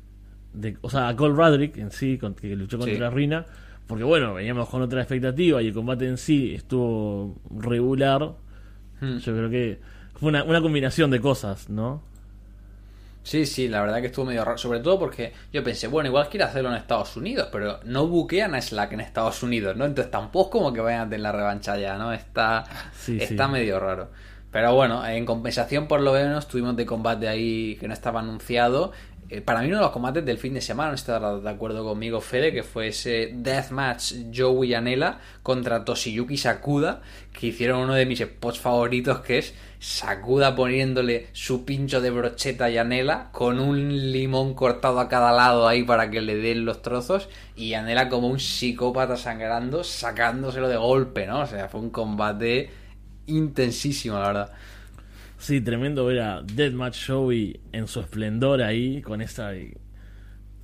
de 0.53 0.77
o 0.81 0.91
sea, 0.91 1.07
a 1.07 1.15
Cole 1.15 1.37
Radrick 1.37 1.77
en 1.77 1.93
sí, 1.93 2.19
que 2.19 2.57
luchó 2.57 2.79
contra 2.79 3.11
sí. 3.11 3.15
Rina. 3.15 3.47
Porque 3.87 4.03
bueno, 4.03 4.35
veníamos 4.35 4.69
con 4.69 4.83
otra 4.83 5.03
expectativa 5.03 5.63
y 5.63 5.69
el 5.69 5.75
combate 5.75 6.09
en 6.09 6.19
sí 6.19 6.55
estuvo 6.55 7.37
regular. 7.57 8.35
Hmm. 9.01 9.19
Yo 9.19 9.37
creo 9.37 9.51
que 9.51 9.81
fue 10.15 10.31
una, 10.31 10.43
una 10.43 10.61
combinación 10.61 11.13
de 11.13 11.21
cosas, 11.21 11.71
¿no? 11.71 12.03
Sí, 13.23 13.45
sí, 13.45 13.69
la 13.69 13.83
verdad 13.83 14.01
que 14.01 14.07
estuvo 14.07 14.25
medio 14.25 14.45
raro. 14.45 14.59
Sobre 14.59 14.81
todo 14.81 14.99
porque 14.99 15.33
yo 15.53 15.63
pensé, 15.63 15.89
bueno, 15.89 16.09
igual 16.09 16.29
quiere 16.29 16.45
hacerlo 16.45 16.71
en 16.71 16.77
Estados 16.77 17.17
Unidos, 17.17 17.49
pero 17.53 17.81
no 17.85 18.07
buquean 18.07 18.55
a 18.55 18.63
Slack 18.63 18.93
en 18.93 19.01
Estados 19.01 19.43
Unidos, 19.43 19.77
¿no? 19.77 19.85
Entonces 19.85 20.11
tampoco 20.11 20.59
como 20.59 20.73
que 20.73 20.81
vayan 20.81 21.03
a 21.03 21.05
tener 21.05 21.21
la 21.21 21.33
revancha 21.33 21.77
ya, 21.77 21.97
¿no? 21.99 22.13
Está, 22.13 22.65
sí, 22.93 23.19
está 23.21 23.47
sí. 23.47 23.53
medio 23.53 23.79
raro. 23.79 24.09
Pero 24.51 24.75
bueno, 24.75 25.07
en 25.07 25.27
compensación 25.27 25.87
por 25.87 26.01
lo 26.01 26.13
menos 26.13 26.49
tuvimos 26.49 26.75
de 26.77 26.87
combate 26.87 27.29
ahí 27.29 27.77
que 27.79 27.87
no 27.87 27.95
estaba 27.95 28.21
anunciado. 28.21 28.93
Eh, 29.29 29.41
para 29.41 29.61
mí 29.61 29.69
uno 29.69 29.77
de 29.77 29.83
los 29.83 29.93
combates 29.93 30.25
del 30.25 30.39
fin 30.39 30.55
de 30.55 30.61
semana, 30.61 30.89
no 30.89 30.97
estás 30.97 31.43
de 31.43 31.49
acuerdo 31.49 31.85
conmigo, 31.85 32.21
Fede, 32.21 32.53
que 32.53 32.65
fue 32.65 32.89
ese 32.89 33.31
Deathmatch 33.33 34.15
Joey 34.35 34.75
Anela 34.75 35.21
contra 35.45 35.85
Toshiyuki 35.85 36.37
Sakuda, 36.37 37.01
que 37.33 37.49
hicieron 37.49 37.81
uno 37.81 37.95
de 37.95 38.07
mis 38.07 38.19
spots 38.19 38.59
favoritos, 38.59 39.21
que 39.21 39.39
es 39.39 39.55
Sakuda 39.81 40.55
poniéndole 40.55 41.29
su 41.33 41.65
pincho 41.65 42.03
de 42.03 42.11
brocheta 42.11 42.67
a 42.67 42.71
Yanela 42.71 43.31
con 43.33 43.59
un 43.59 44.13
limón 44.13 44.53
cortado 44.53 45.01
a 45.01 45.09
cada 45.09 45.33
lado 45.33 45.67
ahí 45.67 45.85
para 45.85 46.11
que 46.11 46.21
le 46.21 46.37
den 46.37 46.67
los 46.67 46.83
trozos 46.83 47.31
y 47.57 47.71
Yanela 47.71 48.11
como 48.11 48.29
un 48.29 48.39
psicópata 48.39 49.17
sangrando, 49.17 49.83
sacándoselo 49.83 50.69
de 50.69 50.77
golpe, 50.77 51.27
¿no? 51.27 51.41
O 51.41 51.47
sea, 51.47 51.69
fue 51.69 51.81
un 51.81 51.89
combate 51.89 52.69
intensísimo, 53.27 54.19
la 54.19 54.27
verdad. 54.27 54.53
Sí, 55.39 55.63
tremendo 55.63 56.05
ver 56.05 56.21
a 56.21 56.43
Deathmatch 56.43 57.07
Joey 57.07 57.59
en 57.73 57.89
su 57.89 58.01
esplendor 58.01 58.63
ahí, 58.63 59.01
con 59.01 59.23
esa 59.23 59.53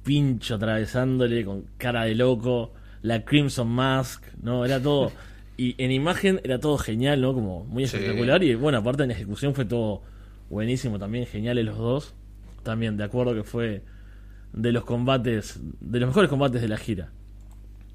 pincho 0.02 0.57
atravesándole, 0.57 1.42
con 1.46 1.64
cara 1.79 2.05
de 2.05 2.14
loco, 2.14 2.74
la 3.00 3.24
Crimson 3.24 3.68
Mask, 3.68 4.22
¿no? 4.42 4.66
Era 4.66 4.79
todo. 4.81 5.11
Y 5.57 5.75
en 5.83 5.90
imagen 5.90 6.40
era 6.45 6.61
todo 6.61 6.77
genial, 6.79 7.21
¿no? 7.21 7.33
Como 7.35 7.64
muy 7.64 7.85
espectacular. 7.85 8.40
Sí. 8.40 8.49
Y 8.51 8.55
bueno, 8.55 8.79
aparte 8.79 9.05
en 9.05 9.11
ejecución 9.11 9.55
fue 9.55 9.64
todo 9.64 10.03
buenísimo 10.51 10.99
también, 10.99 11.27
geniales 11.27 11.64
los 11.64 11.79
dos. 11.79 12.14
también 12.62 12.97
de 12.97 13.05
acuerdo 13.05 13.35
que 13.35 13.42
fue 13.45 13.83
de 14.53 14.73
los 14.73 14.85
combates, 14.85 15.61
de 15.81 16.01
los 16.01 16.09
mejores 16.09 16.29
combates 16.31 16.61
de 16.62 16.69
la 16.69 16.77
gira. 16.79 17.12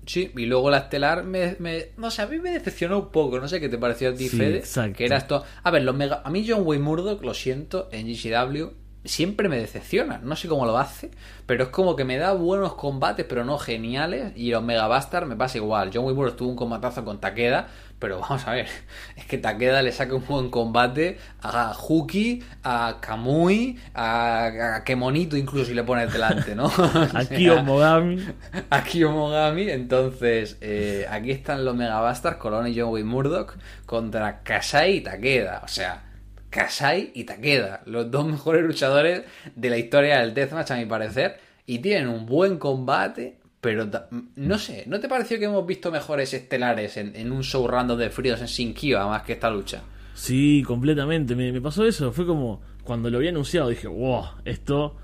Sí, 0.05 0.31
y 0.35 0.45
luego 0.47 0.71
la 0.71 0.79
estelar 0.79 1.23
me, 1.23 1.55
me, 1.59 1.89
no 1.97 2.09
sé, 2.09 2.23
a 2.23 2.27
mí 2.27 2.39
me 2.39 2.51
decepcionó 2.51 2.97
un 2.99 3.11
poco, 3.11 3.39
no 3.39 3.47
sé 3.47 3.59
qué 3.59 3.69
te 3.69 3.77
pareció 3.77 4.09
a 4.09 4.15
ti, 4.15 4.29
Sí, 4.29 4.37
Fede, 4.37 4.57
exacto. 4.57 4.97
que 4.97 5.05
era 5.05 5.17
esto, 5.17 5.43
a 5.63 5.71
ver, 5.71 5.83
los 5.83 5.95
mega, 5.95 6.21
a 6.25 6.29
mí 6.31 6.43
John 6.47 6.63
Wayne 6.65 6.83
Murdoch, 6.83 7.21
lo 7.23 7.33
siento, 7.35 7.87
en 7.91 8.07
GCW 8.07 8.71
siempre 9.03 9.49
me 9.49 9.57
decepciona, 9.57 10.19
no 10.19 10.35
sé 10.35 10.47
cómo 10.47 10.65
lo 10.65 10.77
hace, 10.77 11.11
pero 11.45 11.63
es 11.63 11.69
como 11.69 11.95
que 11.95 12.05
me 12.05 12.17
da 12.17 12.33
buenos 12.33 12.73
combates, 12.73 13.25
pero 13.27 13.43
no 13.43 13.57
geniales, 13.57 14.33
y 14.35 14.51
los 14.51 14.63
Mega 14.63 14.87
Bastard 14.87 15.25
me 15.25 15.35
pasa 15.35 15.57
igual, 15.57 15.91
John 15.93 16.03
Murdoch 16.13 16.35
tuvo 16.35 16.49
un 16.49 16.55
combatazo 16.55 17.03
con 17.03 17.19
Takeda, 17.19 17.67
pero 17.97 18.19
vamos 18.19 18.47
a 18.47 18.53
ver, 18.53 18.67
es 19.15 19.25
que 19.25 19.37
Takeda 19.37 19.81
le 19.81 19.91
saca 19.91 20.13
un 20.13 20.25
buen 20.25 20.49
combate 20.49 21.17
a 21.41 21.75
Huki, 21.87 22.43
a 22.63 22.97
Kamui, 23.01 23.79
a, 23.93 24.75
a 24.75 24.83
Kemonito 24.83 25.35
incluso 25.35 25.65
si 25.65 25.73
le 25.73 25.83
pones 25.83 26.11
delante, 26.11 26.55
¿no? 26.55 26.65
O 26.81 27.17
Aquí 27.17 27.45
sea, 27.45 27.63
Mogami. 27.63 28.23
Aquí 28.69 29.03
Omogami, 29.03 29.69
entonces 29.69 30.57
eh, 30.61 31.05
aquí 31.09 31.31
están 31.31 31.65
los 31.65 31.75
Megabastars, 31.75 32.37
Colón 32.37 32.67
y 32.67 32.79
John 32.79 32.89
Wayne 32.91 33.09
Murdoch 33.09 33.53
contra 33.85 34.41
Kasai 34.43 34.97
y 34.97 35.01
Takeda. 35.01 35.61
O 35.63 35.67
sea, 35.67 36.03
Kasai 36.51 37.11
y 37.15 37.23
Takeda, 37.23 37.81
los 37.87 38.11
dos 38.11 38.27
mejores 38.27 38.63
luchadores 38.63 39.23
de 39.55 39.69
la 39.71 39.77
historia 39.77 40.19
del 40.19 40.35
Deathmatch 40.35 40.69
a 40.71 40.75
mi 40.77 40.85
parecer. 40.85 41.37
Y 41.65 41.79
tienen 41.79 42.09
un 42.09 42.25
buen 42.27 42.57
combate, 42.59 43.39
pero 43.61 43.87
no 44.35 44.59
sé, 44.59 44.83
¿no 44.87 44.99
te 44.99 45.07
pareció 45.07 45.39
que 45.39 45.45
hemos 45.45 45.65
visto 45.65 45.91
mejores 45.91 46.33
estelares 46.33 46.97
en, 46.97 47.15
en 47.15 47.31
un 47.31 47.43
show 47.43 47.67
random 47.67 47.97
de 47.97 48.09
fríos 48.09 48.41
en 48.41 48.47
Sinkiva 48.47 49.07
más 49.07 49.23
que 49.23 49.33
esta 49.33 49.49
lucha? 49.49 49.81
Sí, 50.13 50.61
completamente. 50.67 51.35
Me, 51.35 51.51
me 51.51 51.61
pasó 51.61 51.85
eso. 51.85 52.11
Fue 52.11 52.25
como 52.27 52.61
cuando 52.83 53.09
lo 53.09 53.17
había 53.17 53.29
anunciado 53.29 53.69
dije, 53.69 53.87
wow, 53.87 54.25
esto 54.45 54.97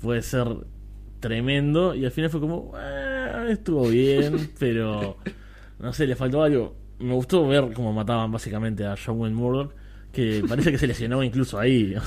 puede 0.00 0.22
ser 0.22 0.46
tremendo. 1.20 1.94
Y 1.94 2.04
al 2.04 2.10
final 2.12 2.30
fue 2.30 2.40
como, 2.40 2.72
"Eh, 2.78 3.48
estuvo 3.50 3.88
bien, 3.88 4.50
pero 4.58 5.18
no 5.78 5.92
sé, 5.92 6.06
le 6.06 6.16
faltó 6.16 6.42
algo. 6.42 6.74
Me 6.98 7.12
gustó 7.12 7.46
ver 7.46 7.72
cómo 7.74 7.92
mataban 7.92 8.30
básicamente 8.32 8.86
a 8.86 8.94
John 9.04 9.20
Wayne 9.20 9.36
Murdoch, 9.36 9.72
que 10.14 10.42
parece 10.48 10.70
que 10.72 10.78
se 10.78 10.86
lesionó 10.86 11.22
incluso 11.22 11.58
ahí. 11.58 11.94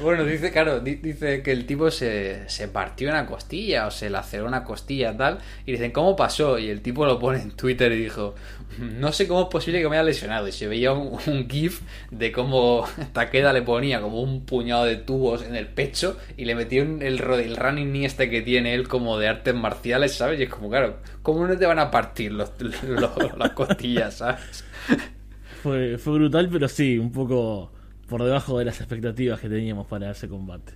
Bueno, 0.00 0.24
dice, 0.24 0.50
claro, 0.52 0.80
di- 0.80 0.94
dice 0.96 1.42
que 1.42 1.52
el 1.52 1.66
tipo 1.66 1.90
se, 1.90 2.48
se 2.48 2.66
partió 2.68 3.10
una 3.10 3.26
costilla 3.26 3.86
o 3.86 3.90
se 3.90 4.08
laceró 4.08 4.46
una 4.46 4.64
costilla 4.64 5.16
tal. 5.16 5.38
Y 5.66 5.72
dicen, 5.72 5.90
¿cómo 5.92 6.16
pasó? 6.16 6.58
Y 6.58 6.68
el 6.70 6.80
tipo 6.80 7.04
lo 7.04 7.18
pone 7.18 7.42
en 7.42 7.50
Twitter 7.50 7.92
y 7.92 7.96
dijo, 8.04 8.34
no 8.78 9.12
sé 9.12 9.28
cómo 9.28 9.42
es 9.42 9.48
posible 9.48 9.82
que 9.82 9.88
me 9.90 9.96
haya 9.96 10.04
lesionado. 10.04 10.48
Y 10.48 10.52
se 10.52 10.66
veía 10.68 10.92
un, 10.92 11.18
gif 11.48 11.82
de 12.10 12.32
cómo 12.32 12.88
Takeda 13.12 13.52
le 13.52 13.62
ponía 13.62 14.00
como 14.00 14.22
un 14.22 14.46
puñado 14.46 14.84
de 14.86 14.96
tubos 14.96 15.42
en 15.42 15.56
el 15.56 15.66
pecho 15.66 16.16
y 16.38 16.46
le 16.46 16.54
metió 16.54 16.82
el, 16.82 17.02
el 17.02 17.56
running 17.56 17.90
knee 17.90 18.06
este 18.06 18.30
que 18.30 18.40
tiene 18.42 18.74
él 18.74 18.88
como 18.88 19.18
de 19.18 19.28
artes 19.28 19.54
marciales, 19.54 20.14
¿sabes? 20.14 20.40
Y 20.40 20.44
es 20.44 20.48
como, 20.48 20.70
claro, 20.70 20.96
¿cómo 21.22 21.46
no 21.46 21.56
te 21.58 21.66
van 21.66 21.78
a 21.80 21.90
partir 21.90 22.32
los- 22.32 22.52
las 23.38 23.50
costillas, 23.50 24.14
¿sabes? 24.14 24.64
Fue, 25.62 25.98
fue 25.98 26.14
brutal, 26.14 26.48
pero 26.50 26.68
sí, 26.68 26.98
un 26.98 27.12
poco 27.12 27.72
por 28.08 28.22
debajo 28.24 28.58
de 28.58 28.64
las 28.64 28.80
expectativas 28.80 29.40
que 29.40 29.48
teníamos 29.48 29.86
para 29.86 30.10
ese 30.10 30.28
combate. 30.28 30.74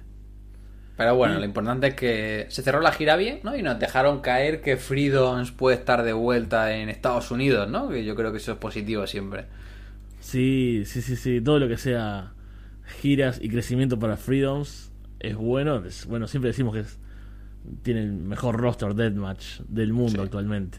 Pero 0.97 1.15
bueno, 1.15 1.39
lo 1.39 1.45
importante 1.45 1.89
es 1.89 1.95
que 1.95 2.47
se 2.49 2.63
cerró 2.63 2.81
la 2.81 2.91
gira 2.91 3.17
bien, 3.17 3.41
¿no? 3.43 3.55
Y 3.55 3.63
nos 3.63 3.79
dejaron 3.79 4.21
caer 4.21 4.63
que 4.63 4.79
Freedoms 4.79 5.53
puede 5.53 5.77
estar 5.77 6.03
de 6.03 6.15
vuelta 6.15 6.75
en 6.75 6.89
Estados 6.89 7.31
Unidos, 7.31 7.69
¿no? 7.69 7.91
Que 7.91 8.03
yo 8.05 8.15
creo 8.15 8.31
que 8.33 8.39
eso 8.39 8.53
es 8.53 8.59
positivo 8.59 9.07
siempre. 9.07 9.45
Sí, 10.21 10.85
sí, 10.87 11.03
sí, 11.03 11.17
sí. 11.17 11.41
Todo 11.43 11.59
lo 11.59 11.69
que 11.69 11.77
sea 11.77 12.33
giras 13.03 13.39
y 13.43 13.51
crecimiento 13.51 13.99
para 13.99 14.17
Freedoms 14.17 14.91
es 15.21 15.37
bueno. 15.37 15.85
Es, 15.85 16.07
bueno, 16.07 16.27
siempre 16.29 16.49
decimos 16.49 16.73
que 16.73 16.81
es, 16.81 16.99
tiene 17.83 18.01
el 18.03 18.13
mejor 18.13 18.57
roster 18.57 18.95
deathmatch 18.95 19.61
del 19.69 19.93
mundo 19.93 20.21
Sí. 20.21 20.25
actualmente. 20.25 20.79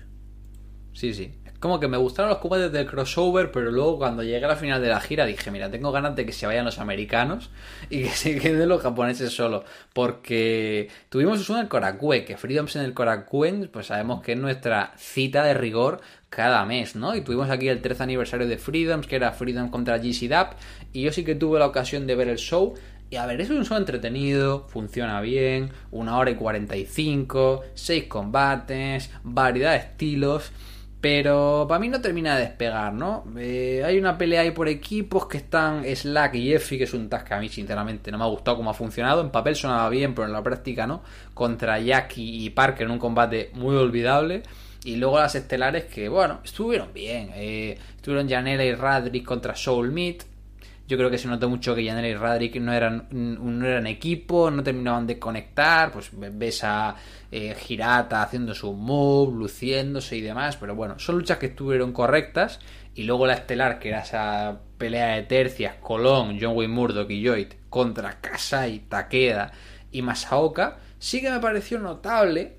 Sí, 0.94 1.14
sí. 1.14 1.36
Como 1.60 1.80
que 1.80 1.88
me 1.88 1.98
gustaron 1.98 2.30
los 2.30 2.38
combates 2.38 2.72
del 2.72 2.86
crossover, 2.86 3.52
pero 3.52 3.72
luego 3.72 3.98
cuando 3.98 4.22
llegué 4.22 4.46
a 4.46 4.50
la 4.50 4.56
final 4.56 4.80
de 4.80 4.90
la 4.90 5.02
gira 5.02 5.26
dije, 5.26 5.50
mira, 5.50 5.72
tengo 5.72 5.92
ganas 5.92 6.16
de 6.16 6.24
que 6.24 6.32
se 6.32 6.46
vayan 6.46 6.66
los 6.66 6.78
americanos 6.78 7.50
y 7.90 8.04
que 8.04 8.10
se 8.10 8.38
queden 8.38 8.70
los 8.70 8.82
japoneses 8.82 9.34
solo. 9.34 9.64
Porque 9.94 10.90
tuvimos 11.10 11.42
eso 11.42 11.56
en 11.56 11.62
el 11.62 11.68
Korakuen, 11.68 12.26
que 12.26 12.38
Freedoms 12.38 12.76
en 12.76 12.84
el 12.84 12.94
Korakuen, 12.94 13.70
pues 13.74 13.88
sabemos 13.88 14.22
que 14.22 14.34
es 14.34 14.38
nuestra 14.38 14.94
cita 14.98 15.44
de 15.44 15.56
rigor 15.56 16.02
cada 16.30 16.64
mes, 16.66 16.96
¿no? 16.96 17.16
Y 17.16 17.22
tuvimos 17.22 17.50
aquí 17.50 17.70
el 17.70 17.82
13 17.82 18.04
aniversario 18.04 18.48
de 18.48 18.58
Freedoms, 18.58 19.08
que 19.08 19.16
era 19.16 19.32
Freedom 19.32 19.70
contra 19.70 19.98
GC 19.98 20.28
Dap, 20.28 20.54
y 20.94 21.02
yo 21.04 21.12
sí 21.12 21.24
que 21.24 21.34
tuve 21.36 21.58
la 21.58 21.66
ocasión 21.66 22.06
de 22.06 22.16
ver 22.16 22.28
el 22.28 22.38
show. 22.38 22.76
Y 23.10 23.16
a 23.16 23.26
ver, 23.26 23.40
es 23.40 23.50
un 23.50 23.64
show 23.64 23.78
entretenido, 23.78 24.68
funciona 24.68 25.22
bien, 25.22 25.72
una 25.92 26.18
hora 26.18 26.30
y 26.30 26.36
45, 26.36 27.64
seis 27.74 28.04
combates, 28.04 29.10
variedad 29.24 29.72
de 29.72 29.78
estilos. 29.78 30.52
Pero 31.00 31.66
para 31.70 31.80
mí 31.80 31.90
no 31.90 32.02
termina 32.02 32.36
de 32.36 32.46
despegar, 32.46 32.92
¿no? 32.92 33.24
Eh, 33.38 33.84
hay 33.86 34.00
una 34.00 34.18
pelea 34.18 34.42
ahí 34.42 34.52
por 34.52 34.68
equipos 34.68 35.28
que 35.28 35.38
están 35.38 35.84
Slack 35.86 36.36
y 36.36 36.54
Effie, 36.54 36.80
que 36.80 36.86
es 36.86 36.94
un 36.94 37.08
task 37.08 37.28
que 37.28 37.34
a 37.36 37.40
mí 37.40 37.50
sinceramente 37.50 38.12
no 38.12 38.18
me 38.18 38.24
ha 38.24 38.28
gustado 38.28 38.58
cómo 38.58 38.72
ha 38.72 38.74
funcionado. 38.74 39.22
En 39.22 39.30
papel 39.30 39.56
sonaba 39.56 39.90
bien, 39.90 40.16
pero 40.16 40.26
en 40.26 40.34
la 40.34 40.42
práctica 40.42 40.88
no. 40.88 41.04
Contra 41.36 41.80
Jackie 41.80 42.46
y 42.46 42.50
Parker 42.50 42.88
en 42.88 42.94
un 42.94 43.00
combate 43.00 43.52
muy 43.54 43.76
olvidable. 43.76 44.42
Y 44.86 44.96
luego 44.96 45.20
las 45.20 45.36
estelares 45.36 45.86
que, 45.86 46.10
bueno, 46.10 46.40
estuvieron 46.44 46.92
bien. 46.94 47.30
Eh, 47.36 47.78
estuvieron 47.96 48.28
Janela 48.28 48.64
y 48.64 48.74
Radrick 48.74 49.24
contra 49.24 49.56
Soul 49.56 49.92
Meat. 49.92 50.24
Yo 50.88 50.98
creo 50.98 51.12
que 51.12 51.18
se 51.18 51.28
notó 51.28 51.48
mucho 51.48 51.76
que 51.76 51.86
Janela 51.86 52.08
y 52.08 52.16
Radrick 52.16 52.56
no 52.56 52.74
eran, 52.74 53.08
no 53.12 53.68
eran 53.68 53.86
equipo, 53.86 54.50
no 54.50 54.64
terminaban 54.64 55.06
de 55.06 55.20
conectar. 55.20 55.92
Pues 55.92 56.10
ves 56.12 56.64
a 56.64 56.96
eh, 57.32 57.56
Hirata 57.68 58.22
haciendo 58.22 58.54
su 58.54 58.74
move, 58.74 59.38
luciéndose 59.38 60.18
y 60.18 60.22
demás. 60.22 60.58
Pero 60.58 60.76
bueno, 60.76 61.00
son 61.00 61.18
luchas 61.18 61.38
que 61.38 61.48
estuvieron 61.48 61.94
correctas. 61.94 62.60
Y 62.96 63.04
luego 63.04 63.28
la 63.28 63.34
estelar, 63.34 63.80
que 63.80 63.90
era 63.90 64.02
esa 64.02 64.60
pelea 64.78 65.16
de 65.16 65.24
tercias, 65.24 65.76
Colón, 65.82 66.38
John 66.42 66.56
Wayne 66.56 66.74
Murdoch 66.74 67.10
y 67.10 67.26
Joyd 67.26 67.54
contra 67.70 68.20
Kasai, 68.22 68.80
Takeda 68.90 69.52
y 69.92 70.02
Masaoka, 70.02 70.80
sí 70.98 71.22
que 71.22 71.30
me 71.30 71.40
pareció 71.40 71.80
notable 71.80 72.58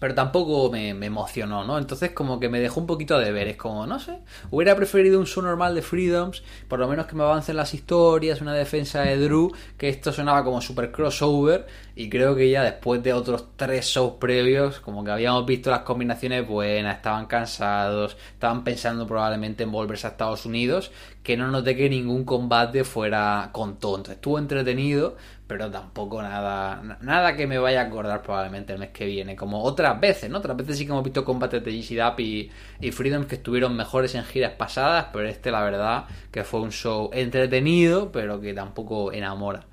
pero 0.00 0.14
tampoco 0.14 0.70
me, 0.72 0.94
me 0.94 1.06
emocionó, 1.06 1.62
¿no? 1.62 1.78
Entonces 1.78 2.12
como 2.12 2.40
que 2.40 2.48
me 2.48 2.58
dejó 2.58 2.80
un 2.80 2.86
poquito 2.86 3.18
de 3.18 3.30
ver, 3.32 3.48
es 3.48 3.56
como, 3.58 3.86
no 3.86 4.00
sé, 4.00 4.18
hubiera 4.50 4.74
preferido 4.74 5.20
un 5.20 5.26
show 5.26 5.42
normal 5.42 5.74
de 5.74 5.82
Freedoms, 5.82 6.42
por 6.68 6.78
lo 6.80 6.88
menos 6.88 7.06
que 7.06 7.14
me 7.14 7.22
avancen 7.22 7.56
las 7.56 7.74
historias, 7.74 8.40
una 8.40 8.54
defensa 8.54 9.02
de 9.02 9.18
Drew, 9.18 9.52
que 9.76 9.90
esto 9.90 10.10
sonaba 10.10 10.42
como 10.42 10.62
super 10.62 10.90
crossover, 10.90 11.66
y 11.94 12.08
creo 12.08 12.34
que 12.34 12.50
ya 12.50 12.62
después 12.62 13.02
de 13.02 13.12
otros 13.12 13.48
tres 13.56 13.86
shows 13.86 14.14
previos, 14.20 14.80
como 14.80 15.04
que 15.04 15.10
habíamos 15.10 15.46
visto 15.46 15.70
las 15.70 15.80
combinaciones 15.80 16.46
buenas, 16.46 16.96
estaban 16.96 17.26
cansados, 17.26 18.16
estaban 18.32 18.64
pensando 18.64 19.06
probablemente 19.06 19.64
en 19.64 19.72
volverse 19.72 20.06
a 20.06 20.10
Estados 20.10 20.46
Unidos, 20.46 20.90
que 21.22 21.36
no 21.36 21.48
noté 21.48 21.76
que 21.76 21.88
ningún 21.88 22.24
combate 22.24 22.84
fuera 22.84 23.50
con 23.52 23.78
tonto, 23.78 24.12
estuvo 24.12 24.38
entretenido, 24.38 25.16
pero 25.46 25.68
tampoco 25.68 26.22
nada 26.22 26.80
nada 27.00 27.34
que 27.34 27.46
me 27.48 27.58
vaya 27.58 27.80
a 27.80 27.84
acordar 27.86 28.22
probablemente 28.22 28.72
el 28.72 28.78
mes 28.78 28.90
que 28.90 29.04
viene, 29.06 29.34
como 29.34 29.62
otras 29.64 29.98
veces, 30.00 30.30
¿no? 30.30 30.38
Otras 30.38 30.56
veces 30.56 30.78
sí 30.78 30.86
que 30.86 30.92
hemos 30.92 31.02
visto 31.02 31.24
combates 31.24 31.64
de 31.64 31.72
GC 31.72 31.96
Dap 31.96 32.20
y, 32.20 32.50
y 32.80 32.92
Freedom 32.92 33.24
que 33.24 33.34
estuvieron 33.34 33.76
mejores 33.76 34.14
en 34.14 34.24
giras 34.24 34.52
pasadas, 34.52 35.06
pero 35.12 35.28
este 35.28 35.50
la 35.50 35.62
verdad 35.62 36.04
que 36.30 36.44
fue 36.44 36.60
un 36.60 36.70
show 36.70 37.10
entretenido, 37.12 38.12
pero 38.12 38.40
que 38.40 38.54
tampoco 38.54 39.12
enamora. 39.12 39.66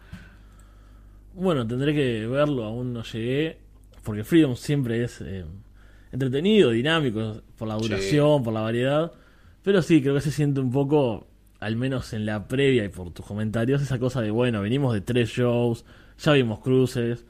Bueno, 1.37 1.67
tendré 1.67 1.93
que 1.93 2.25
verlo, 2.25 2.63
aún 2.63 2.93
no 2.93 3.03
llegué. 3.03 3.59
Porque 4.03 4.23
Freedom 4.23 4.55
siempre 4.55 5.03
es 5.03 5.21
eh, 5.21 5.45
entretenido, 6.11 6.71
dinámico, 6.71 7.41
por 7.57 7.67
la 7.67 7.75
duración, 7.75 8.41
por 8.41 8.53
la 8.53 8.61
variedad. 8.61 9.11
Pero 9.61 9.81
sí, 9.81 10.01
creo 10.01 10.15
que 10.15 10.21
se 10.21 10.31
siente 10.31 10.61
un 10.61 10.71
poco, 10.71 11.27
al 11.59 11.75
menos 11.75 12.13
en 12.13 12.25
la 12.25 12.47
previa 12.47 12.85
y 12.85 12.89
por 12.89 13.11
tus 13.11 13.25
comentarios, 13.25 13.81
esa 13.81 13.99
cosa 13.99 14.21
de, 14.21 14.31
bueno, 14.31 14.61
venimos 14.61 14.93
de 14.93 15.01
tres 15.01 15.29
shows, 15.29 15.85
ya 16.17 16.31
vimos 16.31 16.59
cruces, 16.59 17.25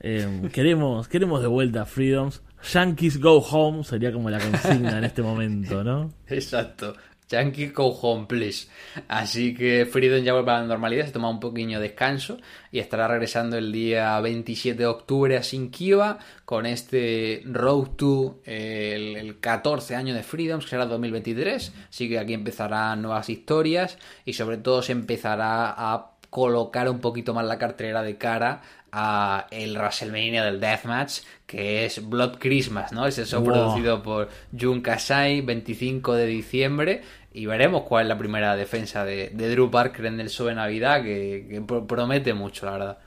eh, 0.00 0.48
queremos, 0.52 1.06
queremos 1.06 1.40
de 1.40 1.48
vuelta 1.48 1.82
a 1.82 1.84
Freedoms. 1.84 2.42
Yankees 2.72 3.20
Go 3.20 3.38
Home 3.38 3.84
sería 3.84 4.12
como 4.12 4.30
la 4.30 4.38
consigna 4.38 4.98
en 4.98 5.04
este 5.04 5.22
momento, 5.22 5.84
¿no? 5.84 6.12
Exacto. 6.26 6.94
Yankee 7.32 7.68
go 7.68 7.90
home, 7.90 8.26
please. 8.26 8.68
Así 9.08 9.54
que 9.54 9.86
Freedom 9.86 10.22
ya 10.22 10.34
vuelve 10.34 10.52
a 10.52 10.60
la 10.60 10.66
normalidad, 10.66 11.06
se 11.06 11.12
toma 11.12 11.30
un 11.30 11.40
pequeño 11.40 11.80
descanso 11.80 12.38
y 12.70 12.78
estará 12.78 13.08
regresando 13.08 13.56
el 13.56 13.72
día 13.72 14.20
27 14.20 14.78
de 14.78 14.86
octubre 14.86 15.36
a 15.36 15.42
Sinkiva 15.42 16.18
con 16.44 16.66
este 16.66 17.42
Road 17.46 17.88
to 17.96 18.40
el, 18.44 19.16
el 19.16 19.40
14 19.40 19.96
año 19.96 20.14
de 20.14 20.22
Freedom, 20.22 20.60
que 20.60 20.68
será 20.68 20.86
2023. 20.86 21.72
Así 21.88 22.08
que 22.08 22.18
aquí 22.18 22.34
empezarán 22.34 23.02
nuevas 23.02 23.28
historias 23.28 23.98
y 24.24 24.34
sobre 24.34 24.58
todo 24.58 24.82
se 24.82 24.92
empezará 24.92 25.74
a 25.76 26.12
colocar 26.32 26.88
un 26.88 26.98
poquito 26.98 27.34
más 27.34 27.44
la 27.44 27.58
cartelera 27.58 28.02
de 28.02 28.16
cara 28.16 28.62
a 28.92 29.46
el 29.50 29.74
WrestleMania 29.76 30.44
del 30.44 30.60
Deathmatch, 30.60 31.20
que 31.46 31.84
es 31.86 32.06
Blood 32.08 32.36
Christmas, 32.38 32.92
¿no? 32.92 33.06
Es 33.06 33.18
eso 33.18 33.40
Wow. 33.40 33.46
producido 33.52 34.02
por 34.02 34.28
Jun 34.58 34.82
Kasai, 34.82 35.40
25 35.40 36.14
de 36.14 36.26
diciembre. 36.26 37.02
Y 37.32 37.46
veremos 37.46 37.82
cuál 37.84 38.02
es 38.04 38.08
la 38.08 38.18
primera 38.18 38.54
defensa 38.54 39.04
de, 39.06 39.30
de 39.30 39.48
Drew 39.50 39.70
Parker 39.70 40.04
en 40.06 40.20
el 40.20 40.28
show 40.28 40.46
de 40.46 40.54
Navidad, 40.54 41.02
que, 41.02 41.46
que 41.48 41.60
pro- 41.62 41.86
promete 41.86 42.34
mucho, 42.34 42.66
la 42.66 42.72
verdad. 42.72 42.98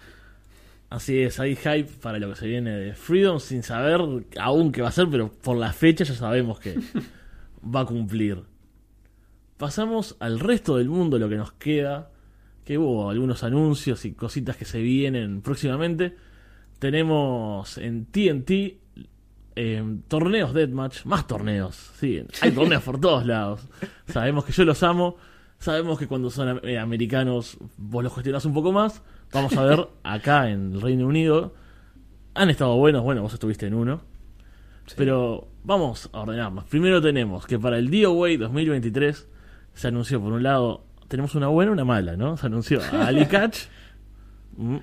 Así 0.89 1.19
es, 1.21 1.39
hay 1.39 1.55
hype 1.55 1.91
para 2.01 2.17
lo 2.19 2.29
que 2.29 2.35
se 2.35 2.47
viene 2.47 2.71
de 2.71 2.93
Freedom 2.93 3.39
sin 3.39 3.63
saber 3.63 4.01
aún 4.39 4.71
qué 4.71 4.81
va 4.81 4.87
a 4.89 4.91
ser, 4.91 5.07
pero 5.09 5.31
por 5.31 5.57
la 5.57 5.73
fecha 5.73 6.03
ya 6.03 6.13
sabemos 6.15 6.59
que 6.59 6.75
va 7.63 7.81
a 7.81 7.85
cumplir. 7.85 8.43
Pasamos 9.57 10.15
al 10.19 10.39
resto 10.39 10.77
del 10.77 10.89
mundo, 10.89 11.17
lo 11.17 11.29
que 11.29 11.35
nos 11.37 11.53
queda, 11.53 12.11
que 12.65 12.77
hubo 12.77 13.09
algunos 13.09 13.43
anuncios 13.43 14.03
y 14.05 14.13
cositas 14.13 14.57
que 14.57 14.65
se 14.65 14.81
vienen 14.81 15.41
próximamente. 15.41 16.15
Tenemos 16.79 17.77
en 17.77 18.05
TNT 18.05 18.51
eh, 19.55 19.99
torneos 20.07 20.53
Deathmatch, 20.53 21.05
más 21.05 21.27
torneos, 21.27 21.75
sí, 21.97 22.21
hay 22.41 22.51
torneos 22.51 22.83
por 22.83 22.99
todos 22.99 23.25
lados. 23.25 23.61
Sabemos 24.07 24.43
que 24.43 24.51
yo 24.51 24.65
los 24.65 24.83
amo, 24.83 25.15
sabemos 25.59 25.97
que 25.97 26.07
cuando 26.07 26.29
son 26.29 26.59
eh, 26.63 26.77
americanos 26.77 27.57
vos 27.77 28.03
los 28.03 28.13
gestionás 28.13 28.43
un 28.45 28.53
poco 28.53 28.73
más. 28.73 29.01
Vamos 29.31 29.55
a 29.55 29.63
ver 29.63 29.87
acá 30.03 30.49
en 30.49 30.73
el 30.73 30.81
Reino 30.81 31.07
Unido. 31.07 31.53
Han 32.33 32.49
estado 32.49 32.75
buenos, 32.75 33.03
bueno, 33.03 33.21
vos 33.21 33.33
estuviste 33.33 33.67
en 33.67 33.75
uno. 33.75 34.01
Pero 34.97 35.47
vamos 35.63 36.09
a 36.13 36.19
ordenar 36.19 36.51
más. 36.51 36.65
Primero 36.65 37.01
tenemos 37.01 37.47
que 37.47 37.57
para 37.57 37.77
el 37.77 37.89
DOA 37.89 38.37
2023 38.37 39.27
se 39.73 39.87
anunció 39.87 40.21
por 40.21 40.33
un 40.33 40.43
lado, 40.43 40.84
tenemos 41.07 41.35
una 41.35 41.47
buena 41.47 41.71
y 41.71 41.73
una 41.73 41.85
mala, 41.85 42.15
¿no? 42.17 42.37
Se 42.37 42.47
anunció 42.47 42.81
a 42.91 43.07
Ali 43.07 43.25
Catch 43.27 43.67
mm, 44.57 44.77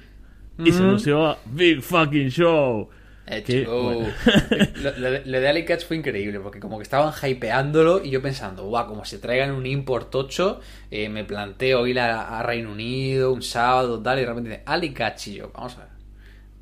y 0.65 0.73
se 0.73 0.83
anunció 0.83 1.27
a 1.27 1.39
Big 1.47 1.83
Fucking 1.83 2.29
Show. 2.31 2.89
Eh, 3.27 3.43
Que, 3.45 3.65
bueno. 3.67 4.09
lo, 4.75 4.99
lo 4.99 5.11
de, 5.13 5.23
lo 5.25 5.41
de 5.41 5.49
Ali 5.49 5.65
Catch 5.65 5.85
fue 5.87 5.97
increíble 5.97 6.41
porque 6.41 6.59
como 6.61 6.79
que 6.79 6.83
estaban 6.83 7.13
hypeándolo 7.23 8.05
y 8.05 8.11
yo 8.11 8.21
pensando, 8.23 8.65
guau, 8.67 8.87
como 8.89 9.05
se 9.05 9.19
traigan 9.19 9.53
un 9.53 9.67
import 9.67 10.15
8, 10.15 10.61
eh, 10.91 11.09
me 11.09 11.25
planteo 11.25 11.87
ir 11.87 12.01
a, 12.01 12.39
a 12.39 12.43
Reino 12.43 12.73
Unido 12.73 13.33
un 13.33 13.43
sábado, 13.43 14.03
tal, 14.03 14.19
y 14.19 14.23
de 14.23 14.27
repente 14.27 14.51
dice 14.51 14.63
Ali 14.67 14.93
Catch 14.93 15.29
y 15.29 15.35
yo, 15.37 15.51
vamos 15.55 15.77
a 15.77 15.85
ver. 15.85 15.92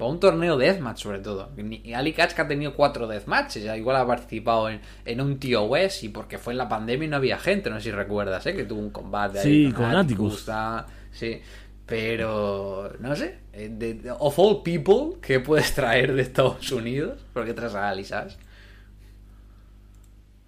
Para 0.01 0.11
un 0.13 0.19
torneo 0.19 0.57
Deathmatch 0.57 1.03
sobre 1.03 1.19
todo. 1.21 1.51
Ni- 1.57 1.93
Ali 1.95 2.13
que 2.15 2.23
ha 2.23 2.29
tenido 2.49 2.75
cuatro 2.75 3.07
Deathmatches, 3.07 3.63
ya 3.63 3.77
igual 3.77 3.97
ha 3.97 4.07
participado 4.07 4.71
en, 4.71 4.81
en 5.05 5.21
un 5.21 5.39
TOS 5.39 6.05
y 6.05 6.09
porque 6.09 6.39
fue 6.39 6.55
en 6.55 6.59
la 6.59 6.69
pandemia 6.69 7.07
y 7.07 7.09
no 7.11 7.17
había 7.17 7.39
gente, 7.39 7.69
no 7.71 7.77
sé 7.77 7.85
si 7.85 7.91
recuerdas, 7.93 8.47
¿eh? 8.47 8.55
que 8.57 8.65
tuvo 8.65 8.81
un 8.81 8.91
combate 8.91 9.41
ahí 9.41 9.67
Sí, 9.69 9.73
con 9.73 9.85
Atticus. 9.95 10.45
tal, 10.47 10.87
Sí, 11.13 11.41
pero 11.87 12.93
no 13.01 13.15
sé, 13.15 13.41
eh, 13.53 13.69
de, 13.73 13.95
de- 13.95 14.11
of 14.19 14.39
all 14.39 14.63
people 14.63 15.19
que 15.21 15.41
puedes 15.41 15.75
traer 15.75 16.15
de 16.15 16.23
Estados 16.23 16.73
Unidos, 16.73 17.19
porque 17.35 17.53
traes 17.53 17.75
a 17.75 17.89
Ali, 17.91 18.05
¿sabes? 18.05 18.39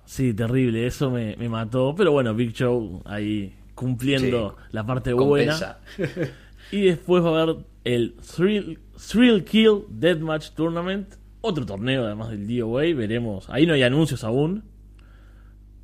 Sí, 0.05 0.35
terrible, 0.35 0.87
eso 0.87 1.11
me, 1.11 1.37
me 1.37 1.49
mató. 1.49 1.95
Pero 1.97 2.13
bueno, 2.13 2.35
Big 2.35 2.53
Show 2.53 3.03
ahí 3.07 3.55
cumpliendo 3.75 4.57
Sí, 4.59 4.65
la 4.73 4.85
parte 4.87 5.13
buena. 5.13 5.79
Y 6.71 6.87
después 6.87 7.23
va 7.23 7.39
a 7.39 7.43
haber 7.43 7.57
el 7.85 8.15
Thrill, 8.15 8.79
Thrill 8.97 9.45
Kill 9.45 9.85
Deathmatch 9.89 10.51
Tournament. 10.51 11.15
Otro 11.41 11.67
torneo 11.67 12.05
además 12.05 12.31
del 12.31 12.47
DOA, 12.47 12.95
veremos. 12.95 13.51
Ahí 13.51 13.67
no 13.67 13.75
hay 13.75 13.83
anuncios 13.83 14.25
aún. 14.25 14.65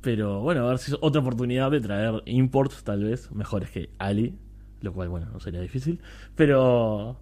Pero 0.01 0.39
bueno, 0.41 0.65
a 0.65 0.69
ver 0.69 0.77
si 0.77 0.91
es 0.91 0.97
otra 1.01 1.21
oportunidad 1.21 1.71
de 1.71 1.81
traer 1.81 2.23
imports, 2.25 2.83
tal 2.83 3.03
vez, 3.03 3.31
mejores 3.31 3.69
que 3.69 3.89
Ali. 3.97 4.35
Lo 4.81 4.93
cual, 4.93 5.09
bueno, 5.09 5.27
no 5.33 5.39
sería 5.41 5.59
difícil. 5.59 5.99
Pero 6.35 7.19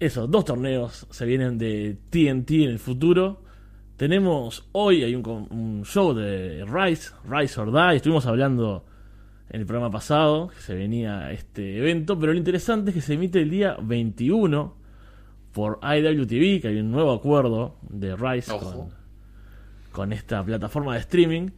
eso, 0.00 0.26
dos 0.26 0.44
torneos 0.44 1.06
se 1.10 1.24
vienen 1.26 1.56
de 1.58 1.96
TNT 2.10 2.50
en 2.50 2.70
el 2.70 2.78
futuro. 2.80 3.44
Tenemos 3.96 4.68
hoy 4.72 5.04
hay 5.04 5.14
un, 5.14 5.24
un 5.50 5.84
show 5.84 6.14
de 6.14 6.64
Rise, 6.64 7.12
Rise 7.24 7.60
or 7.60 7.70
Die. 7.70 7.96
Estuvimos 7.96 8.26
hablando 8.26 8.86
en 9.50 9.60
el 9.60 9.66
programa 9.66 9.90
pasado 9.90 10.48
que 10.48 10.60
se 10.60 10.74
venía 10.74 11.32
este 11.32 11.78
evento, 11.78 12.18
pero 12.18 12.32
lo 12.32 12.38
interesante 12.38 12.90
es 12.90 12.94
que 12.94 13.00
se 13.00 13.14
emite 13.14 13.40
el 13.42 13.50
día 13.50 13.76
21 13.82 14.76
por 15.52 15.80
IWTV, 15.82 16.62
que 16.62 16.68
hay 16.68 16.78
un 16.78 16.92
nuevo 16.92 17.12
acuerdo 17.12 17.76
de 17.82 18.14
Rise 18.14 18.52
con, 18.56 18.90
con 19.90 20.12
esta 20.12 20.44
plataforma 20.44 20.94
de 20.94 21.00
streaming. 21.00 21.50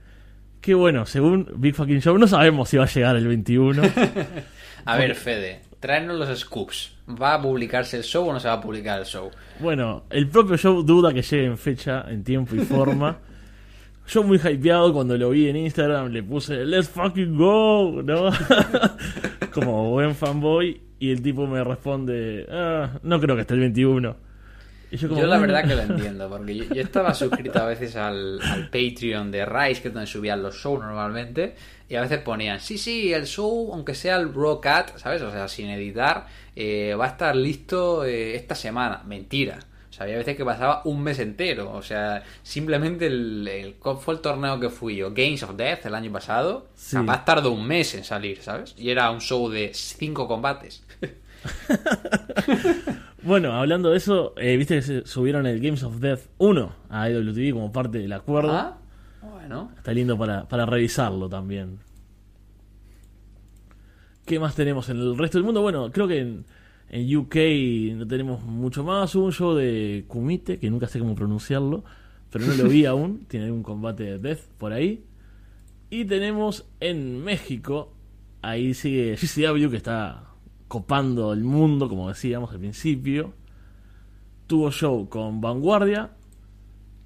Que 0.62 0.74
bueno, 0.74 1.04
según 1.06 1.52
Big 1.56 1.74
Fucking 1.74 2.00
Show, 2.00 2.16
no 2.16 2.26
sabemos 2.26 2.68
si 2.68 2.78
va 2.78 2.84
a 2.84 2.88
llegar 2.88 3.16
el 3.16 3.28
21. 3.28 3.82
A 4.84 4.96
ver, 4.96 5.14
Fede, 5.14 5.60
tráenos 5.80 6.18
los 6.18 6.38
scoops. 6.38 6.96
¿Va 7.08 7.34
a 7.34 7.42
publicarse 7.42 7.96
el 7.96 8.04
show 8.04 8.26
o 8.28 8.32
no 8.32 8.40
se 8.40 8.48
va 8.48 8.54
a 8.54 8.60
publicar 8.60 9.00
el 9.00 9.04
show? 9.04 9.30
Bueno, 9.60 10.04
el 10.08 10.28
propio 10.28 10.56
show 10.56 10.82
duda 10.82 11.12
que 11.12 11.20
llegue 11.20 11.44
en 11.44 11.58
fecha, 11.58 12.06
en 12.08 12.24
tiempo 12.24 12.54
y 12.54 12.60
forma. 12.60 13.18
Yo 14.08 14.22
muy 14.22 14.38
hypeado 14.38 14.92
cuando 14.92 15.16
lo 15.16 15.30
vi 15.30 15.48
en 15.48 15.56
Instagram, 15.56 16.08
le 16.10 16.22
puse 16.22 16.64
Let's 16.64 16.88
fucking 16.88 17.36
go, 17.36 18.02
¿no? 18.02 18.30
Como 19.52 19.90
buen 19.90 20.14
fanboy. 20.14 20.80
Y 20.98 21.10
el 21.10 21.20
tipo 21.22 21.46
me 21.46 21.64
responde, 21.64 22.46
"Ah, 22.50 22.98
no 23.02 23.20
creo 23.20 23.34
que 23.34 23.42
esté 23.42 23.54
el 23.54 23.60
21. 23.60 24.16
Y 24.92 24.96
yo, 24.98 25.08
como, 25.08 25.20
Yo 25.22 25.26
la 25.26 25.38
verdad 25.38 25.66
que 25.66 25.74
lo 25.74 25.80
entiendo, 25.94 26.28
porque 26.28 26.54
yo, 26.54 26.64
yo 26.64 26.82
estaba 26.82 27.14
suscrito 27.14 27.58
a 27.60 27.66
veces 27.66 27.96
al, 27.96 28.38
al 28.42 28.64
Patreon 28.70 29.30
de 29.30 29.46
Rise, 29.46 29.80
que 29.80 29.88
es 29.88 29.94
donde 29.94 30.06
subían 30.06 30.42
los 30.42 30.54
shows 30.54 30.80
normalmente, 30.80 31.54
y 31.88 31.94
a 31.94 32.02
veces 32.02 32.18
ponían, 32.18 32.60
sí, 32.60 32.76
sí, 32.76 33.12
el 33.12 33.26
show, 33.26 33.70
aunque 33.72 33.94
sea 33.94 34.16
el 34.16 34.32
Raw 34.34 34.60
Cat, 34.60 34.96
¿sabes? 34.98 35.22
O 35.22 35.30
sea, 35.30 35.48
sin 35.48 35.70
editar, 35.70 36.26
eh, 36.54 36.94
va 36.94 37.06
a 37.06 37.08
estar 37.08 37.34
listo 37.34 38.04
eh, 38.04 38.36
esta 38.36 38.54
semana. 38.54 39.02
Mentira. 39.06 39.58
Sea, 40.02 40.04
había 40.04 40.18
veces 40.18 40.36
que 40.36 40.44
pasaba 40.44 40.82
un 40.84 41.02
mes 41.02 41.18
entero. 41.18 41.72
O 41.72 41.82
sea, 41.82 42.22
simplemente 42.42 43.06
el, 43.06 43.48
el 43.48 43.74
¿cuál 43.74 43.98
fue 43.98 44.14
el 44.14 44.20
torneo 44.20 44.60
que 44.60 44.68
fui 44.68 44.96
yo? 44.96 45.12
Games 45.12 45.42
of 45.42 45.56
Death 45.56 45.86
el 45.86 45.94
año 45.94 46.12
pasado. 46.12 46.68
Sí. 46.74 46.96
Capaz 46.96 47.24
tardó 47.24 47.52
un 47.52 47.66
mes 47.66 47.94
en 47.94 48.04
salir, 48.04 48.42
¿sabes? 48.42 48.74
Y 48.76 48.90
era 48.90 49.10
un 49.10 49.20
show 49.20 49.48
de 49.48 49.72
cinco 49.74 50.28
combates. 50.28 50.84
Bueno, 53.24 53.52
hablando 53.52 53.90
de 53.90 53.98
eso, 53.98 54.34
eh, 54.36 54.56
viste 54.56 54.74
que 54.74 54.82
se 54.82 55.06
subieron 55.06 55.46
el 55.46 55.60
Games 55.60 55.84
of 55.84 56.00
Death 56.00 56.22
1 56.38 56.74
a 56.88 57.08
IWTV 57.08 57.52
como 57.52 57.70
parte 57.70 57.98
del 57.98 58.12
acuerdo. 58.12 58.52
Ah, 58.52 58.78
bueno. 59.20 59.70
Está 59.76 59.92
lindo 59.92 60.18
para, 60.18 60.48
para 60.48 60.66
revisarlo 60.66 61.28
también. 61.28 61.78
¿Qué 64.26 64.40
más 64.40 64.56
tenemos 64.56 64.88
en 64.88 64.98
el 64.98 65.16
resto 65.16 65.38
del 65.38 65.44
mundo? 65.44 65.62
Bueno, 65.62 65.92
creo 65.92 66.08
que 66.08 66.18
en, 66.18 66.44
en 66.92 67.16
UK 67.16 67.34
no 67.96 68.06
tenemos 68.06 68.44
mucho 68.44 68.84
más. 68.84 69.12
Hubo 69.16 69.24
un 69.24 69.32
show 69.32 69.54
de 69.54 70.04
Kumite, 70.06 70.58
que 70.60 70.70
nunca 70.70 70.86
sé 70.86 70.98
cómo 71.00 71.14
pronunciarlo, 71.16 71.82
pero 72.30 72.46
no 72.46 72.54
lo 72.54 72.68
vi 72.68 72.84
aún. 72.86 73.24
Tiene 73.26 73.50
un 73.50 73.62
combate 73.64 74.04
de 74.04 74.18
Death 74.18 74.46
por 74.58 74.72
ahí. 74.72 75.04
Y 75.90 76.04
tenemos 76.04 76.64
en 76.80 77.22
México, 77.24 77.92
ahí 78.40 78.72
sigue 78.74 79.16
GCW 79.16 79.68
que 79.70 79.76
está 79.78 80.24
copando 80.68 81.32
el 81.32 81.44
mundo, 81.44 81.88
como 81.88 82.08
decíamos 82.08 82.50
al 82.52 82.58
principio. 82.60 83.34
Tuvo 84.46 84.70
show 84.70 85.08
con 85.08 85.40
Vanguardia, 85.40 86.10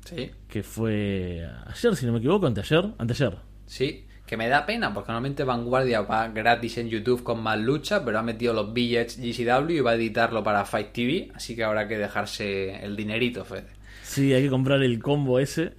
Sí. 0.05 0.31
que 0.49 0.63
fue 0.63 1.45
ayer, 1.67 1.97
si 1.97 2.07
no 2.07 2.13
me 2.13 2.19
equivoco, 2.19 2.47
anteayer, 2.47 2.93
anteayer. 2.99 3.39
Sí, 3.67 4.05
que 4.27 4.37
me 4.37 4.49
da 4.49 4.67
pena, 4.67 4.93
porque 4.93 5.09
normalmente 5.13 5.45
Vanguardia 5.45 6.01
va 6.03 6.29
gratis 6.29 6.79
en 6.79 6.89
YouTube 6.89 7.23
con 7.23 7.41
más 7.43 7.59
lucha, 7.59 8.05
pero 8.05 8.19
ha 8.19 8.23
metido 8.23 8.53
los 8.53 8.73
billets 8.73 9.19
GCW 9.19 9.71
y 9.71 9.81
va 9.81 9.93
a 9.93 9.95
editarlo 9.95 10.43
para 10.43 10.65
Fight 10.65 10.93
TV, 10.93 11.31
así 11.35 11.55
que 11.55 11.63
habrá 11.65 11.87
que 11.87 11.97
dejarse 11.97 12.85
el 12.85 12.97
dinerito, 12.97 13.45
Fede. 13.45 13.69
Sí, 14.03 14.33
hay 14.35 14.43
que 14.43 14.51
comprar 14.51 14.83
el 14.83 15.01
combo 15.01 15.39
ese. 15.39 15.75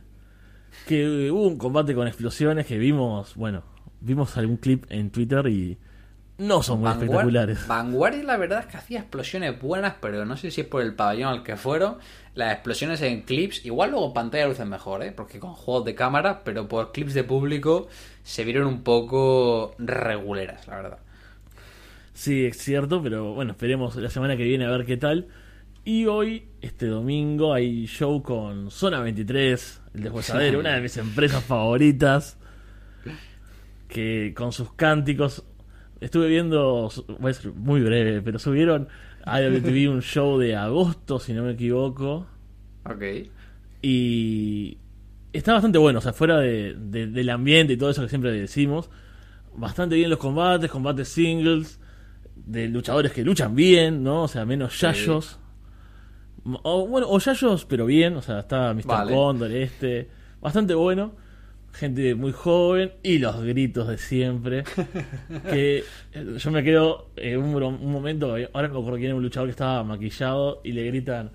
Que 0.88 1.30
hubo 1.32 1.48
un 1.48 1.58
combate 1.58 1.94
con 1.94 2.08
explosiones 2.08 2.66
que 2.66 2.78
vimos, 2.78 3.36
bueno, 3.36 3.64
vimos 4.00 4.38
algún 4.38 4.58
clip 4.58 4.86
en 4.90 5.10
Twitter 5.12 5.46
y 5.48 5.78
no 6.38 6.62
son 6.62 6.80
muy 6.80 6.90
Vanguard- 6.90 6.94
espectaculares. 7.04 7.68
Vanguardia 7.68 8.24
la 8.24 8.38
verdad 8.38 8.60
es 8.60 8.66
que 8.68 8.78
hacía 8.78 9.00
explosiones 9.00 9.60
buenas, 9.60 9.96
pero 10.00 10.24
no 10.24 10.38
sé 10.38 10.52
si 10.52 10.62
es 10.62 10.68
por 10.68 10.82
el 10.84 10.94
pabellón 10.94 11.30
al 11.34 11.44
que 11.44 11.58
fueron. 11.58 11.98
Las 12.36 12.54
explosiones 12.54 13.02
en 13.02 13.24
clips, 13.24 13.66
igual 13.66 13.90
luego 13.92 14.14
pantalla 14.14 14.48
lucen 14.48 14.70
mejor, 14.70 15.02
¿eh? 15.04 15.12
porque 15.12 15.40
con 15.40 15.54
juegos 15.56 15.86
de 15.86 15.96
cámara, 15.96 16.44
pero 16.44 16.68
por 16.68 16.92
clips 16.92 17.16
de 17.16 17.24
público 17.24 17.88
se 18.28 18.44
vieron 18.44 18.68
un 18.68 18.84
poco 18.84 19.74
reguleras, 19.80 20.68
la 20.68 20.76
verdad. 20.76 21.00
Sí, 22.14 22.46
es 22.46 22.58
cierto, 22.58 23.02
pero 23.02 23.34
bueno, 23.34 23.54
esperemos 23.54 23.96
la 23.96 24.10
semana 24.10 24.36
que 24.36 24.44
viene 24.44 24.66
a 24.66 24.70
ver 24.70 24.86
qué 24.86 24.98
tal. 24.98 25.30
Y 25.86 26.08
hoy, 26.08 26.50
este 26.60 26.88
domingo, 26.88 27.54
hay 27.54 27.86
show 27.86 28.22
con 28.22 28.70
Zona 28.70 29.00
23, 29.00 29.82
el 29.94 30.04
deshuesadero, 30.04 30.60
una 30.60 30.76
de 30.76 30.82
mis 30.82 30.98
empresas 30.98 31.42
favoritas. 31.42 32.38
Que 33.88 34.34
con 34.36 34.52
sus 34.52 34.74
cánticos. 34.74 35.46
Estuve 36.02 36.28
viendo, 36.28 36.92
voy 37.20 37.32
a 37.32 37.34
ser 37.34 37.54
muy 37.54 37.80
breve, 37.80 38.22
pero 38.22 38.40
subieron 38.40 38.90
a 39.24 39.42
IWTV 39.42 39.90
un 39.90 40.02
show 40.02 40.38
de 40.38 40.58
agosto, 40.58 41.20
si 41.20 41.32
no 41.32 41.44
me 41.44 41.54
equivoco. 41.54 42.28
Ok. 42.84 43.04
Y 43.82 44.80
está 45.34 45.54
bastante 45.54 45.78
bueno, 45.78 46.00
o 46.00 46.02
sea, 46.02 46.14
fuera 46.14 46.40
de- 46.40 46.74
de- 46.78 47.08
del 47.08 47.30
ambiente 47.30 47.74
y 47.74 47.78
todo 47.78 47.90
eso 47.90 48.02
que 48.02 48.10
siempre 48.10 48.32
decimos. 48.32 48.90
Bastante 49.56 49.96
bien 49.96 50.10
los 50.10 50.20
combates, 50.20 50.70
combates 50.70 51.08
singles, 51.10 51.80
de 52.36 52.68
luchadores 52.68 53.12
que 53.12 53.24
luchan 53.24 53.56
bien, 53.56 54.04
¿no? 54.04 54.24
O 54.24 54.28
sea, 54.28 54.46
menos 54.46 54.80
yayos. 54.80 55.40
O, 56.64 56.88
bueno, 56.88 57.08
o 57.10 57.20
yayos, 57.20 57.66
pero 57.66 57.86
bien, 57.86 58.16
o 58.16 58.22
sea, 58.22 58.40
está 58.40 58.74
Mr. 58.74 58.86
Vale. 58.86 59.14
Condor, 59.14 59.52
este. 59.52 60.10
Bastante 60.40 60.74
bueno. 60.76 61.14
gente 61.74 62.16
muy 62.16 62.32
joven 62.32 62.94
y 63.04 63.20
los 63.20 63.40
gritos 63.44 63.88
de 63.88 63.98
siempre. 63.98 64.64
que 65.52 65.84
eh, 66.14 66.36
yo 66.38 66.52
me 66.52 66.64
quedo 66.64 67.10
en 67.18 67.40
un, 67.40 67.62
un 67.64 67.92
momento, 67.92 68.36
ahora 68.54 68.68
me 68.70 68.78
acuerdo 68.80 68.94
quién 68.94 69.06
era 69.08 69.16
un 69.16 69.22
luchador 69.24 69.48
que 69.48 69.52
estaba 69.52 69.84
maquillado 69.84 70.62
y 70.64 70.72
le 70.72 70.84
gritan 70.86 71.32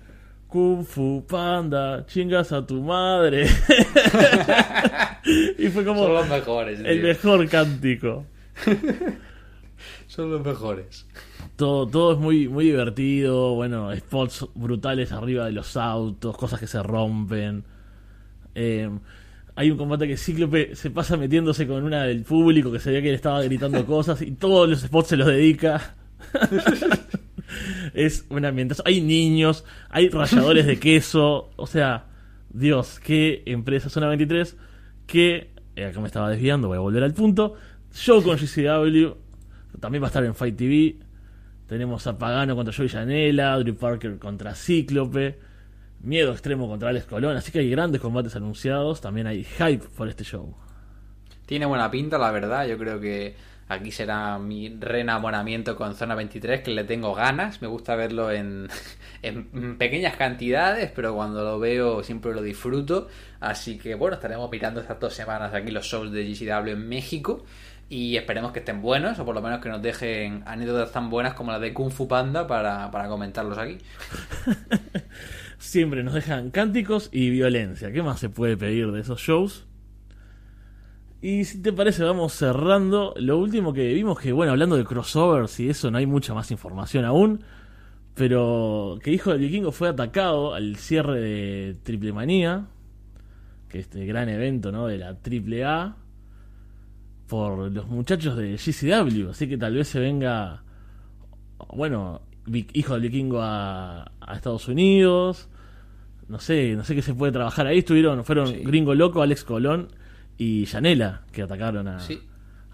Kung 0.53 0.85
Fu 0.85 1.25
Panda, 1.27 2.05
chingas 2.05 2.51
a 2.51 2.63
tu 2.63 2.79
madre. 2.83 3.47
y 5.57 5.67
fue 5.69 5.83
como 5.83 6.03
Son 6.03 6.13
los 6.13 6.29
mejores, 6.29 6.79
el 6.79 6.99
tío. 6.99 7.07
mejor 7.07 7.49
cántico. 7.49 8.23
Son 10.05 10.29
los 10.29 10.45
mejores. 10.45 11.07
Todo, 11.55 11.87
todo 11.87 12.13
es 12.13 12.19
muy, 12.19 12.47
muy 12.47 12.65
divertido. 12.65 13.55
Bueno, 13.55 13.95
spots 13.95 14.45
brutales 14.53 15.11
arriba 15.11 15.45
de 15.45 15.53
los 15.53 15.75
autos, 15.75 16.37
cosas 16.37 16.59
que 16.59 16.67
se 16.67 16.83
rompen. 16.83 17.63
Eh, 18.53 18.91
hay 19.55 19.71
un 19.71 19.77
combate 19.79 20.07
que 20.07 20.17
Cíclope 20.17 20.75
se 20.75 20.91
pasa 20.91 21.17
metiéndose 21.17 21.65
con 21.65 21.83
una 21.83 22.03
del 22.03 22.21
público 22.21 22.71
que 22.71 22.79
se 22.79 22.91
ve 22.91 23.01
que 23.01 23.09
le 23.09 23.15
estaba 23.15 23.41
gritando 23.41 23.83
cosas 23.87 24.21
y 24.21 24.33
todos 24.33 24.69
los 24.69 24.81
spots 24.81 25.07
se 25.07 25.17
los 25.17 25.25
dedica. 25.25 25.95
es 27.93 28.25
una 28.29 28.49
ambientación. 28.49 28.87
Hay 28.87 29.01
niños, 29.01 29.65
hay 29.89 30.09
ralladores 30.09 30.65
de 30.65 30.79
queso. 30.81 31.51
O 31.55 31.67
sea, 31.67 32.07
Dios, 32.49 32.99
qué 32.99 33.43
empresa. 33.45 33.89
Zona 33.89 34.07
23. 34.07 34.57
Que, 35.07 35.51
eh, 35.75 35.85
acá 35.85 35.99
me 35.99 36.07
estaba 36.07 36.29
desviando, 36.29 36.67
voy 36.67 36.77
a 36.77 36.81
volver 36.81 37.03
al 37.03 37.13
punto. 37.13 37.55
Show 37.93 38.23
con 38.23 38.37
GCW. 38.37 39.15
También 39.79 40.01
va 40.01 40.07
a 40.07 40.09
estar 40.09 40.23
en 40.23 40.35
Fight 40.35 40.55
TV. 40.55 40.95
Tenemos 41.67 42.05
a 42.07 42.17
Pagano 42.17 42.55
contra 42.55 42.73
Joey 42.73 42.89
Janela, 42.89 43.57
Drew 43.59 43.75
Parker 43.75 44.19
contra 44.19 44.53
Cíclope, 44.53 45.39
Miedo 46.01 46.31
Extremo 46.31 46.67
contra 46.67 46.89
Alex 46.89 47.05
Colón. 47.05 47.35
Así 47.35 47.51
que 47.51 47.59
hay 47.59 47.69
grandes 47.69 48.01
combates 48.01 48.35
anunciados. 48.35 49.01
También 49.01 49.27
hay 49.27 49.43
hype 49.43 49.85
por 49.95 50.07
este 50.07 50.23
show. 50.23 50.55
Tiene 51.45 51.65
buena 51.65 51.89
pinta, 51.89 52.17
la 52.17 52.31
verdad. 52.31 52.67
Yo 52.67 52.77
creo 52.77 52.99
que 52.99 53.35
aquí 53.73 53.91
será 53.91 54.39
mi 54.39 54.69
reenamoramiento 54.69 55.75
con 55.75 55.95
Zona 55.95 56.15
23, 56.15 56.61
que 56.61 56.71
le 56.71 56.83
tengo 56.83 57.13
ganas. 57.13 57.61
Me 57.61 57.67
gusta 57.67 57.95
verlo 57.95 58.31
en, 58.31 58.69
en 59.21 59.77
pequeñas 59.77 60.15
cantidades, 60.15 60.91
pero 60.95 61.13
cuando 61.15 61.43
lo 61.43 61.59
veo 61.59 62.03
siempre 62.03 62.33
lo 62.33 62.41
disfruto. 62.41 63.07
Así 63.39 63.77
que 63.77 63.95
bueno, 63.95 64.15
estaremos 64.15 64.49
mirando 64.49 64.81
estas 64.81 64.99
dos 64.99 65.13
semanas 65.13 65.53
aquí 65.53 65.71
los 65.71 65.85
shows 65.85 66.11
de 66.11 66.25
GCW 66.25 66.69
en 66.69 66.87
México. 66.87 67.45
Y 67.89 68.17
esperemos 68.17 68.53
que 68.53 68.59
estén 68.59 68.81
buenos, 68.81 69.19
o 69.19 69.25
por 69.25 69.35
lo 69.35 69.41
menos 69.41 69.59
que 69.59 69.69
nos 69.69 69.81
dejen 69.81 70.41
anécdotas 70.47 70.91
tan 70.91 71.09
buenas 71.09 71.33
como 71.33 71.51
la 71.51 71.59
de 71.59 71.73
Kung 71.73 71.91
Fu 71.91 72.07
Panda 72.07 72.47
para, 72.47 72.89
para 72.89 73.07
comentarlos 73.07 73.57
aquí. 73.57 73.77
Siempre 75.59 76.03
nos 76.03 76.13
dejan 76.13 76.49
cánticos 76.49 77.09
y 77.11 77.29
violencia. 77.29 77.91
¿Qué 77.91 78.01
más 78.01 78.19
se 78.19 78.29
puede 78.29 78.57
pedir 78.57 78.91
de 78.91 79.01
esos 79.01 79.19
shows? 79.19 79.67
Y 81.23 81.45
si 81.45 81.61
te 81.61 81.71
parece, 81.71 82.03
vamos 82.03 82.33
cerrando. 82.33 83.13
Lo 83.15 83.37
último 83.37 83.71
que 83.71 83.93
vimos, 83.93 84.19
que 84.19 84.33
bueno, 84.33 84.51
hablando 84.51 84.75
de 84.75 84.83
crossovers 84.83 85.57
y 85.61 85.69
eso, 85.69 85.89
no 85.89 85.97
hay 85.97 86.05
mucha 86.05 86.33
más 86.33 86.51
información 86.51 87.05
aún. 87.05 87.39
Pero 88.13 88.99
que 89.01 89.11
Hijo 89.11 89.31
del 89.31 89.39
Vikingo 89.39 89.71
fue 89.71 89.87
atacado 89.87 90.53
al 90.53 90.75
cierre 90.75 91.21
de 91.21 91.77
Triple 91.81 92.11
Manía, 92.11 92.65
que 93.69 93.79
es 93.79 93.85
este 93.85 94.05
gran 94.05 94.27
evento 94.27 94.73
¿no? 94.73 94.85
de 94.85 94.97
la 94.97 95.17
Triple 95.17 95.63
A, 95.63 95.95
por 97.29 97.71
los 97.71 97.87
muchachos 97.87 98.35
de 98.35 98.57
GCW. 98.57 99.29
Así 99.29 99.47
que 99.47 99.57
tal 99.57 99.75
vez 99.75 99.87
se 99.87 100.01
venga, 100.01 100.65
bueno, 101.69 102.23
Hijo 102.73 102.95
del 102.95 103.03
Vikingo 103.03 103.39
a, 103.41 104.11
a 104.19 104.35
Estados 104.35 104.67
Unidos. 104.67 105.47
No 106.27 106.39
sé, 106.39 106.75
no 106.75 106.83
sé 106.83 106.95
qué 106.95 107.01
se 107.01 107.13
puede 107.13 107.31
trabajar 107.31 107.65
ahí. 107.65 107.77
Estuvieron, 107.77 108.25
fueron 108.25 108.47
Sí. 108.47 108.61
Gringo 108.65 108.93
Loco, 108.93 109.21
Alex 109.21 109.45
Colón 109.45 109.87
y 110.37 110.65
Yanela, 110.65 111.21
que 111.31 111.41
atacaron 111.41 111.87
a. 111.87 111.99
Sí. 111.99 112.21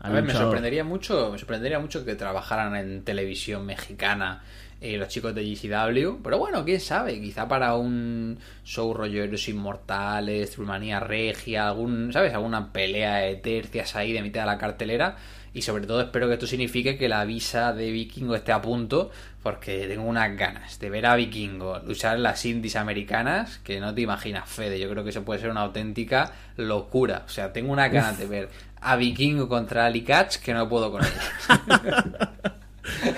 A 0.01 0.09
ver, 0.09 0.23
me 0.23 0.33
sorprendería 0.33 0.85
mucho, 0.85 1.29
me 1.31 1.37
sorprendería 1.37 1.79
mucho 1.79 2.05
que 2.05 2.15
trabajaran 2.15 2.75
en 2.75 3.03
televisión 3.03 3.65
mexicana 3.65 4.41
eh, 4.81 4.97
los 4.97 5.09
chicos 5.09 5.35
de 5.35 5.43
GCW, 5.43 6.21
pero 6.23 6.37
bueno, 6.37 6.63
quién 6.63 6.79
sabe, 6.79 7.19
quizá 7.19 7.47
para 7.47 7.75
un 7.75 8.39
show 8.63 8.93
rollo 8.93 9.23
Héroes 9.23 9.49
Inmortales, 9.49 10.51
Trumanía 10.51 11.01
Regia, 11.01 11.67
algún, 11.67 12.13
¿sabes? 12.13 12.33
Alguna 12.33 12.71
pelea 12.71 13.17
de 13.17 13.35
tercias 13.35 13.97
ahí 13.97 14.13
de 14.13 14.21
mitad 14.21 14.41
de 14.41 14.47
la 14.47 14.57
cartelera. 14.57 15.17
Y 15.53 15.63
sobre 15.63 15.85
todo 15.87 15.99
espero 16.01 16.27
que 16.27 16.35
esto 16.35 16.47
signifique 16.47 16.97
que 16.97 17.09
la 17.09 17.25
visa 17.25 17.73
de 17.73 17.91
Vikingo 17.91 18.35
esté 18.35 18.51
a 18.51 18.61
punto, 18.61 19.11
porque 19.43 19.87
tengo 19.87 20.03
unas 20.03 20.37
ganas 20.37 20.79
de 20.79 20.89
ver 20.89 21.07
a 21.07 21.15
Vikingo 21.15 21.79
luchar 21.79 22.15
en 22.15 22.23
las 22.23 22.45
indies 22.45 22.75
americanas, 22.75 23.57
que 23.59 23.79
no 23.79 23.93
te 23.93 24.01
imaginas, 24.01 24.47
Fede. 24.47 24.79
Yo 24.79 24.89
creo 24.89 25.03
que 25.03 25.09
eso 25.09 25.25
puede 25.25 25.41
ser 25.41 25.49
una 25.49 25.61
auténtica 25.61 26.31
locura. 26.55 27.23
O 27.25 27.29
sea, 27.29 27.51
tengo 27.51 27.73
unas 27.73 27.91
ganas 27.91 28.17
de 28.17 28.27
ver 28.27 28.49
a 28.79 28.95
Vikingo 28.95 29.49
contra 29.49 29.87
Ali 29.87 30.03
Catch 30.03 30.37
que 30.37 30.53
no 30.53 30.69
puedo 30.69 30.91
con 30.91 31.01
ellos. 31.03 31.23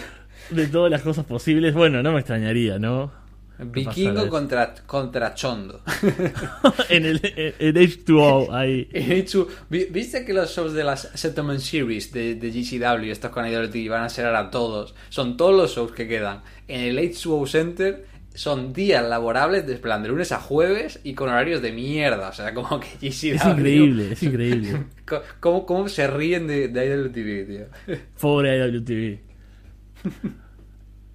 De 0.52 0.68
todas 0.68 0.92
las 0.92 1.02
cosas 1.02 1.26
posibles, 1.26 1.74
bueno, 1.74 2.04
no 2.04 2.12
me 2.12 2.20
extrañaría, 2.20 2.78
¿no? 2.78 3.12
Vikingo 3.64 4.28
contra, 4.28 4.74
contra 4.88 5.36
Chondo. 5.36 5.82
en 6.90 7.06
el 7.06 7.20
en 7.24 7.76
H2O, 7.76 8.52
ahí. 8.52 8.90
Hecho, 8.94 9.48
vi- 9.70 9.86
¿Viste 9.86 10.26
que 10.26 10.34
los 10.34 10.50
shows 10.50 10.74
de 10.74 10.84
las 10.84 11.10
Settlement 11.14 11.60
Series 11.60 12.12
de, 12.12 12.36
de 12.36 12.50
GCW, 12.52 13.12
estos 13.12 13.30
con 13.30 13.46
IWTV, 13.48 13.88
van 13.90 14.04
a 14.04 14.10
ser 14.10 14.26
ahora 14.26 14.50
todos? 14.50 14.96
Son 15.10 15.38
todos 15.38 15.56
los 15.56 15.76
shows 15.76 15.92
que 15.92 16.08
quedan 16.08 16.42
en 16.68 16.82
el 16.82 16.98
H2O 16.98 17.48
Center. 17.48 18.06
Son 18.34 18.74
días 18.74 19.08
laborables 19.08 19.68
de 19.68 19.76
plan 19.78 20.02
de 20.02 20.10
lunes 20.10 20.32
a 20.32 20.40
jueves 20.40 21.00
y 21.04 21.14
con 21.14 21.30
horarios 21.30 21.62
de 21.62 21.72
mierda. 21.72 22.30
O 22.30 22.34
sea, 22.34 22.54
como 22.56 22.80
que 22.80 22.88
GCW. 23.00 23.36
Es 23.36 23.46
increíble, 23.46 24.12
es 24.14 24.24
increíble. 24.24 24.84
¿Cómo, 25.40 25.66
cómo 25.68 25.88
se 25.88 26.08
ríen 26.08 26.48
de, 26.48 26.68
de 26.70 26.86
IWTV, 26.88 27.48
tío? 27.48 28.00
Pobre 28.20 28.58
IWTV. 28.58 29.20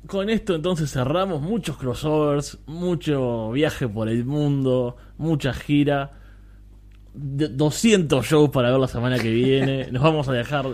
Con 0.07 0.29
esto 0.31 0.55
entonces 0.55 0.91
cerramos 0.93 1.41
muchos 1.41 1.77
crossovers, 1.79 2.59
mucho 2.67 3.51
viaje 3.53 3.89
por 3.89 4.09
el 4.09 4.25
mundo, 4.25 4.97
mucha 5.19 5.53
gira, 5.53 6.13
de- 7.15 7.49
200 7.49 8.25
shows 8.25 8.51
para 8.51 8.71
ver 8.71 8.79
la 8.79 8.89
semana 8.89 9.19
que 9.19 9.31
viene. 9.31 9.89
Nos 9.93 10.03
vamos 10.03 10.29
a 10.29 10.33
dejar 10.33 10.67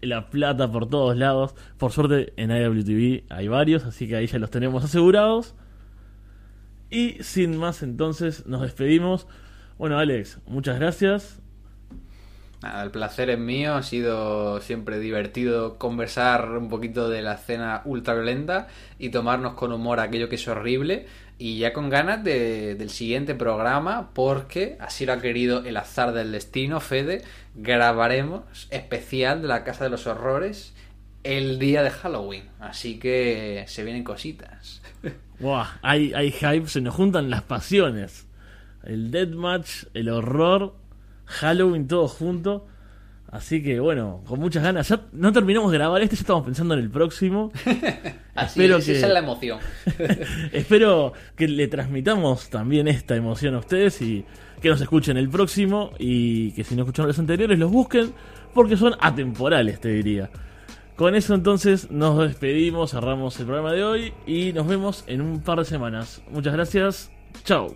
la 0.00 0.30
plata 0.30 0.72
por 0.72 0.88
todos 0.88 1.16
lados. 1.16 1.54
Por 1.76 1.92
suerte 1.92 2.32
en 2.36 2.50
IWTV 2.50 3.24
hay 3.28 3.48
varios, 3.48 3.84
así 3.84 4.08
que 4.08 4.16
ahí 4.16 4.26
ya 4.26 4.38
los 4.38 4.50
tenemos 4.50 4.82
asegurados. 4.82 5.54
Y 6.90 7.22
sin 7.22 7.56
más 7.56 7.82
entonces 7.82 8.46
nos 8.46 8.62
despedimos. 8.62 9.28
Bueno 9.78 9.98
Alex, 9.98 10.40
muchas 10.46 10.78
gracias. 10.80 11.39
Nada, 12.62 12.82
el 12.82 12.90
placer 12.90 13.30
es 13.30 13.38
mío, 13.38 13.74
ha 13.74 13.82
sido 13.82 14.60
siempre 14.60 14.98
divertido 14.98 15.78
conversar 15.78 16.50
un 16.58 16.68
poquito 16.68 17.08
de 17.08 17.22
la 17.22 17.34
escena 17.34 17.80
ultraviolenta 17.86 18.68
y 18.98 19.08
tomarnos 19.08 19.54
con 19.54 19.72
humor 19.72 19.98
aquello 19.98 20.28
que 20.28 20.34
es 20.34 20.46
horrible 20.46 21.06
y 21.38 21.56
ya 21.58 21.72
con 21.72 21.88
ganas 21.88 22.22
de- 22.22 22.74
del 22.74 22.90
siguiente 22.90 23.34
programa 23.34 24.10
porque 24.12 24.76
así 24.78 25.06
lo 25.06 25.14
ha 25.14 25.20
querido 25.22 25.64
el 25.64 25.78
azar 25.78 26.12
del 26.12 26.32
destino, 26.32 26.80
Fede, 26.80 27.22
grabaremos 27.54 28.42
especial 28.70 29.40
de 29.40 29.48
la 29.48 29.64
Casa 29.64 29.84
de 29.84 29.90
los 29.90 30.06
Horrores 30.06 30.74
el 31.24 31.58
día 31.58 31.82
de 31.82 31.90
Halloween, 31.90 32.44
así 32.60 32.98
que 32.98 33.64
se 33.68 33.84
vienen 33.84 34.04
cositas. 34.04 34.82
Buah, 35.38 35.78
hay, 35.80 36.12
hay 36.12 36.30
hype, 36.30 36.66
se 36.66 36.82
nos 36.82 36.94
juntan 36.94 37.30
las 37.30 37.40
pasiones. 37.42 38.26
El 38.82 39.10
deathmatch, 39.10 39.84
el 39.94 40.08
horror, 40.10 40.74
Halloween, 41.30 41.86
todo 41.88 42.08
junto. 42.08 42.66
Así 43.32 43.62
que 43.62 43.78
bueno, 43.78 44.22
con 44.26 44.40
muchas 44.40 44.62
ganas. 44.64 44.88
Ya 44.88 45.02
no 45.12 45.32
terminamos 45.32 45.70
de 45.70 45.78
grabar 45.78 46.02
este, 46.02 46.16
ya 46.16 46.20
estamos 46.22 46.44
pensando 46.44 46.74
en 46.74 46.80
el 46.80 46.90
próximo. 46.90 47.52
Así 48.34 48.60
Espero 48.60 48.78
es, 48.78 48.86
que- 48.86 48.96
esa 48.96 49.06
es 49.06 49.12
la 49.12 49.20
emoción. 49.20 49.60
Espero 50.52 51.12
que 51.36 51.46
le 51.48 51.68
transmitamos 51.68 52.50
también 52.50 52.88
esta 52.88 53.14
emoción 53.14 53.54
a 53.54 53.58
ustedes 53.58 54.02
y 54.02 54.24
que 54.60 54.68
nos 54.68 54.80
escuchen 54.80 55.16
el 55.16 55.28
próximo 55.30 55.92
y 55.98 56.50
que 56.52 56.64
si 56.64 56.74
no 56.74 56.82
escucharon 56.82 57.06
los 57.08 57.18
anteriores 57.18 57.58
los 57.58 57.70
busquen 57.70 58.12
porque 58.52 58.76
son 58.76 58.94
atemporales, 59.00 59.80
te 59.80 59.88
diría. 59.90 60.28
Con 60.96 61.14
eso 61.14 61.34
entonces 61.34 61.90
nos 61.90 62.18
despedimos, 62.18 62.90
cerramos 62.90 63.38
el 63.38 63.46
programa 63.46 63.72
de 63.72 63.84
hoy 63.84 64.12
y 64.26 64.52
nos 64.52 64.66
vemos 64.66 65.04
en 65.06 65.20
un 65.22 65.40
par 65.40 65.58
de 65.60 65.64
semanas. 65.64 66.20
Muchas 66.30 66.52
gracias, 66.52 67.10
chao. 67.44 67.74